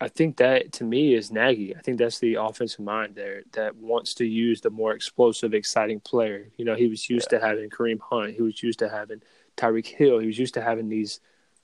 I 0.00 0.08
think 0.08 0.38
that 0.38 0.72
to 0.74 0.84
me 0.84 1.14
is 1.14 1.30
Nagy. 1.30 1.76
I 1.76 1.80
think 1.80 1.96
that's 1.96 2.18
the 2.18 2.34
offensive 2.34 2.80
mind 2.80 3.14
there 3.14 3.44
that 3.52 3.76
wants 3.76 4.14
to 4.14 4.26
use 4.26 4.60
the 4.60 4.68
more 4.68 4.94
explosive, 4.94 5.54
exciting 5.54 6.00
player. 6.00 6.48
You 6.56 6.64
know, 6.64 6.74
he 6.74 6.88
was 6.88 7.08
used 7.08 7.30
to 7.30 7.38
having 7.38 7.70
Kareem 7.70 8.00
Hunt. 8.00 8.34
He 8.34 8.42
was 8.42 8.60
used 8.64 8.80
to 8.80 8.88
having 8.88 9.22
Tyreek 9.56 9.86
Hill. 9.86 10.18
He 10.18 10.26
was 10.26 10.40
used 10.40 10.54
to 10.54 10.60
having 10.60 10.88
these 10.88 11.20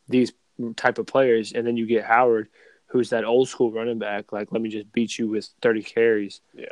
these 0.08 0.32
type 0.76 0.98
of 0.98 1.06
players, 1.06 1.52
and 1.52 1.66
then 1.66 1.76
you 1.76 1.84
get 1.84 2.04
Howard, 2.04 2.48
who's 2.86 3.10
that 3.10 3.24
old 3.24 3.48
school 3.48 3.72
running 3.72 3.98
back. 3.98 4.30
Like, 4.30 4.52
let 4.52 4.62
me 4.62 4.68
just 4.68 4.92
beat 4.92 5.18
you 5.18 5.26
with 5.28 5.48
thirty 5.60 5.82
carries. 5.82 6.40
Yeah. 6.54 6.66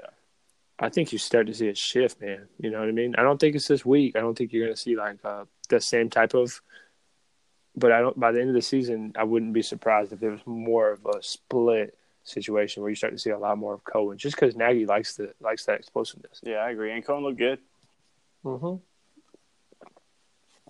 I 0.78 0.88
think 0.88 1.10
you 1.10 1.18
start 1.18 1.48
to 1.48 1.54
see 1.54 1.68
a 1.68 1.74
shift, 1.74 2.20
man. 2.20 2.46
You 2.60 2.70
know 2.70 2.78
what 2.78 2.88
I 2.88 2.92
mean? 2.92 3.16
I 3.18 3.22
don't 3.22 3.40
think 3.40 3.56
it's 3.56 3.66
this 3.66 3.84
week. 3.84 4.14
I 4.14 4.20
don't 4.20 4.38
think 4.38 4.52
you're 4.52 4.66
going 4.66 4.74
to 4.76 4.80
see 4.80 4.94
like 4.94 5.16
uh, 5.24 5.46
the 5.68 5.80
same 5.80 6.10
type 6.10 6.34
of. 6.34 6.60
But 7.76 7.92
I 7.92 8.00
don't. 8.00 8.18
By 8.18 8.32
the 8.32 8.40
end 8.40 8.48
of 8.48 8.54
the 8.54 8.62
season, 8.62 9.12
I 9.16 9.24
wouldn't 9.24 9.52
be 9.52 9.62
surprised 9.62 10.12
if 10.12 10.20
there 10.20 10.30
was 10.30 10.40
more 10.46 10.90
of 10.92 11.04
a 11.06 11.22
split 11.22 11.96
situation 12.24 12.82
where 12.82 12.90
you 12.90 12.96
start 12.96 13.12
to 13.12 13.18
see 13.18 13.30
a 13.30 13.38
lot 13.38 13.58
more 13.58 13.74
of 13.74 13.84
Cohen, 13.84 14.16
just 14.18 14.34
because 14.36 14.56
Nagy 14.56 14.86
likes 14.86 15.16
the 15.16 15.34
likes 15.40 15.64
that 15.66 15.78
explosiveness. 15.78 16.40
Yeah, 16.42 16.56
I 16.56 16.70
agree. 16.70 16.92
And 16.92 17.04
Cohen 17.04 17.22
looked 17.22 17.38
good. 17.38 17.58
Mm-hmm. 18.44 18.76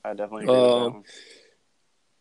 I 0.05 0.15
definitely 0.15 0.45
agree 0.45 0.55
Um. 0.57 1.05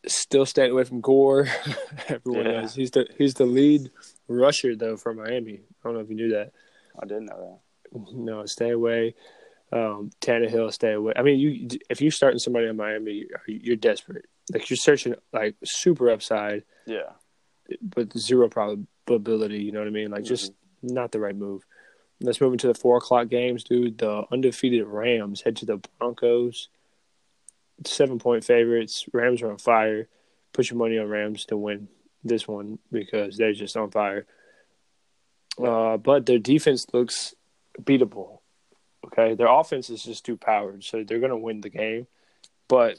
Still 0.08 0.46
staying 0.46 0.72
away 0.72 0.84
from 0.84 1.02
Gore. 1.02 1.48
Everyone 2.10 2.46
Yeah. 2.46 2.62
knows 2.62 2.76
he's 2.76 2.92
the 2.92 3.08
he's 3.18 3.34
the 3.34 3.46
lead 3.48 3.90
rusher 4.28 4.76
though 4.76 4.98
for 4.98 5.16
Miami. 5.16 5.62
I 5.62 5.84
don't 5.84 5.96
know 5.96 6.00
if 6.02 6.10
you 6.10 6.16
knew 6.16 6.30
that. 6.30 6.52
I 7.02 7.06
didn't 7.08 7.26
know 7.26 7.60
that. 7.92 8.14
No, 8.14 8.46
stay 8.46 8.70
away. 8.70 9.16
Um, 9.72 10.12
Tannehill, 10.22 10.72
stay 10.72 10.94
away. 10.94 11.14
I 11.16 11.22
mean, 11.24 11.40
you 11.40 11.68
if 11.90 12.02
you're 12.02 12.12
starting 12.12 12.40
somebody 12.40 12.68
in 12.68 12.78
Miami, 12.78 13.26
you're 13.48 13.76
desperate. 13.76 14.26
Like 14.54 14.70
you're 14.70 14.78
searching 14.78 15.16
like 15.34 15.56
super 15.64 16.10
upside. 16.12 16.64
Yeah. 16.86 17.14
but 17.82 18.16
zero 18.18 18.48
probability. 18.48 19.64
You 19.64 19.72
know 19.72 19.80
what 19.80 19.88
I 19.88 19.92
mean? 19.92 20.12
Like 20.12 20.24
just 20.24 20.54
not 20.84 21.12
the 21.12 21.20
right 21.20 21.36
move. 21.36 21.64
Let's 22.22 22.40
move 22.40 22.54
into 22.54 22.68
the 22.68 22.74
four 22.76 22.98
o'clock 22.98 23.28
games, 23.28 23.64
dude. 23.64 23.98
The 23.98 24.24
undefeated 24.32 24.86
Rams 24.88 25.42
head 25.42 25.56
to 25.58 25.66
the 25.66 25.82
Broncos. 26.00 26.70
Seven 27.86 28.20
point 28.20 28.44
favorites. 28.46 29.06
Rams 29.12 29.42
are 29.42 29.52
on 29.52 29.58
fire. 29.58 30.08
Put 30.54 30.70
your 30.70 30.78
money 30.78 30.98
on 30.98 31.10
Rams 31.10 31.44
to 31.46 31.58
win 31.58 31.90
this 32.24 32.48
one 32.48 32.80
because 32.92 33.36
they're 33.36 33.52
just 33.54 33.76
on 33.76 33.92
fire. 33.92 34.26
Uh, 35.62 35.98
but 35.98 36.26
their 36.26 36.40
defense 36.40 36.86
looks 36.94 37.34
beatable. 37.82 38.40
Okay, 39.06 39.36
their 39.36 39.48
offense 39.48 39.90
is 39.90 40.04
just 40.04 40.26
too 40.26 40.38
powered, 40.38 40.84
so 40.84 41.04
they're 41.04 41.20
gonna 41.20 41.38
win 41.38 41.62
the 41.62 41.70
game. 41.70 42.08
But 42.68 42.98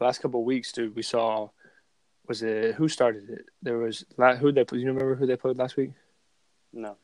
last 0.00 0.22
couple 0.22 0.40
of 0.40 0.46
weeks, 0.46 0.72
dude, 0.72 0.96
we 0.96 1.02
saw 1.02 1.50
was 2.26 2.42
it 2.42 2.74
who 2.76 2.88
started 2.88 3.28
it? 3.28 3.46
There 3.62 3.78
was 3.78 4.04
who 4.38 4.52
they 4.52 4.64
you 4.72 4.86
remember 4.86 5.14
who 5.14 5.26
they 5.26 5.36
played 5.36 5.58
last 5.58 5.76
week? 5.76 5.90
No. 6.72 6.96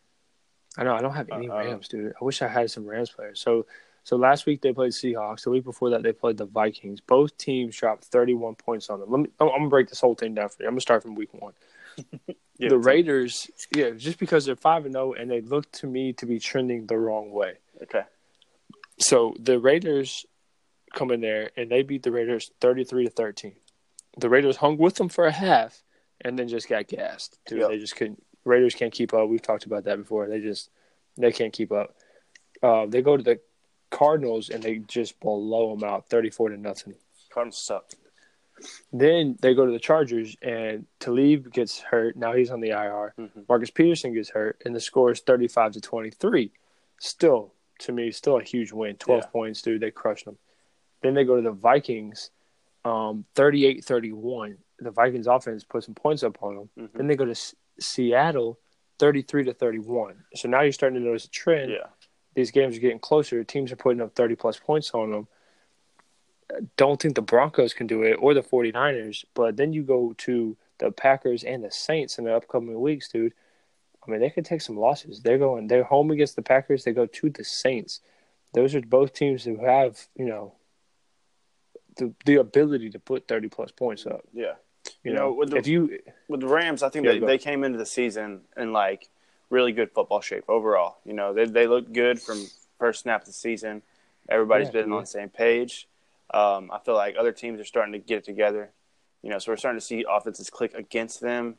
I 0.76 0.84
know 0.84 0.94
I 0.94 1.00
don't 1.00 1.14
have 1.14 1.28
any 1.30 1.48
Uh-uh. 1.48 1.58
Rams, 1.58 1.88
dude. 1.88 2.12
I 2.20 2.24
wish 2.24 2.40
I 2.40 2.48
had 2.48 2.70
some 2.70 2.86
Rams 2.86 3.10
players. 3.10 3.40
So 3.40 3.66
so 4.04 4.16
last 4.16 4.46
week 4.46 4.62
they 4.62 4.72
played 4.72 4.92
Seahawks. 4.92 5.44
The 5.44 5.50
week 5.50 5.64
before 5.64 5.90
that 5.90 6.02
they 6.02 6.12
played 6.12 6.38
the 6.38 6.46
Vikings. 6.46 7.00
Both 7.00 7.36
teams 7.36 7.76
dropped 7.76 8.04
31 8.04 8.54
points 8.54 8.88
on 8.88 9.00
them. 9.00 9.10
Let 9.10 9.20
me 9.20 9.28
I'm, 9.40 9.48
I'm 9.48 9.58
gonna 9.58 9.68
break 9.68 9.88
this 9.88 10.00
whole 10.00 10.14
thing 10.14 10.34
down 10.34 10.48
for 10.48 10.62
you. 10.62 10.68
I'm 10.68 10.74
gonna 10.74 10.80
start 10.80 11.02
from 11.02 11.14
week 11.14 11.34
one. 11.34 11.52
Yeah, 12.60 12.70
the 12.70 12.78
Raiders, 12.78 13.48
yeah, 13.72 13.90
just 13.90 14.18
because 14.18 14.44
they're 14.44 14.56
five 14.56 14.84
and 14.84 14.92
zero 14.94 15.12
and 15.12 15.30
they 15.30 15.40
look 15.40 15.70
to 15.72 15.86
me 15.86 16.12
to 16.14 16.26
be 16.26 16.40
trending 16.40 16.86
the 16.86 16.98
wrong 16.98 17.30
way. 17.30 17.54
Okay. 17.82 18.02
So 18.98 19.34
the 19.38 19.58
Raiders 19.60 20.26
come 20.94 21.10
in 21.10 21.20
there 21.20 21.50
and 21.56 21.70
they 21.70 21.82
beat 21.82 22.02
the 22.02 22.10
Raiders 22.12 22.50
33 22.60 23.04
to 23.04 23.10
13. 23.10 23.54
The 24.18 24.28
Raiders 24.28 24.56
hung 24.56 24.76
with 24.78 24.94
them 24.96 25.08
for 25.08 25.26
a 25.26 25.30
half 25.32 25.82
and 26.20 26.38
then 26.38 26.48
just 26.48 26.68
got 26.68 26.88
gassed. 26.88 27.38
Dude, 27.46 27.60
Yep. 27.60 27.68
they 27.68 27.78
just 27.78 27.94
couldn't. 27.96 28.22
Raiders 28.44 28.74
can't 28.74 28.92
keep 28.92 29.12
up. 29.14 29.28
We've 29.28 29.42
talked 29.42 29.66
about 29.66 29.84
that 29.84 29.98
before. 29.98 30.26
They 30.28 30.40
just 30.40 30.70
they 31.16 31.32
can't 31.32 31.52
keep 31.52 31.70
up. 31.72 31.94
Uh, 32.62 32.86
they 32.86 33.02
go 33.02 33.16
to 33.16 33.22
the 33.22 33.40
Cardinals 33.90 34.48
and 34.50 34.62
they 34.62 34.78
just 34.78 35.18
blow 35.20 35.74
them 35.76 35.88
out 35.88 36.08
34 36.08 36.50
to 36.50 36.56
nothing. 36.56 36.94
Cardinals 37.30 37.58
suck. 37.64 37.90
Then 38.92 39.36
they 39.40 39.54
go 39.54 39.66
to 39.66 39.70
the 39.72 39.78
Chargers 39.78 40.36
and 40.42 40.86
Talib 40.98 41.52
gets 41.52 41.78
hurt. 41.80 42.16
Now 42.16 42.32
he's 42.32 42.50
on 42.50 42.60
the 42.60 42.70
IR. 42.70 43.14
Mhm. 43.18 43.48
Marcus 43.48 43.70
Peterson 43.70 44.12
gets 44.14 44.30
hurt, 44.30 44.60
and 44.64 44.74
the 44.74 44.80
score 44.80 45.12
is 45.12 45.20
35 45.20 45.72
to 45.72 45.80
23. 45.80 46.50
Still, 46.98 47.52
to 47.78 47.92
me, 47.92 48.10
still 48.10 48.38
a 48.38 48.42
huge 48.42 48.72
win. 48.72 48.96
12 48.96 49.22
Yeah. 49.24 49.30
points, 49.30 49.62
dude. 49.62 49.80
They 49.80 49.90
crushed 49.90 50.24
them. 50.24 50.38
Then 51.02 51.14
they 51.14 51.24
go 51.24 51.36
to 51.36 51.42
the 51.42 51.52
Vikings, 51.52 52.30
um, 52.84 53.24
38 53.34 53.84
31. 53.84 54.58
The 54.80 54.90
Vikings 54.90 55.26
offense 55.26 55.64
put 55.64 55.84
some 55.84 55.94
points 55.94 56.22
up 56.22 56.42
on 56.42 56.56
them. 56.56 56.70
Mhm. 56.76 56.92
Then 56.94 57.06
they 57.06 57.16
go 57.16 57.24
to 57.24 57.32
S- 57.32 57.54
Seattle, 57.80 58.58
33 58.98 59.44
to 59.44 59.52
31. 59.54 60.24
So 60.34 60.48
now 60.48 60.62
you're 60.62 60.72
starting 60.72 60.98
to 61.00 61.04
notice 61.04 61.24
a 61.26 61.30
trend 61.30 61.72
Yeah. 61.72 61.86
these 62.34 62.50
games 62.50 62.76
are 62.76 62.80
getting 62.80 62.98
closer. 62.98 63.42
Teams 63.44 63.70
are 63.72 63.76
putting 63.76 64.00
up 64.00 64.14
30 64.14 64.34
plus 64.36 64.58
points 64.58 64.92
on 64.92 65.10
them. 65.10 65.28
Don't 66.76 67.00
think 67.00 67.14
the 67.14 67.22
Broncos 67.22 67.74
can 67.74 67.86
do 67.86 68.02
it 68.02 68.14
or 68.14 68.32
the 68.34 68.42
49ers, 68.42 69.24
but 69.34 69.56
then 69.56 69.72
you 69.72 69.82
go 69.82 70.14
to 70.18 70.56
the 70.78 70.90
Packers 70.90 71.44
and 71.44 71.62
the 71.62 71.70
Saints 71.70 72.18
in 72.18 72.24
the 72.24 72.34
upcoming 72.34 72.80
weeks, 72.80 73.08
dude. 73.08 73.34
I 74.08 74.10
mean, 74.10 74.20
they 74.20 74.30
could 74.30 74.44
take 74.46 74.62
some 74.62 74.76
losses. 74.78 75.20
They're 75.20 75.38
going, 75.38 75.66
they're 75.66 75.84
home 75.84 76.10
against 76.10 76.34
the 76.34 76.42
Packers. 76.42 76.84
They 76.84 76.92
go 76.92 77.06
to 77.06 77.30
the 77.30 77.44
Saints. 77.44 78.00
Those 78.54 78.74
are 78.74 78.80
both 78.80 79.12
teams 79.12 79.44
who 79.44 79.62
have, 79.64 79.98
you 80.16 80.24
know, 80.24 80.54
the 81.96 82.14
the 82.24 82.36
ability 82.36 82.90
to 82.90 82.98
put 82.98 83.28
30 83.28 83.48
plus 83.48 83.70
points 83.70 84.06
up. 84.06 84.22
Yeah. 84.32 84.54
You, 85.04 85.10
You 85.10 85.12
know, 85.12 85.20
know, 85.26 85.32
with 85.32 85.50
the- 85.50 85.56
if 85.58 85.66
you, 85.66 85.98
With 86.28 86.40
the 86.40 86.46
Rams, 86.48 86.82
I 86.82 86.88
think 86.88 87.04
Yeah, 87.04 87.12
they, 87.12 87.18
they 87.20 87.38
came 87.38 87.64
into 87.64 87.76
the 87.76 87.84
season 87.86 88.42
in 88.56 88.72
like 88.72 89.10
really 89.50 89.72
good 89.72 89.90
football 89.92 90.20
shape 90.22 90.44
overall. 90.48 90.96
You 91.04 91.12
know, 91.12 91.34
they 91.34 91.44
they 91.44 91.66
looked 91.66 91.92
good 91.92 92.20
from 92.20 92.46
first 92.78 93.02
snap 93.02 93.22
of 93.22 93.26
the 93.26 93.32
season. 93.32 93.82
Everybody's 94.28 94.68
Yeah, 94.68 94.72
been 94.82 94.88
yeah. 94.90 94.94
on 94.96 95.00
the 95.02 95.06
same 95.06 95.28
page. 95.28 95.88
Um, 96.32 96.70
I 96.70 96.78
feel 96.78 96.94
like 96.94 97.16
other 97.18 97.32
teams 97.32 97.60
are 97.60 97.64
starting 97.64 97.92
to 97.92 97.98
get 97.98 98.18
it 98.18 98.24
together. 98.24 98.70
You 99.22 99.30
know, 99.30 99.38
so 99.38 99.52
we're 99.52 99.56
starting 99.56 99.80
to 99.80 99.84
see 99.84 100.04
offenses 100.08 100.48
click 100.48 100.72
against 100.74 101.20
them. 101.20 101.56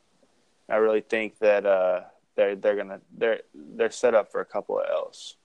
I 0.68 0.76
really 0.76 1.00
think 1.02 1.38
that 1.40 1.66
uh, 1.66 2.02
they're 2.36 2.56
they're 2.56 2.76
gonna 2.76 3.00
they're 3.16 3.40
they're 3.54 3.90
set 3.90 4.14
up 4.14 4.30
for 4.32 4.40
a 4.40 4.44
couple 4.46 4.78
of 4.78 4.84
L's. 4.90 5.36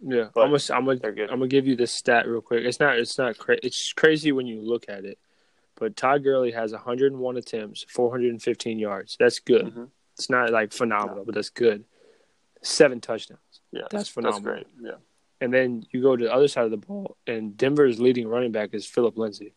Yeah, 0.00 0.28
But 0.32 0.42
I'm 0.44 0.50
gonna 0.50 0.62
I'm 0.70 0.84
gonna. 1.00 1.22
I'm 1.32 1.38
gonna 1.40 1.48
give 1.48 1.66
you 1.66 1.74
this 1.74 1.90
stat 1.92 2.28
real 2.28 2.40
quick. 2.40 2.64
It's 2.64 2.78
not 2.78 2.98
it's 2.98 3.18
not 3.18 3.36
cra- 3.36 3.58
it's 3.62 3.92
crazy 3.92 4.30
when 4.32 4.46
you 4.46 4.60
look 4.60 4.84
at 4.88 5.04
it, 5.04 5.18
but 5.76 5.96
Todd 5.96 6.22
Gurley 6.22 6.52
has 6.52 6.72
101 6.72 7.36
attempts, 7.36 7.84
415 7.88 8.78
yards. 8.78 9.16
That's 9.18 9.40
good. 9.40 9.66
Mhm. 9.66 9.90
It's 10.16 10.30
not 10.30 10.50
like 10.50 10.72
phenomenal, 10.72 11.24
but 11.24 11.34
that's 11.34 11.50
good. 11.50 11.84
Seven 12.62 13.00
touchdowns, 13.00 13.60
Yeah, 13.72 13.82
That's 13.90 14.08
phenomenal. 14.08 14.40
great. 14.42 14.66
Yeah, 14.80 14.96
and 15.40 15.52
then 15.54 15.84
you 15.92 16.02
go 16.02 16.16
to 16.16 16.24
the 16.24 16.32
other 16.32 16.48
side 16.48 16.64
of 16.64 16.70
the 16.72 16.76
ball, 16.76 17.16
and 17.26 17.56
Denver's 17.56 18.00
leading 18.00 18.26
running 18.28 18.50
back 18.52 18.74
is 18.74 18.84
Phillip 18.86 19.16
Lindsay. 19.16 19.54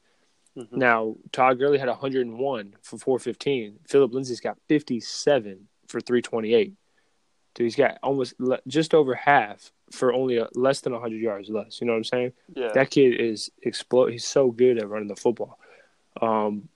Mhm. 0.57 0.73
Now 0.73 1.17
Todd 1.31 1.57
Gurley 1.59 1.77
had 1.79 1.87
101 1.89 2.75
for 2.81 2.97
415. 2.99 3.79
Phillip 3.87 4.11
Lindsay's 4.13 4.39
got 4.41 4.57
57 4.67 5.67
for 5.91 6.01
328. 6.01 6.73
Dude, 7.53 7.65
he's 7.65 7.75
got 7.75 7.97
almost 8.01 8.39
le- 8.39 8.61
just 8.67 8.93
over 8.93 9.13
half 9.13 9.71
for 9.91 10.13
only 10.13 10.37
a, 10.37 10.47
less 10.55 10.79
than 10.81 10.93
100 10.93 11.17
yards 11.17 11.49
less. 11.49 11.81
You 11.81 11.87
know 11.87 11.93
what 11.93 11.97
I'm 11.97 12.03
saying? 12.05 12.33
yeah. 12.55 12.71
That 12.73 12.89
kid 12.89 13.19
is 13.19 13.51
explode. 13.61 14.11
He's 14.11 14.25
so 14.25 14.51
good 14.51 14.77
at 14.77 14.87
running 14.87 15.09
the 15.09 15.15
football. 15.15 15.59
Um, 16.21 16.69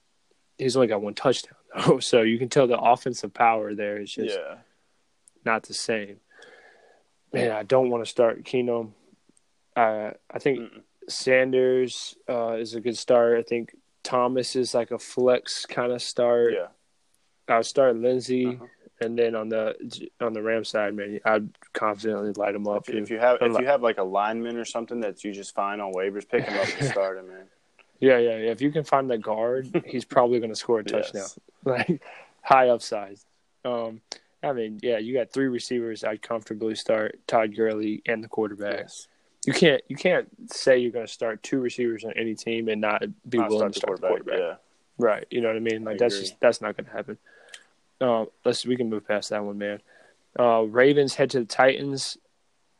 he's 0.58 0.76
only 0.76 0.88
got 0.88 1.02
one 1.02 1.14
touchdown 1.14 1.54
though, 1.86 1.98
so 1.98 2.22
you 2.22 2.38
can 2.38 2.48
tell 2.50 2.66
the 2.66 2.78
offensive 2.78 3.32
power 3.32 3.74
there 3.74 4.00
is 4.00 4.12
just 4.12 4.36
yeah. 4.36 4.56
not 5.44 5.62
the 5.64 5.74
same. 5.74 6.18
Man, 7.32 7.50
I 7.50 7.62
don't 7.62 7.90
want 7.90 8.04
to 8.04 8.10
start 8.10 8.44
Keenum. 8.44 8.92
Uh, 9.74 10.10
I 10.30 10.38
think 10.38 10.60
Mm-mm. 10.60 10.82
Sanders 11.08 12.16
uh, 12.28 12.52
is 12.52 12.74
a 12.74 12.80
good 12.80 12.96
start. 12.96 13.38
I 13.38 13.42
think 13.42 13.74
Thomas 14.02 14.56
is 14.56 14.74
like 14.74 14.90
a 14.90 14.98
flex 14.98 15.66
kind 15.66 15.92
of 15.92 16.00
start. 16.00 16.52
Yeah. 16.54 16.68
I'll 17.48 17.62
start 17.62 17.96
Lindsay, 17.96 18.46
Uh-huh. 18.46 18.64
And 19.00 19.18
then 19.18 19.34
on 19.34 19.48
the 19.48 20.08
on 20.20 20.32
the 20.32 20.42
Ram 20.42 20.64
side, 20.64 20.94
man, 20.94 21.20
I'd 21.24 21.48
confidently 21.72 22.32
light 22.32 22.54
him 22.54 22.66
up. 22.66 22.88
If, 22.88 22.94
if 22.94 23.10
you 23.10 23.18
have 23.18 23.38
if 23.40 23.58
you 23.58 23.66
have 23.66 23.82
like 23.82 23.98
a 23.98 24.02
lineman 24.02 24.56
or 24.56 24.64
something 24.64 25.00
that 25.00 25.22
you 25.24 25.32
just 25.32 25.54
find 25.54 25.80
on 25.80 25.92
waivers, 25.92 26.28
pick 26.28 26.44
him 26.44 26.58
up 26.58 26.68
and 26.78 26.88
start 26.90 27.18
him, 27.18 27.28
man. 27.28 27.44
Yeah, 28.00 28.18
yeah, 28.18 28.36
yeah. 28.38 28.50
If 28.50 28.60
you 28.60 28.70
can 28.70 28.84
find 28.84 29.10
that 29.10 29.22
guard, 29.22 29.82
he's 29.86 30.04
probably 30.04 30.38
going 30.38 30.50
to 30.50 30.56
score 30.56 30.80
a 30.80 30.84
touchdown. 30.94 31.22
Yes. 31.22 31.38
Like 31.64 32.00
high 32.42 32.68
upside. 32.68 33.18
Um, 33.64 34.00
I 34.40 34.52
mean, 34.52 34.78
yeah, 34.84 34.98
you 34.98 35.12
got 35.12 35.32
three 35.32 35.48
receivers. 35.48 36.04
I'd 36.04 36.22
comfortably 36.22 36.76
start 36.76 37.18
Todd 37.26 37.56
Gurley 37.56 38.02
and 38.06 38.22
the 38.22 38.28
quarterback. 38.28 38.78
Yes. 38.82 39.08
You 39.46 39.52
can't 39.52 39.82
you 39.88 39.96
can't 39.96 40.28
say 40.52 40.78
you're 40.78 40.92
going 40.92 41.06
to 41.06 41.12
start 41.12 41.42
two 41.42 41.58
receivers 41.58 42.04
on 42.04 42.12
any 42.14 42.36
team 42.36 42.68
and 42.68 42.80
not 42.80 43.02
be 43.28 43.38
Not 43.38 43.48
willing 43.50 43.72
start 43.72 43.72
to 43.72 43.78
start 43.80 44.00
the 44.00 44.06
quarterback. 44.06 44.36
quarterback. 44.36 44.58
Yeah. 44.60 45.04
Right. 45.04 45.26
You 45.30 45.40
know 45.40 45.48
what 45.48 45.56
I 45.56 45.60
mean? 45.60 45.82
Like 45.82 45.96
I 45.96 45.98
that's 45.98 46.14
agree. 46.14 46.28
just 46.28 46.40
that's 46.40 46.60
not 46.60 46.76
going 46.76 46.86
to 46.86 46.92
happen. 46.92 47.18
Um, 48.00 48.26
let's 48.44 48.66
we 48.66 48.76
can 48.76 48.90
move 48.90 49.06
past 49.06 49.30
that 49.30 49.44
one, 49.44 49.58
man. 49.58 49.80
Uh, 50.38 50.62
Ravens 50.62 51.14
head 51.14 51.30
to 51.30 51.40
the 51.40 51.46
Titans. 51.46 52.18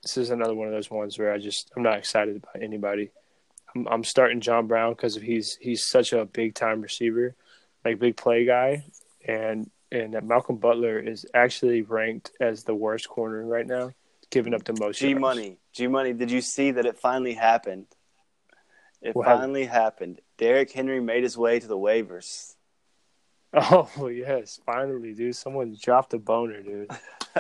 This 0.02 0.18
is 0.18 0.30
another 0.30 0.54
one 0.54 0.68
of 0.68 0.74
those 0.74 0.90
ones 0.90 1.18
where 1.18 1.32
I 1.32 1.38
just 1.38 1.70
I'm 1.76 1.82
not 1.82 1.98
excited 1.98 2.36
about 2.36 2.62
anybody. 2.62 3.10
I'm, 3.74 3.88
I'm 3.88 4.04
starting 4.04 4.40
John 4.40 4.66
Brown 4.66 4.92
because 4.92 5.16
he's 5.16 5.56
he's 5.60 5.84
such 5.84 6.12
a 6.12 6.24
big 6.24 6.54
time 6.54 6.82
receiver, 6.82 7.34
like 7.84 7.98
big 7.98 8.16
play 8.16 8.44
guy, 8.44 8.84
and 9.26 9.70
and 9.90 10.14
that 10.14 10.24
Malcolm 10.24 10.56
Butler 10.56 10.98
is 10.98 11.24
actually 11.32 11.82
ranked 11.82 12.32
as 12.40 12.64
the 12.64 12.74
worst 12.74 13.08
corner 13.08 13.44
right 13.46 13.66
now, 13.66 13.92
giving 14.30 14.52
up 14.52 14.64
the 14.64 14.74
most. 14.78 14.98
G. 14.98 15.14
Money, 15.14 15.58
G 15.72 15.86
Money. 15.86 16.12
Did 16.12 16.30
you 16.30 16.40
see 16.40 16.72
that 16.72 16.86
it 16.86 16.98
finally 16.98 17.34
happened? 17.34 17.86
It 19.00 19.14
What 19.14 19.26
happened? 19.26 19.42
finally 19.42 19.64
happened. 19.66 20.20
Derrick 20.36 20.72
Henry 20.72 21.00
made 21.00 21.22
his 21.22 21.38
way 21.38 21.60
to 21.60 21.66
the 21.66 21.76
waivers. 21.76 22.55
Oh 23.98 24.08
yes, 24.08 24.60
finally, 24.66 25.14
dude! 25.14 25.34
Someone 25.34 25.76
dropped 25.80 26.12
a 26.14 26.18
boner, 26.18 26.60
dude. 26.62 26.90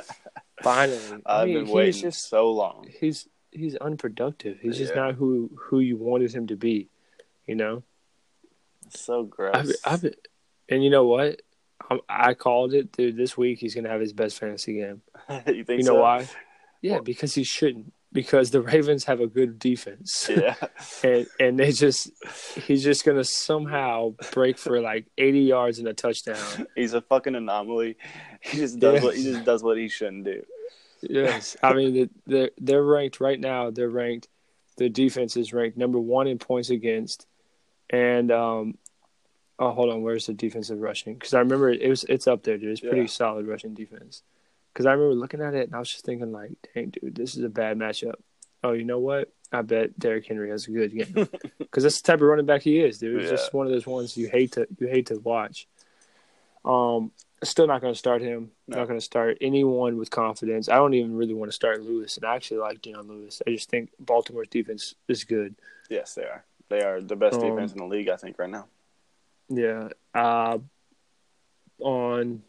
finally, 0.62 0.98
I 1.26 1.42
I've 1.42 1.46
mean, 1.48 1.56
been 1.58 1.66
he's 1.66 1.74
waiting 1.74 2.00
just 2.02 2.28
so 2.28 2.50
long. 2.50 2.86
he's 3.00 3.28
he's 3.52 3.76
unproductive. 3.76 4.58
He's 4.60 4.78
just 4.78 4.94
not 4.94 5.14
who 5.14 5.50
who 5.56 5.80
you 5.80 5.96
wanted 5.96 6.32
him 6.34 6.46
to 6.48 6.56
be. 6.56 6.88
You 7.46 7.54
know, 7.54 7.82
So 8.90 9.24
gross. 9.24 9.76
I've, 9.84 10.04
I've 10.04 10.14
and 10.68 10.82
you 10.82 10.90
know 10.90 11.06
what? 11.06 11.42
I, 11.90 11.98
I 12.08 12.34
called 12.34 12.72
it, 12.74 12.90
dude. 12.92 13.16
This 13.16 13.36
week 13.36 13.58
he's 13.58 13.74
gonna 13.74 13.88
have 13.90 14.00
his 14.00 14.12
best 14.12 14.38
fantasy 14.38 14.74
game. 14.80 15.02
you 15.46 15.64
think 15.64 15.80
You 15.80 15.84
know 15.84 15.94
so? 15.96 16.00
why? 16.00 16.28
Yeah, 16.82 16.92
Well- 16.94 17.02
because 17.02 17.34
he 17.34 17.44
shouldn't. 17.44 17.92
Because 18.16 18.50
the 18.50 18.60
Ravens 18.62 19.04
have 19.04 19.20
a 19.20 19.26
good 19.28 19.58
defense. 19.60 20.28
Yeah. 20.36 20.54
and 21.04 21.26
and 21.38 21.58
they 21.60 21.70
just 21.70 22.10
he's 22.66 22.82
just 22.82 23.04
gonna 23.04 23.22
somehow 23.24 24.14
break 24.32 24.58
for 24.58 24.80
like 24.80 25.06
80 25.18 25.40
yards 25.40 25.78
and 25.78 25.86
a 25.86 25.94
touchdown. 25.94 26.66
He's 26.74 26.94
a 26.94 27.00
fucking 27.02 27.34
anomaly. 27.36 27.96
He 28.40 28.56
just 28.58 28.78
does 28.80 28.94
Yeah. 28.96 29.02
what 29.04 29.16
he 29.16 29.22
just 29.22 29.44
does 29.44 29.62
what 29.62 29.76
he 29.78 29.88
shouldn't 29.88 30.24
do. 30.24 30.42
Yes, 31.02 31.56
I 31.62 31.74
mean 31.74 31.92
the- 31.94 32.10
they're 32.26 32.50
they're 32.58 32.82
ranked 32.82 33.20
right 33.20 33.38
now. 33.38 33.70
They're 33.70 33.88
ranked. 33.90 34.28
the 34.78 34.88
defense 34.88 35.36
is 35.36 35.52
ranked 35.52 35.76
number 35.78 35.98
one 35.98 36.26
in 36.26 36.38
points 36.38 36.70
against, 36.70 37.26
and 37.90 38.30
um, 38.32 38.76
oh 39.58 39.70
hold 39.72 39.90
on, 39.90 40.02
where's 40.02 40.26
the 40.26 40.34
defensive 40.34 40.80
rushing? 40.80 41.14
Because 41.14 41.34
I 41.34 41.38
remember 41.40 41.70
it 41.70 41.88
was 41.88 42.04
it's 42.04 42.26
up 42.26 42.42
there, 42.42 42.58
dude. 42.58 42.70
It's 42.72 42.80
pretty 42.80 43.02
Yeah. 43.02 43.20
solid 43.22 43.46
rushing 43.46 43.74
defense. 43.74 44.22
Because 44.76 44.84
I 44.84 44.92
remember 44.92 45.14
looking 45.14 45.40
at 45.40 45.54
it 45.54 45.68
and 45.68 45.74
I 45.74 45.78
was 45.78 45.90
just 45.90 46.04
thinking 46.04 46.32
like, 46.32 46.50
dang, 46.74 46.90
dude, 46.90 47.14
this 47.14 47.34
is 47.34 47.42
a 47.42 47.48
bad 47.48 47.78
matchup. 47.78 48.16
Oh, 48.62 48.72
you 48.72 48.84
know 48.84 48.98
what? 48.98 49.32
I 49.50 49.62
bet 49.62 49.98
Derrick 49.98 50.26
Henry 50.26 50.50
has 50.50 50.68
a 50.68 50.70
good 50.70 50.92
game 50.92 51.26
because 51.58 51.82
that's 51.82 52.02
the 52.02 52.06
type 52.06 52.16
of 52.20 52.26
running 52.28 52.44
back 52.44 52.60
he 52.60 52.80
is, 52.80 52.98
dude. 52.98 53.22
It's 53.22 53.30
Yeah. 53.30 53.36
just 53.38 53.54
one 53.54 53.64
of 53.64 53.72
those 53.72 53.86
ones 53.86 54.18
you 54.18 54.28
hate 54.28 54.52
to 54.52 54.66
you 54.78 54.86
hate 54.86 55.06
to 55.06 55.18
watch. 55.18 55.66
Um, 56.62 57.10
still 57.42 57.66
not 57.66 57.80
going 57.80 57.94
to 57.94 57.98
start 57.98 58.20
him. 58.20 58.50
No. 58.68 58.76
Not 58.76 58.86
going 58.88 58.98
to 59.00 59.04
start 59.04 59.38
anyone 59.40 59.96
with 59.96 60.10
confidence. 60.10 60.68
I 60.68 60.74
don't 60.76 60.92
even 60.92 61.16
really 61.16 61.32
want 61.32 61.50
to 61.50 61.54
start 61.54 61.82
Lewis, 61.82 62.18
and 62.18 62.26
I 62.26 62.36
actually 62.36 62.58
like 62.58 62.82
Dion 62.82 63.08
Lewis. 63.08 63.40
I 63.46 63.52
just 63.52 63.70
think 63.70 63.88
Baltimore's 63.98 64.48
defense 64.48 64.94
is 65.08 65.24
good. 65.24 65.54
Yes, 65.88 66.14
they 66.14 66.24
are. 66.24 66.44
They 66.68 66.82
are 66.82 67.00
the 67.00 67.16
best 67.16 67.36
Um, 67.36 67.48
defense 67.48 67.72
in 67.72 67.78
the 67.78 67.86
league, 67.86 68.10
I 68.10 68.16
think, 68.16 68.38
right 68.38 68.50
now. 68.50 68.66
Yeah. 69.48 69.88
Uh, 70.12 70.58
on 71.80 72.42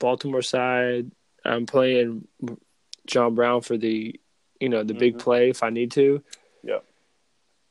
Baltimore 0.00 0.42
side, 0.42 1.10
I'm 1.44 1.66
playing 1.66 2.26
John 3.06 3.34
Brown 3.34 3.60
for 3.62 3.76
the, 3.76 4.18
you 4.60 4.68
know, 4.68 4.82
the 4.82 4.94
big 4.94 5.14
Mhm. 5.16 5.20
play 5.20 5.50
if 5.50 5.62
I 5.62 5.70
need 5.70 5.90
to. 5.92 6.22
Yeah. 6.62 6.78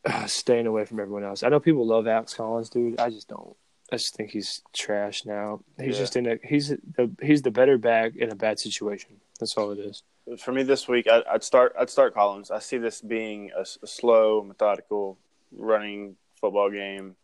Uh, 0.06 0.26
staying 0.28 0.66
away 0.66 0.86
from 0.86 1.00
everyone 1.00 1.26
else. 1.26 1.44
I 1.44 1.50
know 1.50 1.60
people 1.60 1.86
love 1.86 2.08
Alex 2.08 2.34
Collins, 2.34 2.70
dude. 2.70 3.00
I 3.02 3.10
just 3.10 3.28
don't. 3.28 3.56
I 3.92 3.98
just 3.98 4.16
think 4.16 4.32
he's 4.32 4.62
trash 4.72 5.26
now. 5.26 5.62
He's 5.78 5.96
Yeah. 5.96 6.00
just 6.04 6.16
in 6.16 6.26
a 6.26 6.38
he's 6.42 6.70
the 6.70 7.12
he's 7.22 7.42
the 7.42 7.52
better 7.52 7.78
back 7.78 8.16
in 8.16 8.32
a 8.32 8.36
bad 8.36 8.60
situation. 8.60 9.20
That's 9.42 9.58
all 9.58 9.72
it 9.72 9.80
is. 9.80 10.04
For 10.42 10.54
me 10.54 10.64
this 10.64 10.88
week, 10.88 11.08
I, 11.08 11.22
I'd 11.30 11.44
start. 11.44 11.76
I'd 11.78 11.90
start 11.90 12.14
Collins. 12.14 12.50
I 12.50 12.60
see 12.60 12.78
this 12.78 13.02
being 13.02 13.52
a 13.58 13.66
slow, 13.66 14.42
methodical, 14.42 15.18
running 15.52 16.16
football 16.40 16.70
game. 16.70 17.18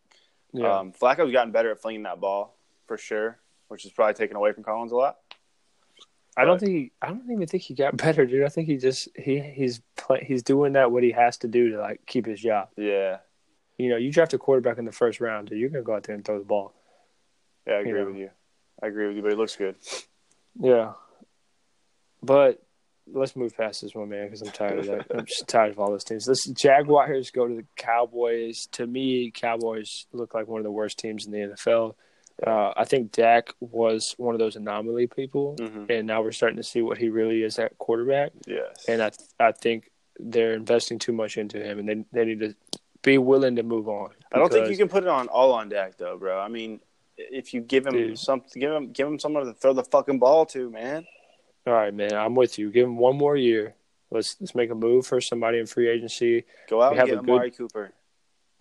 Yeah. 0.51 0.79
Um, 0.79 0.91
Flacco's 0.91 1.31
gotten 1.31 1.51
better 1.53 1.71
at 1.71 1.79
flinging 1.81 2.03
that 2.03 2.19
ball 2.19 2.57
for 2.87 2.97
sure, 2.97 3.39
which 3.69 3.85
is 3.85 3.91
probably 3.91 4.15
taken 4.15 4.35
away 4.35 4.51
from 4.51 4.63
Collins 4.63 4.91
a 4.91 4.95
lot. 4.97 5.19
I 6.37 6.43
don't 6.45 6.59
think 6.59 6.71
he, 6.71 6.91
I 7.01 7.07
don't 7.07 7.29
even 7.31 7.47
think 7.47 7.63
he 7.63 7.73
got 7.73 7.95
better, 8.05 8.25
dude. 8.25 8.43
I 8.43 8.49
think 8.49 8.67
he 8.67 8.77
just 8.77 9.09
he 9.15 9.39
he's 9.39 9.81
play, 9.95 10.23
he's 10.27 10.43
doing 10.43 10.73
that 10.73 10.91
what 10.91 11.03
he 11.03 11.11
has 11.11 11.37
to 11.39 11.47
do 11.47 11.71
to 11.71 11.79
like 11.79 12.01
keep 12.05 12.25
his 12.25 12.41
job. 12.41 12.69
Yeah, 12.77 13.17
You 13.77 13.89
know, 13.89 13.97
you 13.97 14.11
draft 14.11 14.33
a 14.33 14.37
quarterback 14.37 14.77
in 14.77 14.85
the 14.85 14.91
first 14.91 15.21
round, 15.21 15.49
dude. 15.49 15.59
You're 15.59 15.69
gonna 15.69 15.83
go 15.83 15.95
out 15.95 16.03
there 16.03 16.15
and 16.15 16.25
throw 16.25 16.39
the 16.39 16.45
ball. 16.45 16.73
yeah, 17.67 17.75
I 17.75 17.79
agree 17.79 17.93
know. 17.93 18.05
with 18.07 18.17
you. 18.17 18.29
I 18.83 18.87
agree 18.87 19.07
with 19.07 19.15
you, 19.15 19.21
but 19.21 19.31
he 19.31 19.37
looks 19.37 19.55
good. 19.55 19.75
Yeah, 20.59 20.93
but 22.21 22.61
let's 23.07 23.35
move 23.35 23.55
past 23.55 23.81
this 23.81 23.93
one, 23.93 24.09
man, 24.09 24.25
because 24.25 24.41
I'm 24.41 24.51
tired 24.51 24.79
of 24.79 24.85
that. 24.87 25.05
I'm 25.15 25.25
just 25.25 25.47
tired 25.47 25.71
of 25.71 25.79
all 25.79 25.91
those 25.91 26.03
teams. 26.03 26.25
This 26.25 26.45
Jaguars 26.45 27.31
go 27.31 27.47
to 27.47 27.55
the 27.55 27.65
Cowboys. 27.75 28.67
To 28.73 28.85
me, 28.87 29.31
Cowboys 29.31 30.07
look 30.11 30.33
like 30.33 30.47
one 30.47 30.59
of 30.59 30.63
the 30.63 30.71
worst 30.71 30.97
teams 30.99 31.25
in 31.25 31.31
the 31.31 31.37
NFL. 31.37 31.95
Uh, 32.45 32.73
I 32.75 32.83
think 32.83 33.11
Dak 33.11 33.53
was 33.61 34.13
one 34.17 34.35
of 34.35 34.39
those 34.39 34.55
anomaly 34.57 35.07
people, 35.07 35.55
hmm 35.59 35.85
and 35.89 36.05
now 36.07 36.21
we're 36.21 36.31
starting 36.33 36.57
to 36.57 36.63
see 36.63 36.81
what 36.81 36.97
he 36.97 37.09
really 37.09 37.43
is 37.43 37.57
at 37.59 37.77
quarterback. 37.77 38.31
Yes, 38.45 38.85
And 38.89 39.01
I, 39.01 39.11
I 39.39 39.51
think 39.53 39.89
they're 40.19 40.53
investing 40.53 40.99
too 40.99 41.13
much 41.13 41.37
into 41.37 41.63
him, 41.63 41.79
and 41.79 41.87
they 41.87 42.05
they 42.11 42.25
need 42.25 42.39
to 42.41 42.55
be 43.03 43.17
willing 43.17 43.55
to 43.55 43.63
move 43.63 43.87
on. 43.87 44.09
I 44.33 44.39
don't 44.39 44.51
think 44.51 44.69
you 44.69 44.77
can 44.77 44.89
put 44.89 45.03
it 45.03 45.09
on 45.09 45.27
all 45.29 45.53
on 45.53 45.69
Dak 45.69 45.97
though, 45.97 46.17
bro. 46.17 46.39
I 46.39 46.47
mean, 46.49 46.81
if 47.17 47.53
you 47.53 47.61
give 47.61 47.85
him 47.85 47.93
Dude. 47.93 48.19
something, 48.19 48.59
give 48.59 48.71
him 48.71 48.91
give 48.91 49.07
him 49.07 49.17
someone 49.19 49.45
to 49.45 49.53
throw 49.53 49.71
the 49.73 49.83
fucking 49.83 50.19
ball 50.19 50.45
to, 50.47 50.69
man. 50.69 51.05
All 51.65 51.73
right, 51.73 51.93
man. 51.93 52.13
I'm 52.13 52.35
with 52.35 52.59
you. 52.59 52.69
Give 52.69 52.85
him 52.85 52.97
one 52.97 53.17
more 53.17 53.37
year. 53.37 53.75
Let's 54.11 54.35
let's 54.41 54.53
make 54.55 54.71
a 54.71 54.75
move 54.75 55.07
for 55.07 55.21
somebody 55.21 55.59
in 55.59 55.65
free 55.67 55.87
agency. 55.89 56.43
Go 56.69 56.81
out 56.81 56.91
We 56.91 56.99
and 56.99 56.99
have 56.99 57.07
get 57.07 57.17
a 57.19 57.21
good- 57.25 57.31
Amari 57.31 57.51
Cooper. 57.51 57.93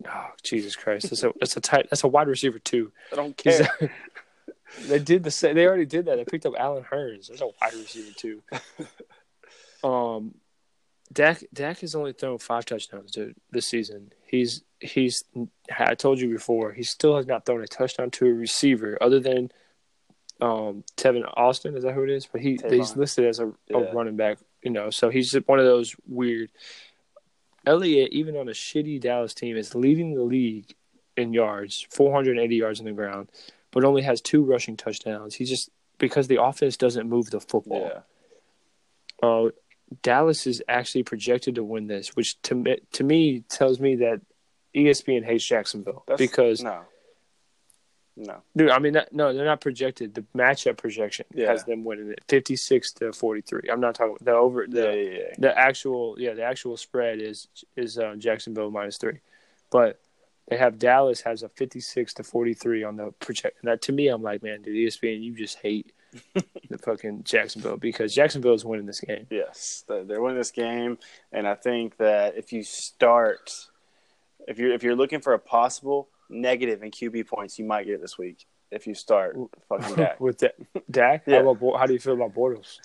Oh, 0.09 0.27
Jesus 0.43 0.77
Christ! 0.77 1.11
That's 1.11 1.23
a 1.23 1.33
that's 1.41 1.57
a 1.57 1.61
tight 1.61 1.89
that's 1.91 2.05
a 2.05 2.09
wide 2.09 2.29
receiver 2.29 2.59
too. 2.59 2.93
I 3.13 3.17
don't 3.17 3.37
care. 3.37 3.69
they 4.89 4.99
did 4.99 5.23
the 5.25 5.31
same. 5.31 5.55
They 5.55 5.67
already 5.67 5.87
did 5.87 6.07
that. 6.07 6.17
They 6.17 6.25
picked 6.25 6.47
up 6.47 6.55
Allen 6.59 6.85
Hurns. 6.91 7.29
There's 7.29 7.41
a 7.41 7.47
wide 7.47 7.75
receiver 7.75 8.13
too. 8.15 8.43
um, 9.89 10.35
Dak 11.13 11.45
Dak 11.53 11.81
has 11.81 11.95
only 11.95 12.13
thrown 12.13 12.39
five 12.39 12.65
touchdowns 12.65 13.13
dude, 13.13 13.37
this 13.51 13.67
season. 13.67 14.13
He's 14.27 14.63
he's 14.81 15.25
I 15.79 15.95
told 15.95 16.19
you 16.19 16.29
before. 16.29 16.73
He 16.73 16.83
still 16.83 17.17
has 17.17 17.27
not 17.27 17.47
thrown 17.47 17.63
a 17.63 17.67
touchdown 17.67 18.11
to 18.13 18.27
a 18.27 18.33
receiver 18.33 18.99
other 19.01 19.21
than 19.21 19.51
um 20.41 20.83
Tevin 20.97 21.23
Austin. 21.37 21.77
Is 21.77 21.85
that 21.85 21.95
who 21.95 22.03
it 22.03 22.11
is? 22.11 22.27
But 22.27 22.41
he 22.41 22.57
Tavon. 22.57 22.73
he's 22.73 22.97
listed 22.97 23.27
as 23.27 23.39
a, 23.39 23.53
Yeah. 23.69 23.79
a 23.79 23.95
running 23.95 24.17
back. 24.17 24.39
You 24.63 24.71
know, 24.71 24.91
so 24.91 25.11
he's 25.11 25.35
one 25.47 25.59
of 25.59 25.67
those 25.67 25.95
weird. 26.07 26.51
Elliott, 27.67 28.13
even 28.13 28.37
on 28.37 28.49
a 28.49 28.53
shitty 28.53 29.01
Dallas 29.01 29.35
team, 29.35 29.57
is 29.57 29.75
leading 29.75 30.15
the 30.15 30.23
league 30.23 30.75
in 31.17 31.33
yards, 31.33 31.87
480 31.91 32.57
yards 32.57 32.81
on 32.81 32.87
the 32.87 32.93
ground, 32.93 33.29
but 33.71 33.85
only 33.85 34.03
has 34.03 34.21
two 34.21 34.43
rushing 34.43 34.77
touchdowns. 34.77 35.35
He's 35.35 35.49
just 35.49 35.71
because 35.99 36.27
the 36.29 36.43
offense 36.43 36.77
doesn't 36.77 37.09
move 37.09 37.31
the 37.31 37.41
football. 37.41 37.91
yeah, 37.93 38.01
Uh, 39.29 39.51
Dallas 40.03 40.47
is 40.47 40.63
actually 40.69 41.05
projected 41.05 41.55
to 41.55 41.63
win 41.65 41.87
this, 41.87 42.17
which 42.17 42.41
to 42.43 42.55
me, 42.55 42.79
to 42.93 43.05
me 43.05 43.41
tells 43.49 43.79
me 43.79 43.97
that 43.97 44.21
ESPN 44.75 45.25
hates 45.25 45.45
Jacksonville 45.47 46.03
That's- 46.09 46.19
because 46.29 46.63
no, 46.63 46.81
no. 48.17 48.43
dude, 48.57 48.71
I 48.71 48.79
mean, 48.79 48.93
that, 48.95 49.13
no, 49.13 49.33
they're 49.33 49.45
not 49.45 49.61
projected. 49.61 50.15
The 50.15 50.25
matchup 50.37 50.77
projection 50.77 51.27
Yeah. 51.35 51.51
has 51.51 51.65
them 51.65 51.85
winning 51.85 52.11
it, 52.11 52.23
56 52.29 52.93
to 52.95 53.13
43. 53.13 53.69
I'm 53.71 53.81
not 53.81 53.95
talking 53.95 54.17
the 54.21 54.33
over 54.33 54.67
the 54.69 54.83
Yeah, 54.83 54.93
yeah, 54.93 55.19
yeah. 55.19 55.35
the 55.39 55.59
actual 55.59 56.15
yeah 56.19 56.35
the 56.35 56.45
actual 56.45 56.77
spread 56.77 57.21
is 57.21 57.49
is 57.77 57.99
uh, 57.99 58.15
Jacksonville 58.19 58.71
minus 58.71 58.97
three, 58.99 59.19
but 59.71 60.01
they 60.49 60.57
have 60.59 60.79
Dallas 60.79 61.23
has 61.23 61.43
a 61.43 61.49
fifty 61.49 61.81
six 61.81 62.13
to 62.15 62.23
forty 62.23 62.55
three 62.55 62.85
on 62.85 62.97
the 62.97 63.13
project. 63.13 63.59
And 63.63 63.71
that 63.71 63.83
to 63.83 63.93
me, 63.93 64.09
I'm 64.09 64.23
like, 64.23 64.43
man, 64.43 64.63
dude, 64.63 64.77
ESPN, 64.77 65.23
you 65.23 65.35
just 65.35 65.59
hate 65.59 65.93
the 66.35 66.79
fucking 66.79 67.25
Jacksonville 67.25 67.79
because 67.79 68.15
Jacksonville 68.15 68.55
is 68.55 68.65
winning 68.65 68.87
this 68.87 69.01
game. 69.01 69.27
Yes, 69.31 69.85
they- 69.89 70.03
they're 70.05 70.21
winning 70.21 70.37
this 70.39 70.51
game, 70.53 70.99
and 71.33 71.49
I 71.49 71.55
think 71.55 71.97
that 71.97 72.37
if 72.37 72.53
you 72.53 72.63
start, 72.63 73.51
if 74.47 74.59
you're 74.59 74.73
if 74.73 74.83
you're 74.83 74.95
looking 74.95 75.21
for 75.21 75.33
a 75.33 75.39
possible 75.39 76.09
negative 76.29 76.83
in 76.83 76.91
QB 76.91 77.27
points, 77.29 77.59
you 77.59 77.65
might 77.65 77.87
get 77.87 78.01
this 78.01 78.19
week 78.19 78.47
if 78.71 78.87
you 78.87 78.95
start 78.95 79.37
fucking 79.69 79.95
Dak. 79.97 80.21
With 80.21 80.39
that, 80.39 80.55
Dak, 80.91 81.25
Yeah. 81.27 81.43
how, 81.43 81.51
about, 81.51 81.79
how 81.79 81.87
do 81.87 81.93
you 81.93 81.99
feel 82.01 82.15
about 82.15 82.35
Bortles? 82.35 82.79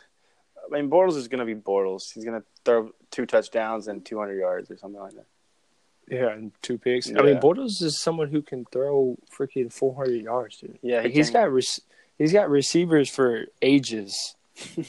I 0.71 0.79
mean, 0.79 0.89
Bortles 0.89 1.15
is 1.15 1.27
going 1.27 1.39
to 1.39 1.45
be 1.45 1.55
Bortles. 1.55 2.13
He's 2.13 2.25
going 2.25 2.39
to 2.39 2.45
throw 2.63 2.91
two 3.11 3.25
touchdowns 3.25 3.87
and 3.87 4.05
200 4.05 4.37
yards 4.37 4.69
or 4.69 4.77
something 4.77 5.01
like 5.01 5.13
that. 5.13 5.25
Yeah, 6.09 6.31
and 6.31 6.51
two 6.61 6.77
picks. 6.77 7.09
I 7.09 7.21
mean, 7.21 7.37
Bortles 7.37 7.81
is 7.83 7.99
someone 8.01 8.29
who 8.29 8.41
can 8.41 8.65
throw 8.65 9.15
freaking 9.31 9.71
four 9.71 9.93
hundred 9.93 10.23
yards, 10.23 10.57
dude. 10.57 10.79
Yeah, 10.81 11.03
he 11.03 11.11
he's 11.11 11.29
got 11.29 11.51
rec- 11.51 11.83
he's 12.17 12.33
got 12.33 12.49
receivers 12.49 13.09
for 13.11 13.45
ages. 13.61 14.35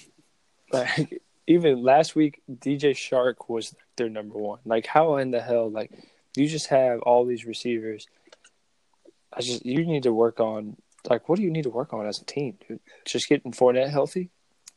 like 0.73 1.21
even 1.47 1.83
last 1.83 2.15
week, 2.15 2.41
DJ 2.51 2.93
Chark 2.93 3.35
was 3.49 3.75
their 3.97 4.09
number 4.09 4.39
one. 4.39 4.61
Like 4.65 4.87
how 4.87 5.17
in 5.17 5.31
the 5.31 5.43
hell? 5.43 5.71
Like 5.71 5.91
you 6.37 6.49
just 6.49 6.69
have 6.69 7.01
all 7.01 7.27
these 7.27 7.45
receivers. 7.45 8.07
I 9.33 9.41
just 9.41 9.65
you 9.65 9.85
need 9.85 10.03
to 10.05 10.13
work 10.13 10.41
on 10.41 10.77
like 11.09 11.29
what 11.29 11.37
do 11.37 11.43
you 11.43 11.51
need 11.51 11.65
to 11.65 11.71
work 11.71 11.93
on 11.93 12.07
as 12.07 12.21
a 12.21 12.25
team, 12.25 12.59
dude? 12.69 12.81
Just 13.05 13.29
getting 13.29 13.53
Fournette 13.53 13.91
healthy, 13.91 14.31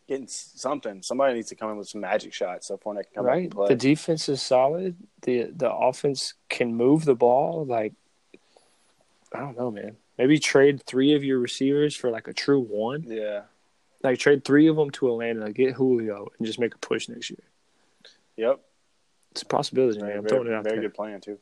Getting 0.08 0.28
something. 0.28 1.02
Somebody 1.02 1.34
needs 1.36 1.50
to 1.50 1.56
come 1.56 1.72
in 1.72 1.78
with 1.78 1.88
some 1.88 2.02
magic 2.02 2.34
shots 2.34 2.68
so 2.68 2.78
Fournette 2.78 3.06
can 3.06 3.16
come 3.16 3.26
right? 3.26 3.50
play. 3.50 3.68
The 3.70 3.76
defense 3.76 4.28
is 4.30 4.42
solid. 4.42 4.96
the 5.22 5.52
The 5.56 5.72
offense 5.72 6.34
can 6.50 6.76
move 6.76 7.06
the 7.06 7.16
ball. 7.16 7.66
Like 7.66 7.94
I 9.34 9.40
don't 9.40 9.58
know, 9.58 9.72
man. 9.72 9.96
Maybe 10.18 10.38
trade 10.38 10.84
three 10.86 11.16
of 11.16 11.24
your 11.24 11.40
receivers 11.40 11.96
for 11.96 12.12
like 12.12 12.28
a 12.28 12.34
true 12.34 12.60
one. 12.62 13.04
yeah. 13.08 13.44
Like 14.04 14.20
trade 14.20 14.44
three 14.44 14.68
of 14.68 14.76
them 14.76 14.90
to 14.92 15.08
Atlanta, 15.08 15.52
get 15.54 15.76
Julio, 15.76 16.28
and 16.38 16.46
just 16.46 16.60
make 16.60 16.76
a 16.76 16.78
push 16.78 17.08
next 17.08 17.30
year. 17.30 17.40
Yep. 18.36 18.60
It's 19.32 19.42
a 19.42 19.46
possibility, 19.46 19.98
man. 20.00 20.08
Very, 20.08 20.18
I'm 20.18 20.24
very, 20.24 20.30
throwing 20.30 20.48
it 20.50 20.54
out 20.54 20.64
very 20.66 20.76
there. 20.76 20.90
good 20.90 20.94
plan 20.94 21.22
too. 21.22 21.40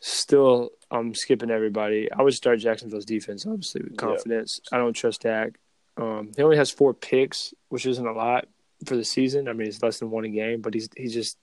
Still, 0.00 0.70
I'm 0.90 1.14
skipping 1.14 1.50
everybody. 1.50 2.10
I 2.12 2.22
would 2.22 2.34
start 2.34 2.60
Jacksonville's 2.60 3.04
defense, 3.04 3.46
obviously, 3.46 3.82
with 3.82 3.96
confidence. 3.96 4.60
I 4.72 4.78
don't 4.78 4.92
trust 4.92 5.22
Dak. 5.22 5.58
Um, 5.96 6.30
he 6.36 6.42
only 6.42 6.56
has 6.56 6.70
four 6.70 6.94
picks, 6.94 7.52
which 7.68 7.84
isn't 7.84 8.06
a 8.06 8.12
lot 8.12 8.46
for 8.86 8.96
the 8.96 9.04
season. 9.04 9.48
I 9.48 9.52
mean, 9.52 9.66
it's 9.66 9.82
less 9.82 9.98
than 9.98 10.10
one 10.10 10.24
a 10.24 10.28
game, 10.28 10.60
but 10.60 10.74
he's 10.74 10.88
he 10.96 11.08
just 11.08 11.36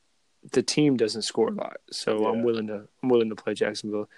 the 0.51 0.63
team 0.63 0.95
doesn't 0.95 1.23
score 1.23 1.49
a 1.49 1.53
lot, 1.53 1.77
so 1.91 2.25
I'm 2.25 2.43
willing 2.43 2.67
to 2.67 2.87
I'm 3.03 3.09
willing 3.09 3.29
to 3.29 3.35
play 3.35 3.53
Jacksonville. 3.53 4.09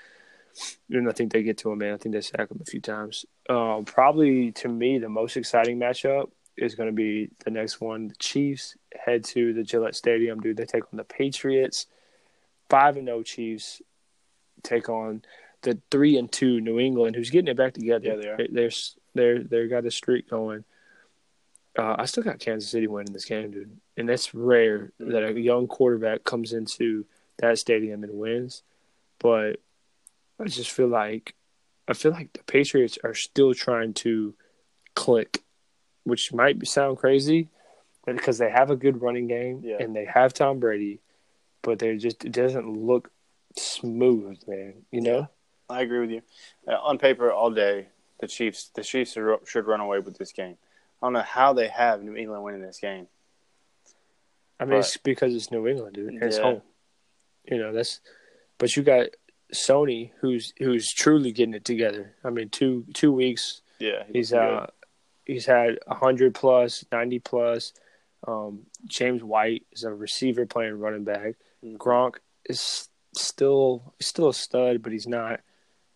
And 0.89 1.07
I 1.07 1.11
think 1.11 1.31
they 1.31 1.43
get 1.43 1.59
to 1.59 1.71
him, 1.71 1.79
man. 1.79 1.93
I 1.93 1.97
think 1.97 2.13
they 2.13 2.21
sack 2.21 2.49
him 2.49 2.59
a 2.61 2.65
few 2.65 2.81
times. 2.81 3.25
Um, 3.47 3.85
probably 3.85 4.51
to 4.53 4.67
me, 4.67 4.97
the 4.97 5.09
most 5.09 5.37
exciting 5.37 5.79
matchup 5.79 6.31
is 6.57 6.73
going 6.73 6.89
to 6.89 6.93
be 6.93 7.29
the 7.45 7.51
next 7.51 7.79
one. 7.79 8.07
The 8.07 8.15
Chiefs 8.15 8.75
head 9.05 9.23
to 9.25 9.53
the 9.53 9.63
Gillette 9.63 9.95
Stadium, 9.95 10.39
dude. 10.39 10.57
They 10.57 10.65
take 10.65 10.83
on 10.91 10.97
the 10.97 11.03
Patriots. 11.03 11.85
Five 12.69 12.97
and 12.97 13.05
no 13.05 13.21
Chiefs 13.21 13.81
take 14.63 14.89
on 14.89 15.23
the 15.61 15.79
three 15.91 16.17
and 16.17 16.31
two 16.31 16.61
New 16.61 16.79
England, 16.79 17.15
who's 17.15 17.29
getting 17.29 17.47
it 17.49 17.57
back 17.57 17.73
together. 17.73 18.07
Yeah, 18.09 18.15
they 18.15 18.27
are. 18.29 18.37
They, 18.37 18.47
they're 18.51 18.69
they're 19.13 19.43
they 19.43 19.67
got 19.67 19.85
a 19.85 19.91
streak 19.91 20.29
going. 20.29 20.63
Uh, 21.77 21.95
I 21.99 22.05
still 22.05 22.23
got 22.23 22.39
Kansas 22.39 22.69
City 22.71 22.87
winning 22.87 23.13
this 23.13 23.25
game, 23.25 23.51
dude, 23.51 23.77
and 23.97 24.09
it's 24.09 24.33
rare 24.33 24.91
Mm-hmm. 24.99 25.11
that 25.11 25.23
a 25.23 25.39
young 25.39 25.67
quarterback 25.67 26.23
comes 26.23 26.53
into 26.53 27.05
that 27.37 27.59
stadium 27.59 28.03
and 28.03 28.13
wins. 28.17 28.63
But 29.19 29.59
I 30.39 30.45
just 30.45 30.71
feel 30.71 30.87
like 30.87 31.35
I 31.87 31.93
feel 31.93 32.11
like 32.11 32.33
the 32.33 32.43
Patriots 32.43 32.97
are 33.03 33.13
still 33.13 33.53
trying 33.53 33.93
to 33.95 34.33
click, 34.95 35.43
which 36.03 36.33
might 36.33 36.65
sound 36.67 36.97
crazy, 36.97 37.49
but 38.05 38.15
because 38.15 38.37
they 38.39 38.49
have 38.49 38.71
a 38.71 38.75
good 38.75 39.01
running 39.01 39.27
game 39.27 39.61
Yeah. 39.63 39.77
and 39.79 39.95
they 39.95 40.05
have 40.05 40.33
Tom 40.33 40.59
Brady, 40.59 40.99
but 41.61 41.77
they 41.79 41.95
just 41.97 42.25
it 42.25 42.31
doesn't 42.31 42.67
look 42.67 43.11
smooth, 43.59 44.39
man. 44.47 44.85
You 44.91 45.01
know? 45.01 45.27
I 45.69 45.81
agree 45.81 45.99
with 45.99 46.11
you. 46.11 46.21
Uh, 46.67 46.75
on 46.81 46.97
paper, 46.97 47.31
all 47.31 47.51
day, 47.51 47.87
the 48.19 48.27
Chiefs 48.27 48.71
the 48.75 48.83
Chiefs 48.83 49.17
are, 49.17 49.37
should 49.45 49.67
run 49.67 49.79
away 49.81 49.99
with 49.99 50.17
this 50.17 50.31
game. 50.31 50.57
I 51.01 51.05
don't 51.05 51.13
know 51.13 51.21
how 51.21 51.53
they 51.53 51.67
have 51.67 52.01
New 52.01 52.15
England 52.15 52.43
winning 52.43 52.61
this 52.61 52.79
game. 52.79 53.07
I 54.59 54.63
mean, 54.65 54.71
But- 54.71 54.79
it's 54.79 54.97
because 54.97 55.35
it's 55.35 55.51
New 55.51 55.67
England, 55.67 55.95
dude. 55.95 56.13
and 56.13 56.23
It's 56.23 56.37
Yeah. 56.37 56.43
home. 56.43 56.61
You 57.45 57.57
know 57.59 57.71
that's, 57.71 58.01
but 58.57 58.75
you 58.75 58.83
got 58.83 59.07
Sony, 59.53 60.11
who's 60.19 60.53
who's 60.57 60.91
truly 60.93 61.31
getting 61.31 61.53
it 61.53 61.63
together. 61.63 62.15
I 62.23 62.29
mean, 62.29 62.49
two 62.49 62.85
two 62.93 63.11
weeks 63.13 63.61
Yeah, 63.79 64.03
He's 64.11 64.31
good. 64.31 64.39
uh 64.39 64.67
he's 65.25 65.45
had 65.45 65.79
hundred 65.87 66.33
plus, 66.35 66.83
ninety 66.91 67.19
plus. 67.19 67.73
Um, 68.27 68.65
James 68.85 69.23
White 69.23 69.65
is 69.71 69.83
a 69.83 69.93
receiver 69.93 70.45
playing 70.45 70.79
running 70.79 71.03
back. 71.05 71.35
Mhm. 71.63 71.77
Gronk 71.77 72.15
is 72.49 72.89
still 73.17 73.93
he's 73.99 74.07
still 74.07 74.29
a 74.29 74.33
stud, 74.33 74.81
but 74.81 74.91
he's 74.91 75.07
not 75.07 75.41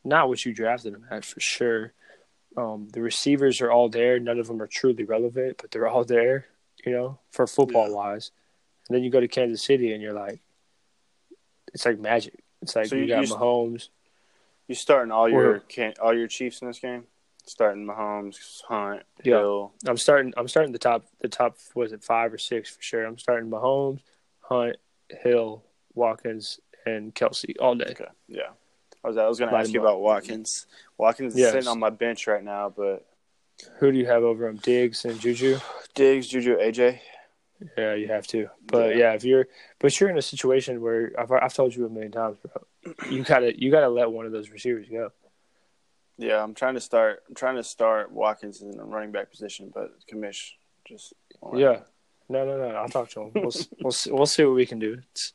not 0.04 0.28
what 0.30 0.44
you 0.46 0.54
drafted 0.54 0.94
him 0.94 1.06
at 1.12 1.24
for 1.26 1.40
sure. 1.40 1.94
Um, 2.58 2.90
the 2.92 3.02
receivers 3.02 3.62
are 3.62 3.72
all 3.72 3.88
there. 3.90 4.20
None 4.20 4.40
of 4.40 4.48
them 4.48 4.62
are 4.62 4.68
truly 4.68 5.04
relevant, 5.06 5.58
but 5.62 5.72
they're 5.72 5.88
all 5.88 6.04
there. 6.04 6.48
You 6.86 6.92
know, 6.94 7.20
for 7.32 7.46
football 7.48 7.88
Yeah. 7.90 7.96
wise. 7.96 8.32
And 8.90 8.96
then 8.96 9.04
you 9.04 9.10
go 9.12 9.20
to 9.20 9.28
Kansas 9.28 9.62
City, 9.64 9.94
and 9.94 10.02
you're 10.02 10.14
like, 10.14 10.42
it's 11.74 11.86
like 11.86 12.00
magic. 12.00 12.44
It's 12.62 12.76
like 12.76 12.88
So 12.88 12.96
you, 12.96 13.04
you- 13.04 13.08
got 13.08 13.28
you- 13.28 13.34
Mahomes. 13.36 13.90
You 14.68 14.76
starting 14.76 15.12
all 15.12 15.28
your 15.30 15.64
all 16.02 16.14
your 16.18 16.28
Chiefs 16.28 16.62
in 16.62 16.68
this 16.68 16.80
game? 16.80 17.06
Starting 17.46 17.86
Mahomes, 17.86 18.62
Hunt, 18.64 19.04
Yeah. 19.24 19.40
Hill. 19.40 19.74
I'm 19.86 19.98
starting. 19.98 20.34
I'm 20.38 20.48
starting 20.48 20.72
the 20.72 20.80
top. 20.80 21.06
The 21.20 21.28
top 21.28 21.58
was 21.76 21.92
it 21.92 22.04
five 22.04 22.32
or 22.34 22.38
six 22.38 22.70
for 22.76 22.82
sure. 22.82 23.04
I'm 23.04 23.18
starting 23.18 23.50
Mahomes, 23.50 24.00
Hunt, 24.42 24.78
Hill, 25.10 25.64
Watkins, 25.94 26.60
and 26.86 27.14
Kelce 27.14 27.54
all 27.60 27.76
day. 27.76 27.88
Okay, 27.92 28.06
yeah. 28.28 28.50
I 29.04 29.08
was 29.08 29.18
I 29.18 29.28
was 29.28 29.40
going 29.40 29.52
to 29.52 29.58
ask 29.58 29.72
you 29.74 29.80
up. 29.82 29.86
about 29.88 30.02
Watkins. 30.02 30.68
Watkins 30.98 31.34
is 31.34 31.40
Yes. 31.40 31.52
sitting 31.54 31.68
on 31.68 31.80
my 31.80 31.90
bench 31.90 32.28
right 32.28 32.44
now, 32.44 32.70
but 32.76 33.06
Who 33.80 33.92
do 33.92 33.98
you 33.98 34.06
have 34.06 34.24
over 34.24 34.48
him? 34.48 34.58
Diggs 34.58 35.06
and 35.06 35.20
Juju. 35.20 35.58
Diggs, 35.96 36.28
Juju, 36.28 36.58
AJ. 36.58 37.00
Yeah, 37.78 37.94
you 37.96 38.08
have 38.08 38.26
to. 38.28 38.50
But 38.66 38.96
yeah, 38.96 39.14
if 39.14 39.24
you're, 39.24 39.48
but 39.80 40.00
you're 40.00 40.10
in 40.10 40.18
a 40.18 40.22
situation 40.22 40.82
where 40.82 41.12
I've, 41.18 41.32
I've 41.32 41.54
told 41.54 41.76
you 41.76 41.86
a 41.86 41.90
million 41.90 42.12
times, 42.12 42.38
bro. 42.38 42.94
You 43.10 43.24
gotta, 43.24 43.60
you 43.60 43.70
gotta 43.72 43.90
let 43.90 44.12
one 44.12 44.26
of 44.26 44.32
those 44.32 44.50
receivers 44.50 44.88
go. 44.90 45.12
Yeah, 46.18 46.42
I'm 46.44 46.54
trying 46.54 46.74
to 46.76 46.80
start. 46.82 47.24
I'm 47.30 47.36
trying 47.36 47.56
to 47.56 47.64
start 47.64 48.12
Watkins 48.12 48.62
in 48.62 48.72
the 48.72 48.84
running 48.84 49.12
back 49.12 49.30
position, 49.32 49.72
but 49.74 49.92
Kamish 50.12 50.52
just 50.88 51.14
Yeah. 51.56 51.82
No, 52.30 52.46
no, 52.46 52.58
no. 52.58 52.68
I'll 52.76 52.88
talk 52.90 53.10
to 53.10 53.22
him. 53.24 53.32
We'll, 53.36 53.52
we'll, 53.82 53.92
see- 53.92 54.12
we'll 54.12 54.26
see 54.26 54.44
what 54.44 54.56
we 54.56 54.66
can 54.66 54.80
do. 54.80 55.00
It's, 55.12 55.34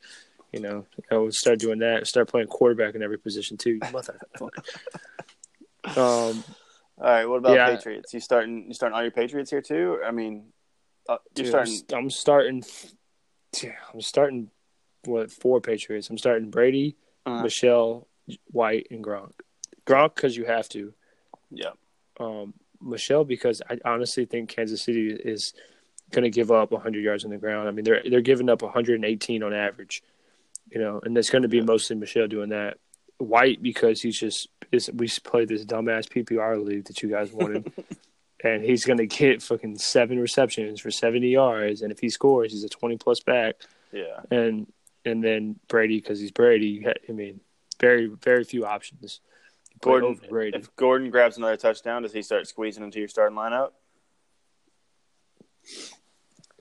you 0.56 0.62
know, 0.62 0.86
I 1.10 1.16
would 1.18 1.34
start 1.34 1.58
doing 1.58 1.80
that. 1.80 2.06
Start 2.06 2.28
playing 2.28 2.46
quarterback 2.48 2.94
in 2.94 3.02
every 3.02 3.18
position 3.18 3.56
too. 3.58 3.78
Motherfucker. 3.80 4.48
um, 5.96 6.44
All 6.98 7.04
right, 7.04 7.26
what 7.26 7.36
about 7.36 7.54
Yeah. 7.54 7.76
Patriots? 7.76 8.14
You 8.14 8.20
starting? 8.20 8.64
You 8.68 8.74
starting 8.74 8.96
all 8.96 9.02
your 9.02 9.10
Patriots 9.10 9.50
here 9.50 9.60
too? 9.60 10.00
I 10.04 10.10
mean, 10.12 10.46
uh, 11.08 11.18
you're 11.36 11.44
Dude, 11.44 11.48
starting. 11.48 11.80
I'm, 11.92 11.98
I'm 12.04 12.10
starting. 12.10 12.64
I'm 13.92 14.00
starting. 14.00 14.50
What 15.04 15.30
four 15.30 15.60
Patriots? 15.60 16.10
I'm 16.10 16.18
starting 16.18 16.50
Brady, 16.50 16.96
Uh, 17.26 17.42
Michel, 17.42 18.08
White, 18.50 18.88
and 18.90 19.04
Gronk. 19.04 19.32
Gronk 19.86 20.14
because 20.16 20.36
you 20.36 20.46
have 20.46 20.68
to. 20.70 20.92
yeah, 21.50 21.70
Um, 22.18 22.54
Michel 22.80 23.24
because 23.24 23.62
I 23.70 23.78
honestly 23.84 24.24
think 24.24 24.48
Kansas 24.48 24.82
City 24.82 25.10
is 25.12 25.52
going 26.10 26.24
to 26.24 26.30
give 26.30 26.50
up 26.50 26.72
100 26.72 27.02
yards 27.04 27.24
on 27.24 27.30
the 27.30 27.36
ground. 27.36 27.68
I 27.68 27.70
mean, 27.72 27.84
they're 27.84 28.02
they're 28.08 28.20
giving 28.20 28.48
up 28.48 28.62
118 28.62 29.42
on 29.44 29.52
average. 29.54 30.02
You 30.70 30.80
know, 30.80 31.00
and 31.04 31.16
it's 31.16 31.30
going 31.30 31.42
to 31.42 31.48
be 31.48 31.58
Yeah. 31.58 31.64
mostly 31.64 31.96
Michel 31.96 32.26
doing 32.28 32.50
that. 32.50 32.78
White 33.18 33.62
because 33.62 34.02
he's 34.02 34.18
just 34.18 34.48
is 34.72 34.90
we 34.92 35.08
played 35.24 35.48
this 35.48 35.64
dumbass 35.64 36.06
PPR 36.08 36.62
league 36.62 36.84
that 36.86 37.02
you 37.02 37.08
guys 37.10 37.32
wanted. 37.32 37.72
And 38.44 38.62
he's 38.62 38.84
going 38.84 38.98
to 38.98 39.06
get 39.06 39.42
fucking 39.42 39.78
seven 39.78 40.20
receptions 40.20 40.78
for 40.78 40.90
70 40.90 41.26
yards. 41.26 41.80
And 41.80 41.90
if 41.90 41.98
he 41.98 42.10
scores, 42.10 42.52
he's 42.52 42.64
a 42.64 42.68
20 42.68 42.98
plus 42.98 43.20
back 43.20 43.54
yeah. 43.92 44.20
and 44.30 44.70
and 45.06 45.24
then 45.24 45.58
Brady 45.68 45.98
because 46.00 46.20
he's 46.20 46.30
Brady. 46.32 46.86
I 47.08 47.12
mean, 47.12 47.40
very 47.80 48.06
very 48.06 48.44
few 48.44 48.66
options. 48.66 49.20
Gordon, 49.80 50.10
over 50.10 50.26
Brady. 50.28 50.58
if 50.58 50.76
Gordon 50.76 51.10
grabs 51.10 51.38
another 51.38 51.56
touchdown, 51.56 52.02
does 52.02 52.12
he 52.12 52.20
start 52.20 52.46
squeezing 52.46 52.84
into 52.84 52.98
your 52.98 53.08
starting 53.08 53.36
lineup? 53.38 53.70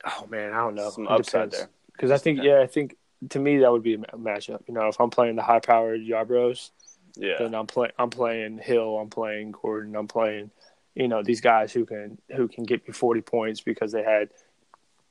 oh 0.05 0.27
man, 0.29 0.53
I 0.53 0.57
don't 0.57 0.75
know. 0.75 0.89
Some 0.89 1.05
It 1.05 1.11
upside 1.11 1.51
depends. 1.51 1.57
there. 1.57 1.69
Because 1.91 2.11
I 2.11 2.17
think 2.17 2.39
yeah, 2.41 2.61
I 2.61 2.67
think 2.67 2.95
to 3.29 3.39
me 3.39 3.57
that 3.59 3.71
would 3.71 3.83
be 3.83 3.95
a 3.95 4.17
matchup. 4.17 4.61
You 4.67 4.73
know, 4.73 4.87
if 4.87 4.99
I'm 4.99 5.09
playing 5.09 5.35
the 5.35 5.43
high 5.43 5.59
powered 5.59 6.01
Yarbros, 6.01 6.71
Yeah, 7.15 7.35
then 7.39 7.55
I'm 7.55 7.67
playing 7.67 7.93
I'm 7.97 8.09
playing 8.09 8.57
Hill, 8.59 8.97
I'm 8.97 9.09
playing 9.09 9.51
Gordon, 9.51 9.95
I'm 9.95 10.07
playing 10.07 10.51
you 10.95 11.07
know 11.07 11.21
these 11.23 11.41
guys 11.41 11.73
who 11.73 11.85
can 11.85 12.17
who 12.35 12.47
can 12.47 12.63
get 12.63 12.87
me 12.87 12.93
40 12.93 13.21
points 13.21 13.61
because 13.61 13.91
they 13.91 14.03
had 14.03 14.29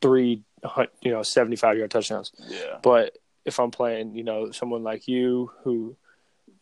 three 0.00 0.42
you 1.02 1.12
know 1.12 1.22
75 1.22 1.78
yard 1.78 1.90
touchdowns. 1.90 2.32
yeah. 2.48 2.78
But 2.82 3.18
if 3.44 3.60
I'm 3.60 3.70
playing, 3.70 4.14
you 4.14 4.24
know, 4.24 4.50
someone 4.50 4.82
like 4.82 5.06
you 5.06 5.50
who 5.62 5.96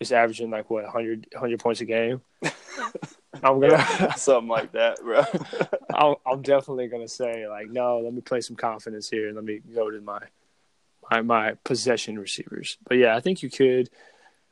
is 0.00 0.12
averaging 0.12 0.50
like 0.50 0.68
what 0.68 0.84
100 0.84 1.28
100 1.32 1.60
points 1.60 1.80
a 1.80 1.84
game, 1.84 2.20
I'm 3.42 3.60
gonna 3.60 4.12
Something 4.16 4.48
like 4.48 4.72
that, 4.72 4.98
bro. 5.00 5.24
I'll, 5.94 6.20
I'm 6.26 6.42
definitely 6.42 6.88
gonna 6.88 7.08
say 7.08 7.48
like, 7.48 7.70
no, 7.70 8.00
let 8.00 8.12
me 8.12 8.20
play 8.20 8.40
some 8.40 8.56
confidence 8.56 9.08
here 9.08 9.28
and 9.28 9.36
let 9.36 9.44
me 9.44 9.60
go 9.74 9.90
to 9.90 10.00
my 10.00 10.20
my 11.12 11.22
my 11.22 11.54
possession 11.64 12.18
receivers. 12.18 12.78
But 12.86 12.96
yeah, 12.98 13.16
I 13.16 13.20
think 13.20 13.42
you 13.42 13.50
could. 13.50 13.90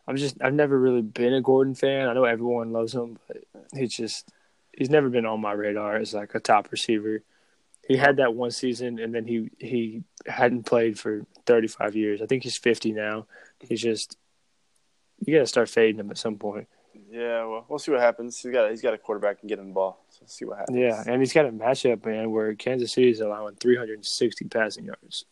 I'm 0.07 0.17
just 0.17 0.37
I've 0.43 0.55
never 0.55 0.79
really 0.79 1.03
been 1.03 1.35
a 1.35 1.41
Gordon 1.41 1.75
fan. 1.75 2.09
I 2.09 2.13
know 2.13 2.25
everyone 2.25 2.73
loves 2.73 2.95
him, 2.95 3.19
but 3.29 3.39
he's 3.75 3.95
just 3.95 4.31
he's 4.73 4.91
never 4.91 5.09
been 5.09 5.27
on 5.27 5.41
my 5.41 5.53
radar 5.53 5.97
as 5.97 6.15
like 6.15 6.35
a 6.35 6.41
top 6.41 6.71
receiver. 6.73 7.23
He 7.87 7.97
had 7.97 8.17
that 8.17 8.35
one 8.35 8.51
season 8.51 8.99
and 8.99 9.15
then 9.15 9.27
he 9.27 9.51
he 9.59 10.03
hadn't 10.27 10.65
played 10.65 10.99
for 10.99 11.27
35 11.47 11.97
years. 11.97 12.23
I 12.23 12.27
think 12.27 12.43
he's 12.43 12.57
50 12.57 12.93
now. 12.93 13.27
He's 13.61 13.81
just 13.81 14.17
you 15.25 15.35
got 15.35 15.41
to 15.41 15.47
start 15.47 15.69
fading 15.69 16.01
him 16.01 16.11
at 16.11 16.19
some 16.19 16.37
point. 16.37 16.67
yeah, 17.11 17.45
well, 17.45 17.67
we'll 17.69 17.79
see 17.79 17.91
what 17.91 18.01
happens. 18.01 18.41
He's 18.41 18.53
got 18.53 18.71
he's 18.71 18.83
got 18.83 18.95
a 18.95 18.99
quarterback 18.99 19.39
and 19.41 19.49
get 19.49 19.59
him 19.59 19.69
the 19.69 19.75
ball. 19.75 20.05
So 20.11 20.19
let's 20.23 20.35
see 20.35 20.45
what 20.45 20.59
happens. 20.59 20.79
Yeah, 20.79 21.03
and 21.07 21.21
he's 21.21 21.33
got 21.33 21.47
a 21.47 21.53
matchup, 21.53 22.05
man, 22.05 22.31
where 22.31 22.55
Kansas 22.55 22.93
City 22.93 23.11
is 23.11 23.21
allowing 23.21 23.57
360 23.57 24.45
passing 24.47 24.87
yards. 24.87 25.25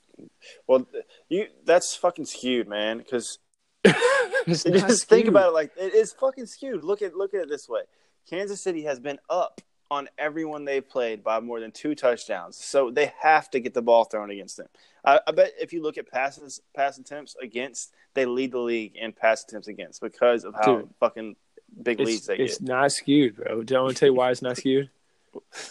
Well, 0.66 0.86
you 1.28 1.46
that's 1.64 1.94
fucking 1.96 2.26
skewed, 2.26 2.68
man. 2.68 2.98
Because 2.98 3.38
just 4.46 5.08
think 5.08 5.28
about 5.28 5.48
it 5.48 5.54
like 5.54 5.72
it 5.76 5.94
is 5.94 6.12
fucking 6.12 6.46
skewed. 6.46 6.84
Look 6.84 7.02
at 7.02 7.14
look 7.14 7.34
at 7.34 7.42
it 7.42 7.48
this 7.48 7.68
way: 7.68 7.82
Kansas 8.28 8.62
City 8.62 8.82
has 8.84 9.00
been 9.00 9.18
up 9.28 9.60
on 9.90 10.08
everyone 10.18 10.64
they've 10.64 10.86
played 10.86 11.24
by 11.24 11.40
more 11.40 11.60
than 11.60 11.70
two 11.70 11.94
touchdowns, 11.94 12.56
so 12.56 12.90
they 12.90 13.12
have 13.20 13.50
to 13.50 13.60
get 13.60 13.74
the 13.74 13.82
ball 13.82 14.04
thrown 14.04 14.30
against 14.30 14.56
them. 14.56 14.68
I, 15.04 15.20
I 15.26 15.32
bet 15.32 15.52
if 15.60 15.72
you 15.72 15.82
look 15.82 15.96
at 15.96 16.10
passes, 16.10 16.60
pass 16.74 16.98
attempts 16.98 17.34
against, 17.40 17.92
they 18.14 18.26
lead 18.26 18.52
the 18.52 18.58
league 18.58 18.96
in 18.96 19.12
pass 19.12 19.44
attempts 19.44 19.68
against 19.68 20.00
because 20.00 20.44
of 20.44 20.54
how 20.54 20.78
Dude. 20.78 20.88
fucking 21.00 21.36
big 21.82 22.00
leads 22.00 22.26
they 22.26 22.34
it's 22.34 22.38
get. 22.38 22.46
It's 22.50 22.60
not 22.60 22.92
skewed, 22.92 23.36
bro. 23.36 23.62
Do 23.62 23.76
I 23.76 23.80
want 23.80 23.96
to 23.96 24.00
tell 24.00 24.08
you 24.08 24.14
why 24.14 24.30
it's 24.30 24.42
not 24.42 24.56
skewed? 24.56 24.90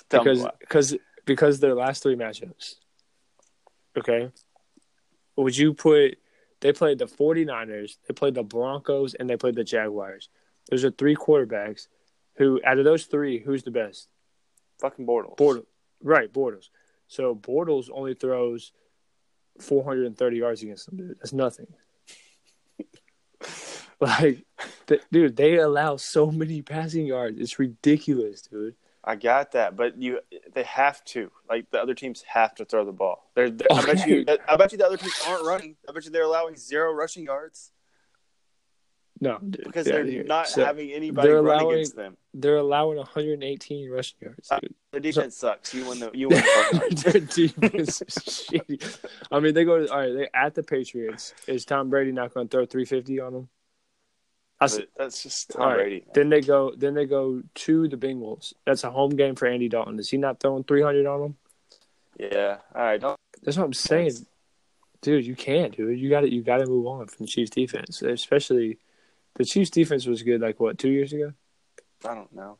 Because 0.09 0.47
because 0.59 0.95
because 1.25 1.59
their 1.59 1.73
last 1.73 2.03
three 2.03 2.15
matchups. 2.15 2.75
Okay. 3.97 4.31
Would 5.35 5.57
you 5.57 5.73
put 5.73 6.17
they 6.59 6.73
played 6.73 6.97
the 6.97 7.05
49ers, 7.05 7.97
they 8.07 8.13
played 8.13 8.33
the 8.33 8.43
Broncos, 8.43 9.13
and 9.13 9.29
they 9.29 9.37
played 9.37 9.55
the 9.55 9.63
Jaguars. 9.63 10.29
Those 10.69 10.83
are 10.83 10.91
three 10.91 11.15
quarterbacks 11.15 11.87
who 12.37 12.59
out 12.65 12.79
of 12.79 12.85
those 12.85 13.05
three, 13.05 13.39
who's 13.39 13.63
the 13.63 13.71
best? 13.71 14.09
fucking 14.79 15.05
Bortles. 15.05 15.37
Bortles. 15.37 15.65
Right, 16.01 16.31
Bortles. 16.31 16.69
So 17.07 17.35
Bortles 17.35 17.89
only 17.91 18.13
throws 18.13 18.71
430 19.59 20.37
yards 20.37 20.61
against 20.61 20.85
them, 20.85 20.97
dude. 20.97 21.17
That's 21.19 21.33
nothing. 21.33 21.67
like, 23.99 24.45
th- 24.87 25.01
dude, 25.11 25.35
they 25.35 25.55
allow 25.55 25.97
so 25.97 26.31
many 26.31 26.61
passing 26.61 27.07
yards. 27.07 27.39
It's 27.39 27.59
ridiculous, 27.59 28.41
dude. 28.41 28.75
I 29.07 29.15
got 29.15 29.53
that, 29.53 29.77
but 29.77 30.01
you 30.01 30.19
they 30.53 30.63
have 30.63 31.01
to. 31.05 31.31
Like 31.49 31.71
the 31.71 31.81
other 31.81 31.93
teams 31.93 32.23
have 32.27 32.53
to 32.55 32.65
throw 32.65 32.83
the 32.83 32.91
ball. 32.91 33.31
They're, 33.35 33.49
they're- 33.49 33.67
I 33.71 33.85
bet 33.85 34.05
you. 34.07 34.25
I 34.49 34.57
bet 34.57 34.71
you 34.73 34.77
the 34.77 34.85
other 34.85 34.97
teams 34.97 35.15
aren't 35.27 35.45
running. 35.45 35.77
I 35.87 35.93
bet 35.93 36.03
you 36.03 36.11
they're 36.11 36.23
allowing 36.23 36.57
zero 36.57 36.91
rushing 36.91 37.23
yards 37.23 37.71
No, 39.21 39.39
dude, 39.39 39.63
because 39.63 39.85
they're 39.85 40.03
here. 40.03 40.23
not 40.25 40.47
So, 40.49 40.63
having 40.65 40.91
anybody 40.91 41.27
they're 41.29 41.41
run 41.41 41.59
allowing- 41.61 41.73
against 41.75 41.95
them. 41.95 42.17
They're 42.33 42.57
allowing 42.57 42.97
118 42.97 43.89
rushing 43.89 44.17
yards. 44.21 44.49
Dude. 44.61 44.75
The 44.91 44.99
defense 44.99 45.35
sucks. 45.37 45.73
You 45.73 45.87
win 45.89 45.99
the. 45.99 46.11
You 46.13 46.27
win 46.29 46.37
the. 46.43 47.01
Their 47.11 47.21
defense 47.21 48.01
is 48.01 48.15
shitty. 48.15 48.99
I 49.31 49.39
mean, 49.39 49.53
they 49.55 49.63
go 49.65 49.79
to 49.85 49.91
all 49.91 49.99
right. 49.99 50.13
They 50.13 50.27
at 50.35 50.53
the 50.53 50.61
Patriots. 50.63 51.33
Is 51.47 51.65
Tom 51.65 51.89
Brady 51.89 52.11
not 52.11 52.33
going 52.33 52.47
to 52.47 52.51
throw 52.51 52.65
350 52.65 53.19
on 53.21 53.33
them? 53.33 53.49
I 54.59 54.65
s- 54.65 54.77
But 54.77 54.87
that's 54.97 55.23
just 55.23 55.49
Tom 55.51 55.61
all 55.61 55.67
right. 55.69 55.77
Brady. 55.77 55.99
man. 55.99 56.09
Then 56.13 56.29
they 56.29 56.41
go. 56.41 56.73
Then 56.75 56.93
they 56.95 57.05
go 57.05 57.43
to 57.53 57.87
the 57.87 57.97
Bengals. 57.97 58.53
That's 58.65 58.83
a 58.83 58.89
home 58.91 59.11
game 59.15 59.35
for 59.35 59.47
Andy 59.47 59.69
Dalton. 59.69 59.99
Is 59.99 60.09
he 60.09 60.17
not 60.17 60.39
throwing 60.39 60.63
300 60.63 61.05
on 61.05 61.21
them? 61.21 61.37
Yeah. 62.19 62.57
All 62.73 62.81
right. 62.81 62.99
Don't. 62.99 63.17
That's 63.43 63.57
what 63.57 63.65
I'm 63.65 63.73
saying, 63.73 64.13
dude. 65.01 65.25
You 65.25 65.35
can't, 65.35 65.75
dude. 65.75 65.99
You 65.99 66.09
got 66.09 66.21
to 66.21 66.33
You 66.33 66.41
got 66.41 66.57
to 66.57 66.65
move 66.65 66.87
on 66.87 67.05
from 67.07 67.25
the 67.25 67.31
Chiefs 67.31 67.51
defense, 67.51 68.01
especially 68.01 68.79
the 69.35 69.45
Chiefs 69.45 69.69
defense 69.69 70.05
was 70.07 70.23
good. 70.23 70.41
Like 70.41 70.59
what, 70.59 70.79
two 70.79 70.89
years 70.89 71.13
ago? 71.13 71.33
I 72.03 72.15
don't 72.15 72.33
know. 72.33 72.57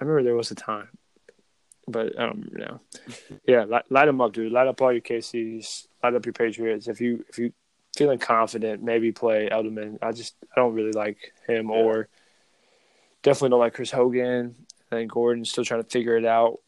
I 0.00 0.04
remember 0.04 0.22
there 0.24 0.36
was 0.36 0.50
a 0.50 0.54
time, 0.54 0.88
but 1.88 2.18
I 2.18 2.26
don't 2.26 2.44
remember 2.44 2.58
now. 2.58 2.80
Yeah, 3.46 3.64
light, 3.64 3.90
light 3.90 4.06
them 4.06 4.20
up, 4.20 4.32
dude. 4.32 4.52
Light 4.52 4.68
up 4.68 4.80
all 4.82 4.92
your 4.92 5.00
KCs. 5.00 5.86
Light 6.02 6.14
up 6.14 6.24
your 6.26 6.32
Patriots. 6.34 6.86
If 6.88 7.00
you 7.00 7.24
if 7.28 7.38
you 7.38 7.52
feeling 7.96 8.18
confident, 8.18 8.82
maybe 8.82 9.12
play 9.12 9.48
Edelman. 9.50 9.98
I 10.02 10.12
just 10.12 10.34
I 10.56 10.60
don't 10.60 10.74
really 10.74 10.92
like 10.92 11.32
him, 11.46 11.68
Yeah. 11.68 11.74
or 11.76 12.08
definitely 13.22 13.50
don't 13.50 13.60
like 13.60 13.74
Chris 13.74 13.90
Hogan. 13.90 14.54
I 14.90 14.96
think 14.96 15.12
Gordon's 15.12 15.50
still 15.50 15.64
trying 15.64 15.82
to 15.82 15.88
figure 15.88 16.16
it 16.16 16.24
out. 16.24 16.60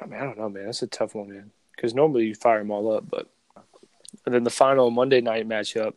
I 0.00 0.06
mean, 0.06 0.20
I 0.20 0.24
don't 0.24 0.38
know, 0.38 0.48
man. 0.48 0.66
That's 0.66 0.82
a 0.82 0.86
tough 0.86 1.14
one, 1.14 1.28
man. 1.30 1.50
Because 1.74 1.94
normally 1.94 2.26
you 2.26 2.34
fire 2.34 2.58
them 2.58 2.70
all 2.70 2.92
up, 2.92 3.08
but 3.08 3.28
and 4.24 4.34
then 4.34 4.44
the 4.44 4.50
final 4.50 4.90
Monday 4.90 5.20
night 5.20 5.48
matchup, 5.48 5.96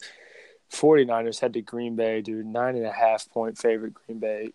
49ers 0.71 1.39
head 1.39 1.53
to 1.53 1.61
Green 1.61 1.95
Bay, 1.95 2.21
dude. 2.21 2.45
Nine 2.45 2.75
and 2.75 2.85
a 2.85 2.91
half 2.91 3.29
point 3.29 3.57
favorite 3.57 3.93
Green 3.93 4.19
Bay 4.19 4.51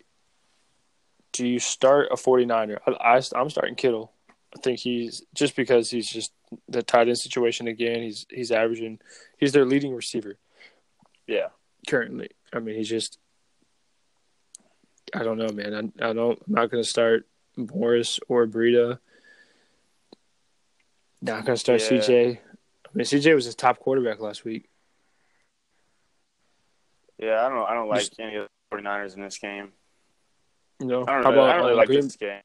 do 1.33 1.45
you 1.45 1.59
start 1.59 2.07
a 2.09 2.15
49er? 2.15 2.79
I, 2.87 2.91
I, 2.91 3.21
I'm 3.39 3.49
starting 3.51 3.75
Kittle. 3.75 4.11
I 4.55 4.59
think 4.59 4.79
he's 4.79 5.21
just 5.35 5.55
because 5.55 5.89
he's 5.91 6.09
just 6.09 6.31
the 6.69 6.81
tight 6.83 7.07
end 7.07 7.17
situation 7.17 7.67
again. 7.67 8.01
He's 8.03 8.25
he's 8.29 8.51
averaging. 8.51 8.99
He's 9.37 9.51
their 9.51 9.65
leading 9.65 9.93
receiver 9.93 10.37
Yeah. 11.27 11.47
currently. 11.87 12.29
I 12.53 12.59
mean, 12.59 12.75
he's 12.75 12.89
just. 12.89 13.19
I 15.15 15.23
don't 15.23 15.37
know, 15.37 15.49
man. 15.49 15.93
I, 16.01 16.09
I 16.09 16.13
don't. 16.13 16.37
I'm 16.47 16.53
not 16.53 16.69
going 16.69 16.83
to 16.83 16.89
start 16.89 17.27
Morris 17.55 18.19
or 18.27 18.45
Breida. 18.47 18.99
Not 21.21 21.45
going 21.45 21.55
to 21.55 21.59
start 21.59 21.81
Yeah. 21.81 21.97
CJ. 21.99 22.37
I 22.37 22.89
mean, 22.93 23.05
CJ 23.05 23.33
was 23.35 23.45
his 23.45 23.55
top 23.55 23.79
quarterback 23.79 24.19
last 24.19 24.43
week. 24.45 24.69
Yeah. 27.17 27.45
I 27.45 27.49
don't. 27.49 27.69
I 27.69 27.73
don't 27.73 27.89
like 27.89 27.99
Just- 28.01 28.19
any 28.19 28.35
of 28.35 28.47
the 28.71 28.77
49ers 28.77 29.15
in 29.15 29.21
this 29.21 29.37
game. 29.37 29.71
No, 30.79 31.05
I 31.07 31.13
don't 31.15 31.23
how 31.23 31.31
really, 31.31 31.33
about 31.33 31.49
I 31.49 31.53
don't 31.53 31.61
really 31.61 31.73
uh, 31.73 31.77
like 31.77 31.87
Green? 31.87 32.01
this 32.01 32.15
game. 32.17 32.41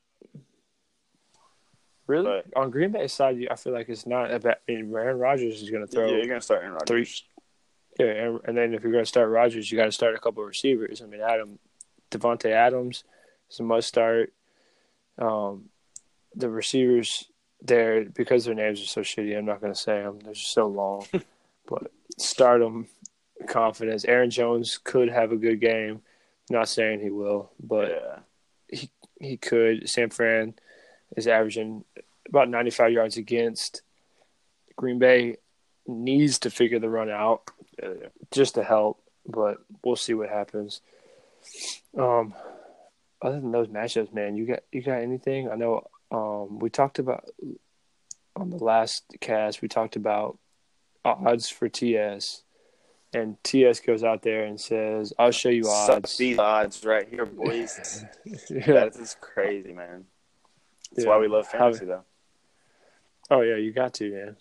Really, 2.12 2.42
but- 2.44 2.60
on 2.60 2.70
Green 2.70 2.92
Bay 2.92 3.08
side, 3.08 3.38
you- 3.38 3.48
I 3.50 3.56
feel 3.56 3.72
like 3.72 3.88
it's 3.88 4.06
not. 4.06 4.30
A 4.30 4.38
bad, 4.38 4.58
I 4.68 4.72
mean, 4.72 4.94
Aaron 4.94 5.18
Rodgers 5.18 5.62
is 5.62 5.70
going 5.70 5.86
to 5.86 5.90
throw. 5.90 6.06
Yeah, 6.06 6.16
you're 6.16 6.26
gonna 6.26 6.40
start 6.40 6.62
Aaron 6.62 6.78
three- 6.86 7.00
Rodgers. 7.00 7.24
Yeah, 7.98 8.06
and, 8.06 8.40
and 8.44 8.56
then 8.56 8.74
if 8.74 8.82
you're 8.82 8.92
going 8.92 9.04
to 9.04 9.08
start 9.08 9.28
Rodgers, 9.28 9.70
you 9.70 9.76
got 9.76 9.84
to 9.84 9.92
start 9.92 10.14
a 10.14 10.18
couple 10.18 10.42
of 10.42 10.48
receivers. 10.48 11.02
I 11.02 11.06
mean, 11.06 11.20
Adam, 11.20 11.58
Davante 12.10 12.50
Adams 12.50 13.04
is 13.50 13.60
a 13.60 13.62
must 13.62 13.88
start. 13.88 14.32
Um, 15.18 15.68
the 16.34 16.48
receivers 16.48 17.26
there 17.60 18.06
because 18.06 18.46
their 18.46 18.54
names 18.54 18.80
are 18.82 18.86
so 18.86 19.02
shitty. 19.02 19.36
I'm 19.36 19.44
not 19.44 19.60
going 19.60 19.74
to 19.74 19.78
say 19.78 20.00
them; 20.00 20.20
they're 20.20 20.32
just 20.32 20.54
so 20.54 20.68
long. 20.68 21.06
but 21.68 21.92
start 22.18 22.60
them, 22.60 22.88
confidence. 23.46 24.04
Aaron 24.06 24.30
Jones 24.30 24.78
could 24.82 25.10
have 25.10 25.32
a 25.32 25.36
good 25.36 25.60
game. 25.60 26.00
Not 26.50 26.68
saying 26.68 27.00
he 27.00 27.10
will, 27.10 27.52
but 27.62 28.22
yeah. 28.70 28.80
he 29.20 29.36
could. 29.36 29.88
San 29.88 30.10
Fran 30.10 30.54
is 31.16 31.26
averaging 31.26 31.84
about 32.28 32.48
95 32.48 32.92
yards 32.92 33.16
against. 33.16 33.82
Green 34.76 34.98
Bay 34.98 35.36
needs 35.86 36.38
to 36.40 36.50
figure 36.50 36.78
the 36.78 36.88
run 36.88 37.10
out 37.10 37.42
yeah. 37.82 38.08
just 38.30 38.54
to 38.54 38.62
help, 38.62 39.02
but 39.26 39.58
we'll 39.84 39.96
see 39.96 40.14
what 40.14 40.28
happens. 40.28 40.80
Um, 41.98 42.34
other 43.20 43.40
than 43.40 43.52
those 43.52 43.68
matchups, 43.68 44.12
man, 44.12 44.36
you 44.36 44.46
got 44.46 44.60
you 44.72 44.82
got 44.82 45.00
anything? 45.00 45.50
I 45.50 45.56
know 45.56 45.86
um, 46.10 46.58
we 46.58 46.70
talked 46.70 46.98
about 46.98 47.24
on 48.34 48.50
the 48.50 48.62
last 48.62 49.04
cast. 49.20 49.62
We 49.62 49.68
talked 49.68 49.96
about 49.96 50.38
odds 51.04 51.48
for 51.48 51.68
TS, 51.68 52.42
and 53.12 53.36
TS 53.42 53.80
goes 53.80 54.02
out 54.02 54.22
there 54.22 54.44
and 54.44 54.60
says, 54.60 55.12
"I'll 55.18 55.30
show 55.30 55.50
you 55.50 55.64
Suck 55.64 55.96
odds." 55.96 56.16
these 56.16 56.38
odds 56.38 56.84
right 56.84 57.08
here, 57.08 57.26
boys. 57.26 58.04
yeah. 58.50 58.66
That 58.66 58.96
is 58.96 59.16
crazy, 59.20 59.72
man. 59.72 60.06
That's 60.94 61.04
Yeah. 61.04 61.10
why 61.10 61.18
we 61.18 61.28
love 61.28 61.46
fantasy, 61.48 61.86
though. 61.86 62.04
Oh 63.30 63.40
yeah, 63.40 63.56
you 63.56 63.72
got 63.72 63.94
to, 63.94 64.10
man. 64.12 64.36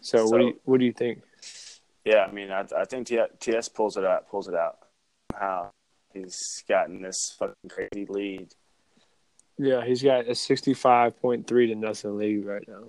So, 0.00 0.26
what 0.28 0.38
do 0.38 0.44
you 0.46 0.60
what 0.64 0.78
do 0.80 0.86
you 0.86 0.92
think? 0.92 1.22
Yeah, 2.04 2.24
I 2.28 2.30
mean, 2.32 2.50
I, 2.50 2.64
I 2.76 2.84
think 2.84 3.08
TS 3.40 3.68
pulls 3.68 3.96
it 3.96 4.04
out. 4.04 4.28
Pulls 4.28 4.48
it 4.48 4.54
out. 4.54 4.78
How 5.34 5.70
he's 6.14 6.62
gotten 6.68 7.02
this 7.02 7.34
fucking 7.38 7.54
crazy 7.68 8.06
lead. 8.08 8.54
Yeah, 9.58 9.84
he's 9.84 10.02
got 10.02 10.28
a 10.28 10.34
sixty-five 10.34 11.20
point 11.20 11.46
three 11.46 11.66
to 11.68 11.74
nothing 11.74 12.16
lead 12.16 12.44
right 12.44 12.66
now. 12.68 12.84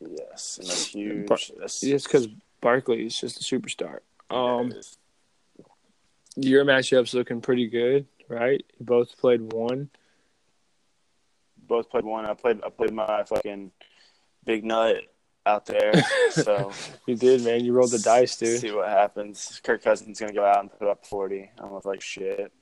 Yes, 0.00 0.58
and 0.58 0.68
that's 0.68 0.86
huge. 0.86 1.26
But- 1.26 1.50
That's, 1.58 1.82
It's 1.82 2.04
because 2.04 2.26
Barkley 2.60 3.04
is 3.06 3.18
just 3.20 3.40
a 3.40 3.44
superstar. 3.44 3.98
Um, 4.30 4.72
is. 4.72 4.96
your 6.36 6.64
matchup's 6.64 7.12
looking 7.12 7.40
pretty 7.40 7.66
good, 7.68 8.06
right? 8.28 8.64
You 8.78 8.86
both 8.86 9.16
played 9.18 9.52
one. 9.52 9.90
Both 11.70 11.88
played 11.88 12.04
one. 12.04 12.26
I 12.26 12.34
played. 12.34 12.60
I 12.66 12.68
played 12.68 12.92
my 12.92 13.24
fucking 13.24 13.70
big 14.44 14.64
nut 14.64 14.96
out 15.46 15.64
there. 15.64 15.92
So 16.32 16.70
You 17.06 17.16
did, 17.16 17.42
man. 17.42 17.64
You 17.64 17.72
rolled 17.72 17.92
the 17.92 17.98
dice, 17.98 18.36
dude. 18.36 18.60
See 18.60 18.72
what 18.72 18.88
happens. 18.88 19.60
Kirk 19.64 19.82
Cousins 19.82 20.20
gonna 20.20 20.34
go 20.34 20.44
out 20.44 20.60
and 20.60 20.70
put 20.70 20.88
up 20.88 21.06
forty. 21.06 21.50
I 21.58 21.64
was 21.64 21.86
like, 21.86 22.02
shit. 22.02 22.52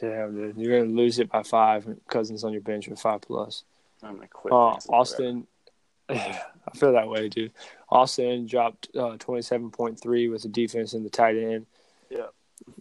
Damn, 0.00 0.34
dude. 0.36 0.56
You're 0.58 0.80
gonna 0.80 0.94
lose 0.94 1.18
it 1.18 1.30
by 1.30 1.42
five. 1.42 1.88
Cousins 2.08 2.44
on 2.44 2.52
your 2.52 2.60
bench 2.60 2.86
with 2.86 3.00
five 3.00 3.22
plus. 3.22 3.64
I'm 4.02 4.16
gonna 4.16 4.28
quit. 4.28 4.52
Uh. 4.52 4.76
Austin, 4.90 5.46
I 6.08 6.40
feel 6.76 6.92
that 6.92 7.08
way, 7.08 7.28
dude. 7.28 7.52
Austin 7.88 8.46
dropped 8.46 8.88
uh, 8.94 9.16
twenty-seven 9.18 9.70
point 9.70 9.98
three 10.00 10.28
with 10.28 10.42
the 10.42 10.48
defense 10.48 10.92
and 10.92 11.04
the 11.04 11.10
tight 11.10 11.36
end. 11.36 11.66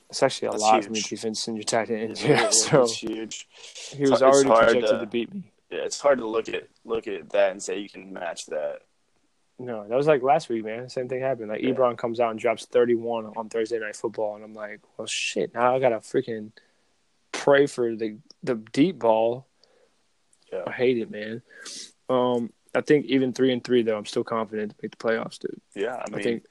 It's 0.09 0.23
actually 0.23 0.47
a 0.47 0.51
That's 0.51 0.63
lot 0.63 0.83
from 0.85 0.93
your 0.95 1.01
huge. 1.01 1.09
defense 1.09 1.47
and 1.47 1.57
your 1.57 1.63
tight 1.65 1.89
end. 1.89 2.11
It's, 2.11 2.23
Yeah, 2.23 2.45
it's 2.45 2.65
so 2.69 2.87
huge. 2.87 3.47
he 3.91 4.03
was 4.03 4.11
it's 4.13 4.21
already 4.21 4.47
hard 4.47 4.65
projected 4.67 4.89
to- 4.91 4.99
to 4.99 5.05
beat 5.05 5.33
me. 5.33 5.51
Yeah, 5.69 5.79
it's 5.79 5.99
hard 5.99 6.19
to 6.19 6.25
look 6.27 6.47
at 6.47 6.67
look 6.85 7.07
at 7.07 7.29
that 7.31 7.51
and 7.51 7.61
say 7.61 7.77
you 7.79 7.89
can 7.89 8.13
match 8.13 8.45
that. 8.45 8.79
No, 9.59 9.85
that 9.85 9.95
was 9.97 10.07
like 10.07 10.21
last 10.23 10.47
week, 10.47 10.63
man. 10.63 10.87
Same 10.87 11.09
thing 11.09 11.19
happened. 11.19 11.49
Like 11.49 11.61
Yeah. 11.61 11.71
Ebron 11.71 11.97
comes 11.97 12.21
out 12.21 12.31
and 12.31 12.39
drops 12.39 12.65
31 12.67 13.33
on 13.35 13.49
Thursday 13.49 13.77
Night 13.79 13.95
Football, 13.97 14.35
and 14.35 14.45
I'm 14.45 14.53
like, 14.55 14.79
well, 14.95 15.07
shit. 15.07 15.53
Now 15.53 15.75
I 15.75 15.79
gotta 15.79 15.97
freaking 15.97 16.51
pray 17.33 17.65
for 17.67 17.95
the 17.97 18.17
the 18.43 18.55
deep 18.55 18.99
ball. 18.99 19.45
Yeah. 20.53 20.63
I 20.67 20.71
hate 20.71 20.99
it, 20.99 21.11
man. 21.11 21.41
Um, 22.07 22.53
I 22.75 22.81
think 22.81 23.05
even 23.05 23.33
three 23.33 23.51
and 23.51 23.63
three 23.63 23.81
though, 23.83 23.97
I'm 23.97 24.05
still 24.05 24.23
confident 24.23 24.71
to 24.71 24.77
make 24.81 24.91
the 24.91 24.97
playoffs, 24.97 25.39
dude. 25.39 25.59
Yeah, 25.75 25.95
I 25.95 26.03
I, 26.07 26.15
mean, 26.15 26.23
think 26.23 26.45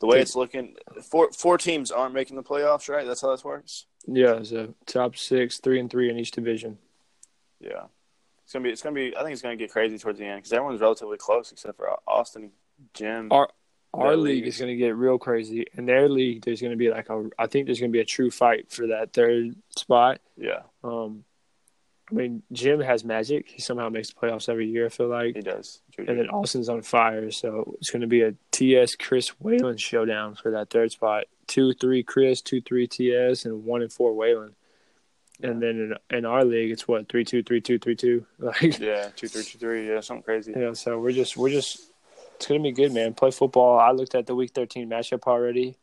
the 0.00 0.06
way 0.06 0.20
it's 0.20 0.36
looking, 0.36 0.76
four 1.02 1.30
four 1.32 1.58
teams 1.58 1.90
aren't 1.90 2.14
making 2.14 2.36
the 2.36 2.42
playoffs, 2.42 2.88
right? 2.88 3.06
That's 3.06 3.20
how 3.22 3.30
this 3.30 3.44
works. 3.44 3.86
yeah, 4.06 4.42
so 4.42 4.74
top 4.86 5.16
six, 5.16 5.58
three 5.58 5.80
and 5.80 5.90
three 5.90 6.10
in 6.10 6.18
each 6.18 6.30
division. 6.32 6.78
Yeah, 7.60 7.84
it's 8.44 8.52
gonna 8.52 8.64
be. 8.64 8.70
It's 8.70 8.82
gonna 8.82 8.94
be. 8.94 9.16
I 9.16 9.20
think 9.22 9.32
it's 9.32 9.42
gonna 9.42 9.56
get 9.56 9.70
crazy 9.70 9.98
towards 9.98 10.18
the 10.18 10.26
end 10.26 10.38
because 10.38 10.52
everyone's 10.52 10.80
relatively 10.80 11.16
close 11.18 11.52
except 11.52 11.76
for 11.76 11.88
Austin, 12.06 12.50
Jim. 12.94 13.28
Our 13.30 13.48
our 13.94 14.16
league 14.16 14.36
league. 14.44 14.46
is 14.46 14.58
gonna 14.58 14.76
get 14.76 14.96
real 14.96 15.18
crazy. 15.18 15.66
and 15.76 15.86
their 15.88 16.08
league, 16.08 16.42
there's 16.44 16.62
gonna 16.62 16.76
be 16.76 16.90
like 16.90 17.08
a. 17.10 17.28
I 17.38 17.46
think 17.46 17.66
there's 17.66 17.78
gonna 17.80 17.92
be 17.92 18.00
a 18.00 18.04
true 18.04 18.30
fight 18.30 18.70
for 18.70 18.86
that 18.88 19.12
third 19.12 19.54
spot. 19.76 20.20
Yeah, 20.36 20.62
Um, 20.82 21.24
I 22.12 22.14
mean, 22.14 22.42
Jim 22.52 22.80
has 22.80 23.04
magic. 23.04 23.48
He 23.48 23.62
somehow 23.62 23.88
makes 23.88 24.12
the 24.12 24.14
playoffs 24.14 24.48
every 24.48 24.68
year. 24.68 24.86
I 24.86 24.88
feel 24.90 25.08
like. 25.08 25.34
he 25.34 25.40
does. 25.40 25.80
And 25.96 26.08
then 26.08 26.28
Austin's 26.28 26.68
on 26.68 26.82
fire, 26.82 27.30
so 27.30 27.74
it's 27.80 27.90
going 27.90 28.02
to 28.02 28.06
be 28.06 28.22
a 28.22 28.34
TS 28.50 28.96
Chris 28.96 29.28
Whalen 29.40 29.78
showdown 29.78 30.34
for 30.34 30.50
that 30.50 30.68
third 30.70 30.92
spot. 30.92 31.24
Two, 31.46 31.72
three 31.72 32.02
Chris, 32.02 32.42
two, 32.42 32.60
three 32.60 32.86
TS, 32.86 33.46
and 33.46 33.64
one 33.64 33.80
and 33.82 33.92
four 33.92 34.12
Whalen. 34.14 34.54
And 35.42 35.60
then 35.60 35.96
in, 36.10 36.18
in 36.18 36.24
our 36.26 36.44
league, 36.44 36.70
it's 36.70 36.86
what 36.86 37.08
three, 37.08 37.24
two, 37.24 37.42
three, 37.42 37.60
two, 37.60 37.78
three, 37.78 37.96
two. 37.96 38.26
Like, 38.38 38.78
yeah, 38.78 39.08
two 39.16 39.28
three 39.28 39.42
two 39.42 39.58
three. 39.58 39.88
Yeah, 39.88 40.00
something 40.00 40.22
crazy. 40.22 40.52
yeah. 40.56 40.74
So 40.74 40.98
we're 40.98 41.12
just, 41.12 41.36
we're 41.36 41.50
just, 41.50 41.90
it's 42.36 42.46
going 42.46 42.62
to 42.62 42.68
be 42.68 42.72
good, 42.72 42.92
man. 42.92 43.14
Play 43.14 43.30
football. 43.30 43.78
I 43.78 43.90
looked 43.92 44.14
at 44.14 44.26
the 44.26 44.34
week 44.34 44.52
thirteen 44.52 44.88
matchup 44.88 45.22
already. 45.26 45.78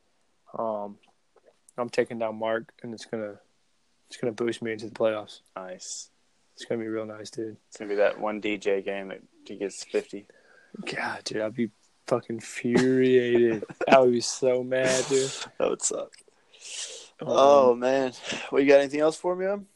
Um, 0.57 0.97
I'm 1.77 1.89
taking 1.89 2.19
down 2.19 2.37
Mark, 2.37 2.71
and 2.83 2.93
it's 2.93 3.05
gonna, 3.05 3.35
it's 4.07 4.17
gonna 4.17 4.33
boost 4.33 4.61
me 4.61 4.73
into 4.73 4.85
the 4.85 4.91
playoffs. 4.91 5.41
Nice. 5.55 6.09
It's 6.59 6.67
gonna 6.67 6.81
be 6.81 6.87
real 6.89 7.05
nice, 7.05 7.29
dude. 7.29 7.55
It's 7.69 7.77
gonna 7.77 7.87
be 7.87 7.95
that 7.95 8.19
one 8.19 8.41
DJ 8.41 8.83
game 8.83 9.07
that 9.07 9.21
he 9.45 9.55
gets 9.55 9.85
fifty. 9.85 10.27
God, 10.93 11.23
dude, 11.23 11.41
I'd 11.41 11.53
be 11.55 11.69
fucking 12.07 12.35
infuriated. 12.35 13.63
I 13.87 13.99
would 13.99 14.11
be 14.11 14.19
so 14.19 14.61
mad, 14.61 15.05
dude. 15.07 15.31
That 15.57 15.69
would 15.69 15.81
suck. 15.81 16.11
Um, 17.21 17.27
Oh 17.29 17.75
man, 17.75 18.11
well, 18.51 18.61
you 18.61 18.67
got 18.67 18.81
anything 18.81 18.99
else 18.99 19.15
for 19.15 19.37
me? 19.37 19.45
Em? 19.45 19.67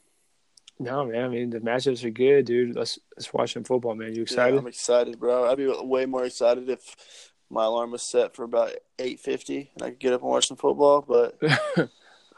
no, 0.78 1.06
man. 1.06 1.24
I 1.24 1.28
mean, 1.28 1.50
the 1.50 1.60
matchups 1.60 2.04
are 2.04 2.10
good, 2.10 2.44
dude. 2.44 2.76
Let's 2.76 2.98
let's 3.16 3.32
watch 3.32 3.54
some 3.54 3.64
football, 3.64 3.94
man. 3.94 4.14
You 4.14 4.22
excited? 4.22 4.54
Yeah, 4.54 4.60
I'm 4.60 4.66
excited, 4.66 5.18
bro. 5.18 5.50
I'd 5.50 5.56
be 5.56 5.66
way 5.68 6.04
more 6.04 6.24
excited 6.26 6.68
if 6.68 7.32
my 7.48 7.64
alarm 7.64 7.92
was 7.92 8.02
set 8.02 8.36
for 8.36 8.42
about 8.42 8.72
eight 8.98 9.20
fifty 9.20 9.70
and 9.74 9.82
I 9.82 9.88
could 9.90 10.00
get 10.00 10.12
up 10.12 10.20
and 10.20 10.30
watch 10.30 10.48
some 10.48 10.58
football. 10.58 11.00
But 11.00 11.38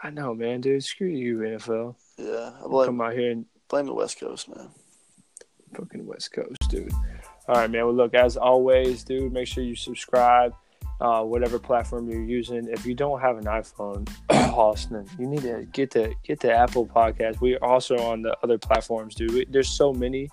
I 0.03 0.11
know, 0.11 0.34
man, 0.34 0.61
dude. 0.61 0.84
Screw 0.84 1.09
you, 1.09 1.38
NFL. 1.38 1.97
yeah, 2.16 2.53
I 2.64 2.68
blame 2.68 2.86
Come 2.86 3.01
out 3.01 3.14
here 3.14 3.32
and 3.32 3.47
blame 3.68 3.86
the 3.86 3.94
West 3.94 4.20
Coast, 4.20 4.48
man. 4.54 4.68
fucking 5.74 6.06
West 6.06 6.32
Coast, 6.32 6.68
dude. 6.68 6.92
All 7.48 7.56
right, 7.56 7.70
man. 7.70 7.84
Well, 7.84 7.94
look, 7.94 8.14
as 8.14 8.36
always, 8.36 9.04
dude, 9.04 9.32
make 9.32 9.46
sure 9.46 9.62
you 9.62 9.76
subscribe, 9.76 10.54
uh, 11.00 11.22
whatever 11.22 11.58
platform 11.58 12.08
you're 12.10 12.24
using. 12.24 12.68
If 12.68 12.84
you 12.84 12.94
don't 12.94 13.20
have 13.20 13.38
an 13.38 13.44
iPhone, 13.44 14.08
Austin, 14.30 15.06
you 15.18 15.26
need 15.26 15.42
to 15.42 15.66
get 15.72 15.90
the 15.90 16.14
get 16.24 16.40
the 16.40 16.52
Apple 16.52 16.86
Podcast. 16.86 17.40
We 17.40 17.56
are 17.56 17.64
also 17.64 17.98
on 17.98 18.22
the 18.22 18.36
other 18.42 18.58
platforms, 18.58 19.14
dude. 19.14 19.32
We, 19.32 19.44
there's 19.44 19.68
so 19.68 19.92
many, 19.92 20.28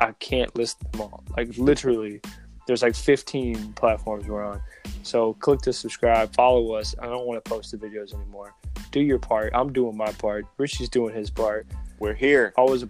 I 0.00 0.12
can't 0.12 0.54
list 0.56 0.80
them 0.90 1.02
all. 1.02 1.22
Like 1.36 1.56
literally, 1.56 2.20
there's 2.66 2.82
like 2.82 2.94
15 2.94 3.74
platforms 3.74 4.26
we're 4.26 4.44
on. 4.44 4.60
So 5.02 5.34
click 5.34 5.60
to 5.62 5.72
subscribe, 5.72 6.34
follow 6.34 6.74
us. 6.74 6.94
I 7.00 7.06
don't 7.06 7.26
want 7.26 7.42
to 7.44 7.48
post 7.48 7.70
the 7.70 7.76
videos 7.76 8.14
anymore. 8.14 8.54
Do 8.90 9.00
your 9.00 9.18
part. 9.18 9.52
I'm 9.54 9.72
doing 9.72 9.96
my 9.96 10.12
part. 10.12 10.46
Richie's 10.58 10.88
doing 10.88 11.14
his 11.14 11.30
part. 11.30 11.66
We're 12.00 12.14
here. 12.14 12.52
Always, 12.56 12.86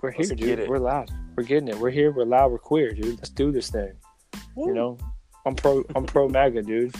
we're 0.00 0.10
here, 0.12 0.26
Let's 0.26 0.30
dude. 0.32 0.68
We're 0.68 0.78
loud. 0.78 1.10
We're 1.34 1.44
getting 1.44 1.68
it. 1.68 1.78
We're 1.78 1.90
here. 1.90 2.12
We're 2.12 2.26
loud. 2.26 2.52
We're 2.52 2.58
queer, 2.58 2.92
dude. 2.92 3.16
Let's 3.16 3.30
do 3.30 3.50
this 3.50 3.70
thing. 3.70 3.92
You 4.56 4.72
know, 4.72 4.98
I'm 5.46 5.56
pro. 5.56 5.82
I'm 5.96 6.04
pro 6.04 6.28
MAGA, 6.28 6.62
dude. 6.62 6.94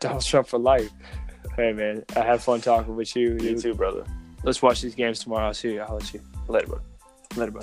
Donald 0.00 0.24
Trump 0.24 0.48
for 0.48 0.58
life. 0.58 0.90
Hey, 1.56 1.72
man, 1.72 2.04
I 2.16 2.20
had 2.20 2.42
fun 2.42 2.60
talking 2.60 2.96
with 2.96 3.16
you. 3.16 3.30
You 3.30 3.38
dude. 3.38 3.60
too, 3.60 3.74
brother. 3.74 4.04
Let's 4.42 4.60
watch 4.60 4.82
these 4.82 4.94
games 4.94 5.20
tomorrow. 5.20 5.46
I'll 5.46 5.54
see 5.54 5.74
you. 5.74 5.80
I'll 5.80 5.94
let 5.94 6.12
you. 6.12 6.20
Later, 6.48 6.66
bro. 6.66 6.80
Later, 7.36 7.52
bro. 7.52 7.62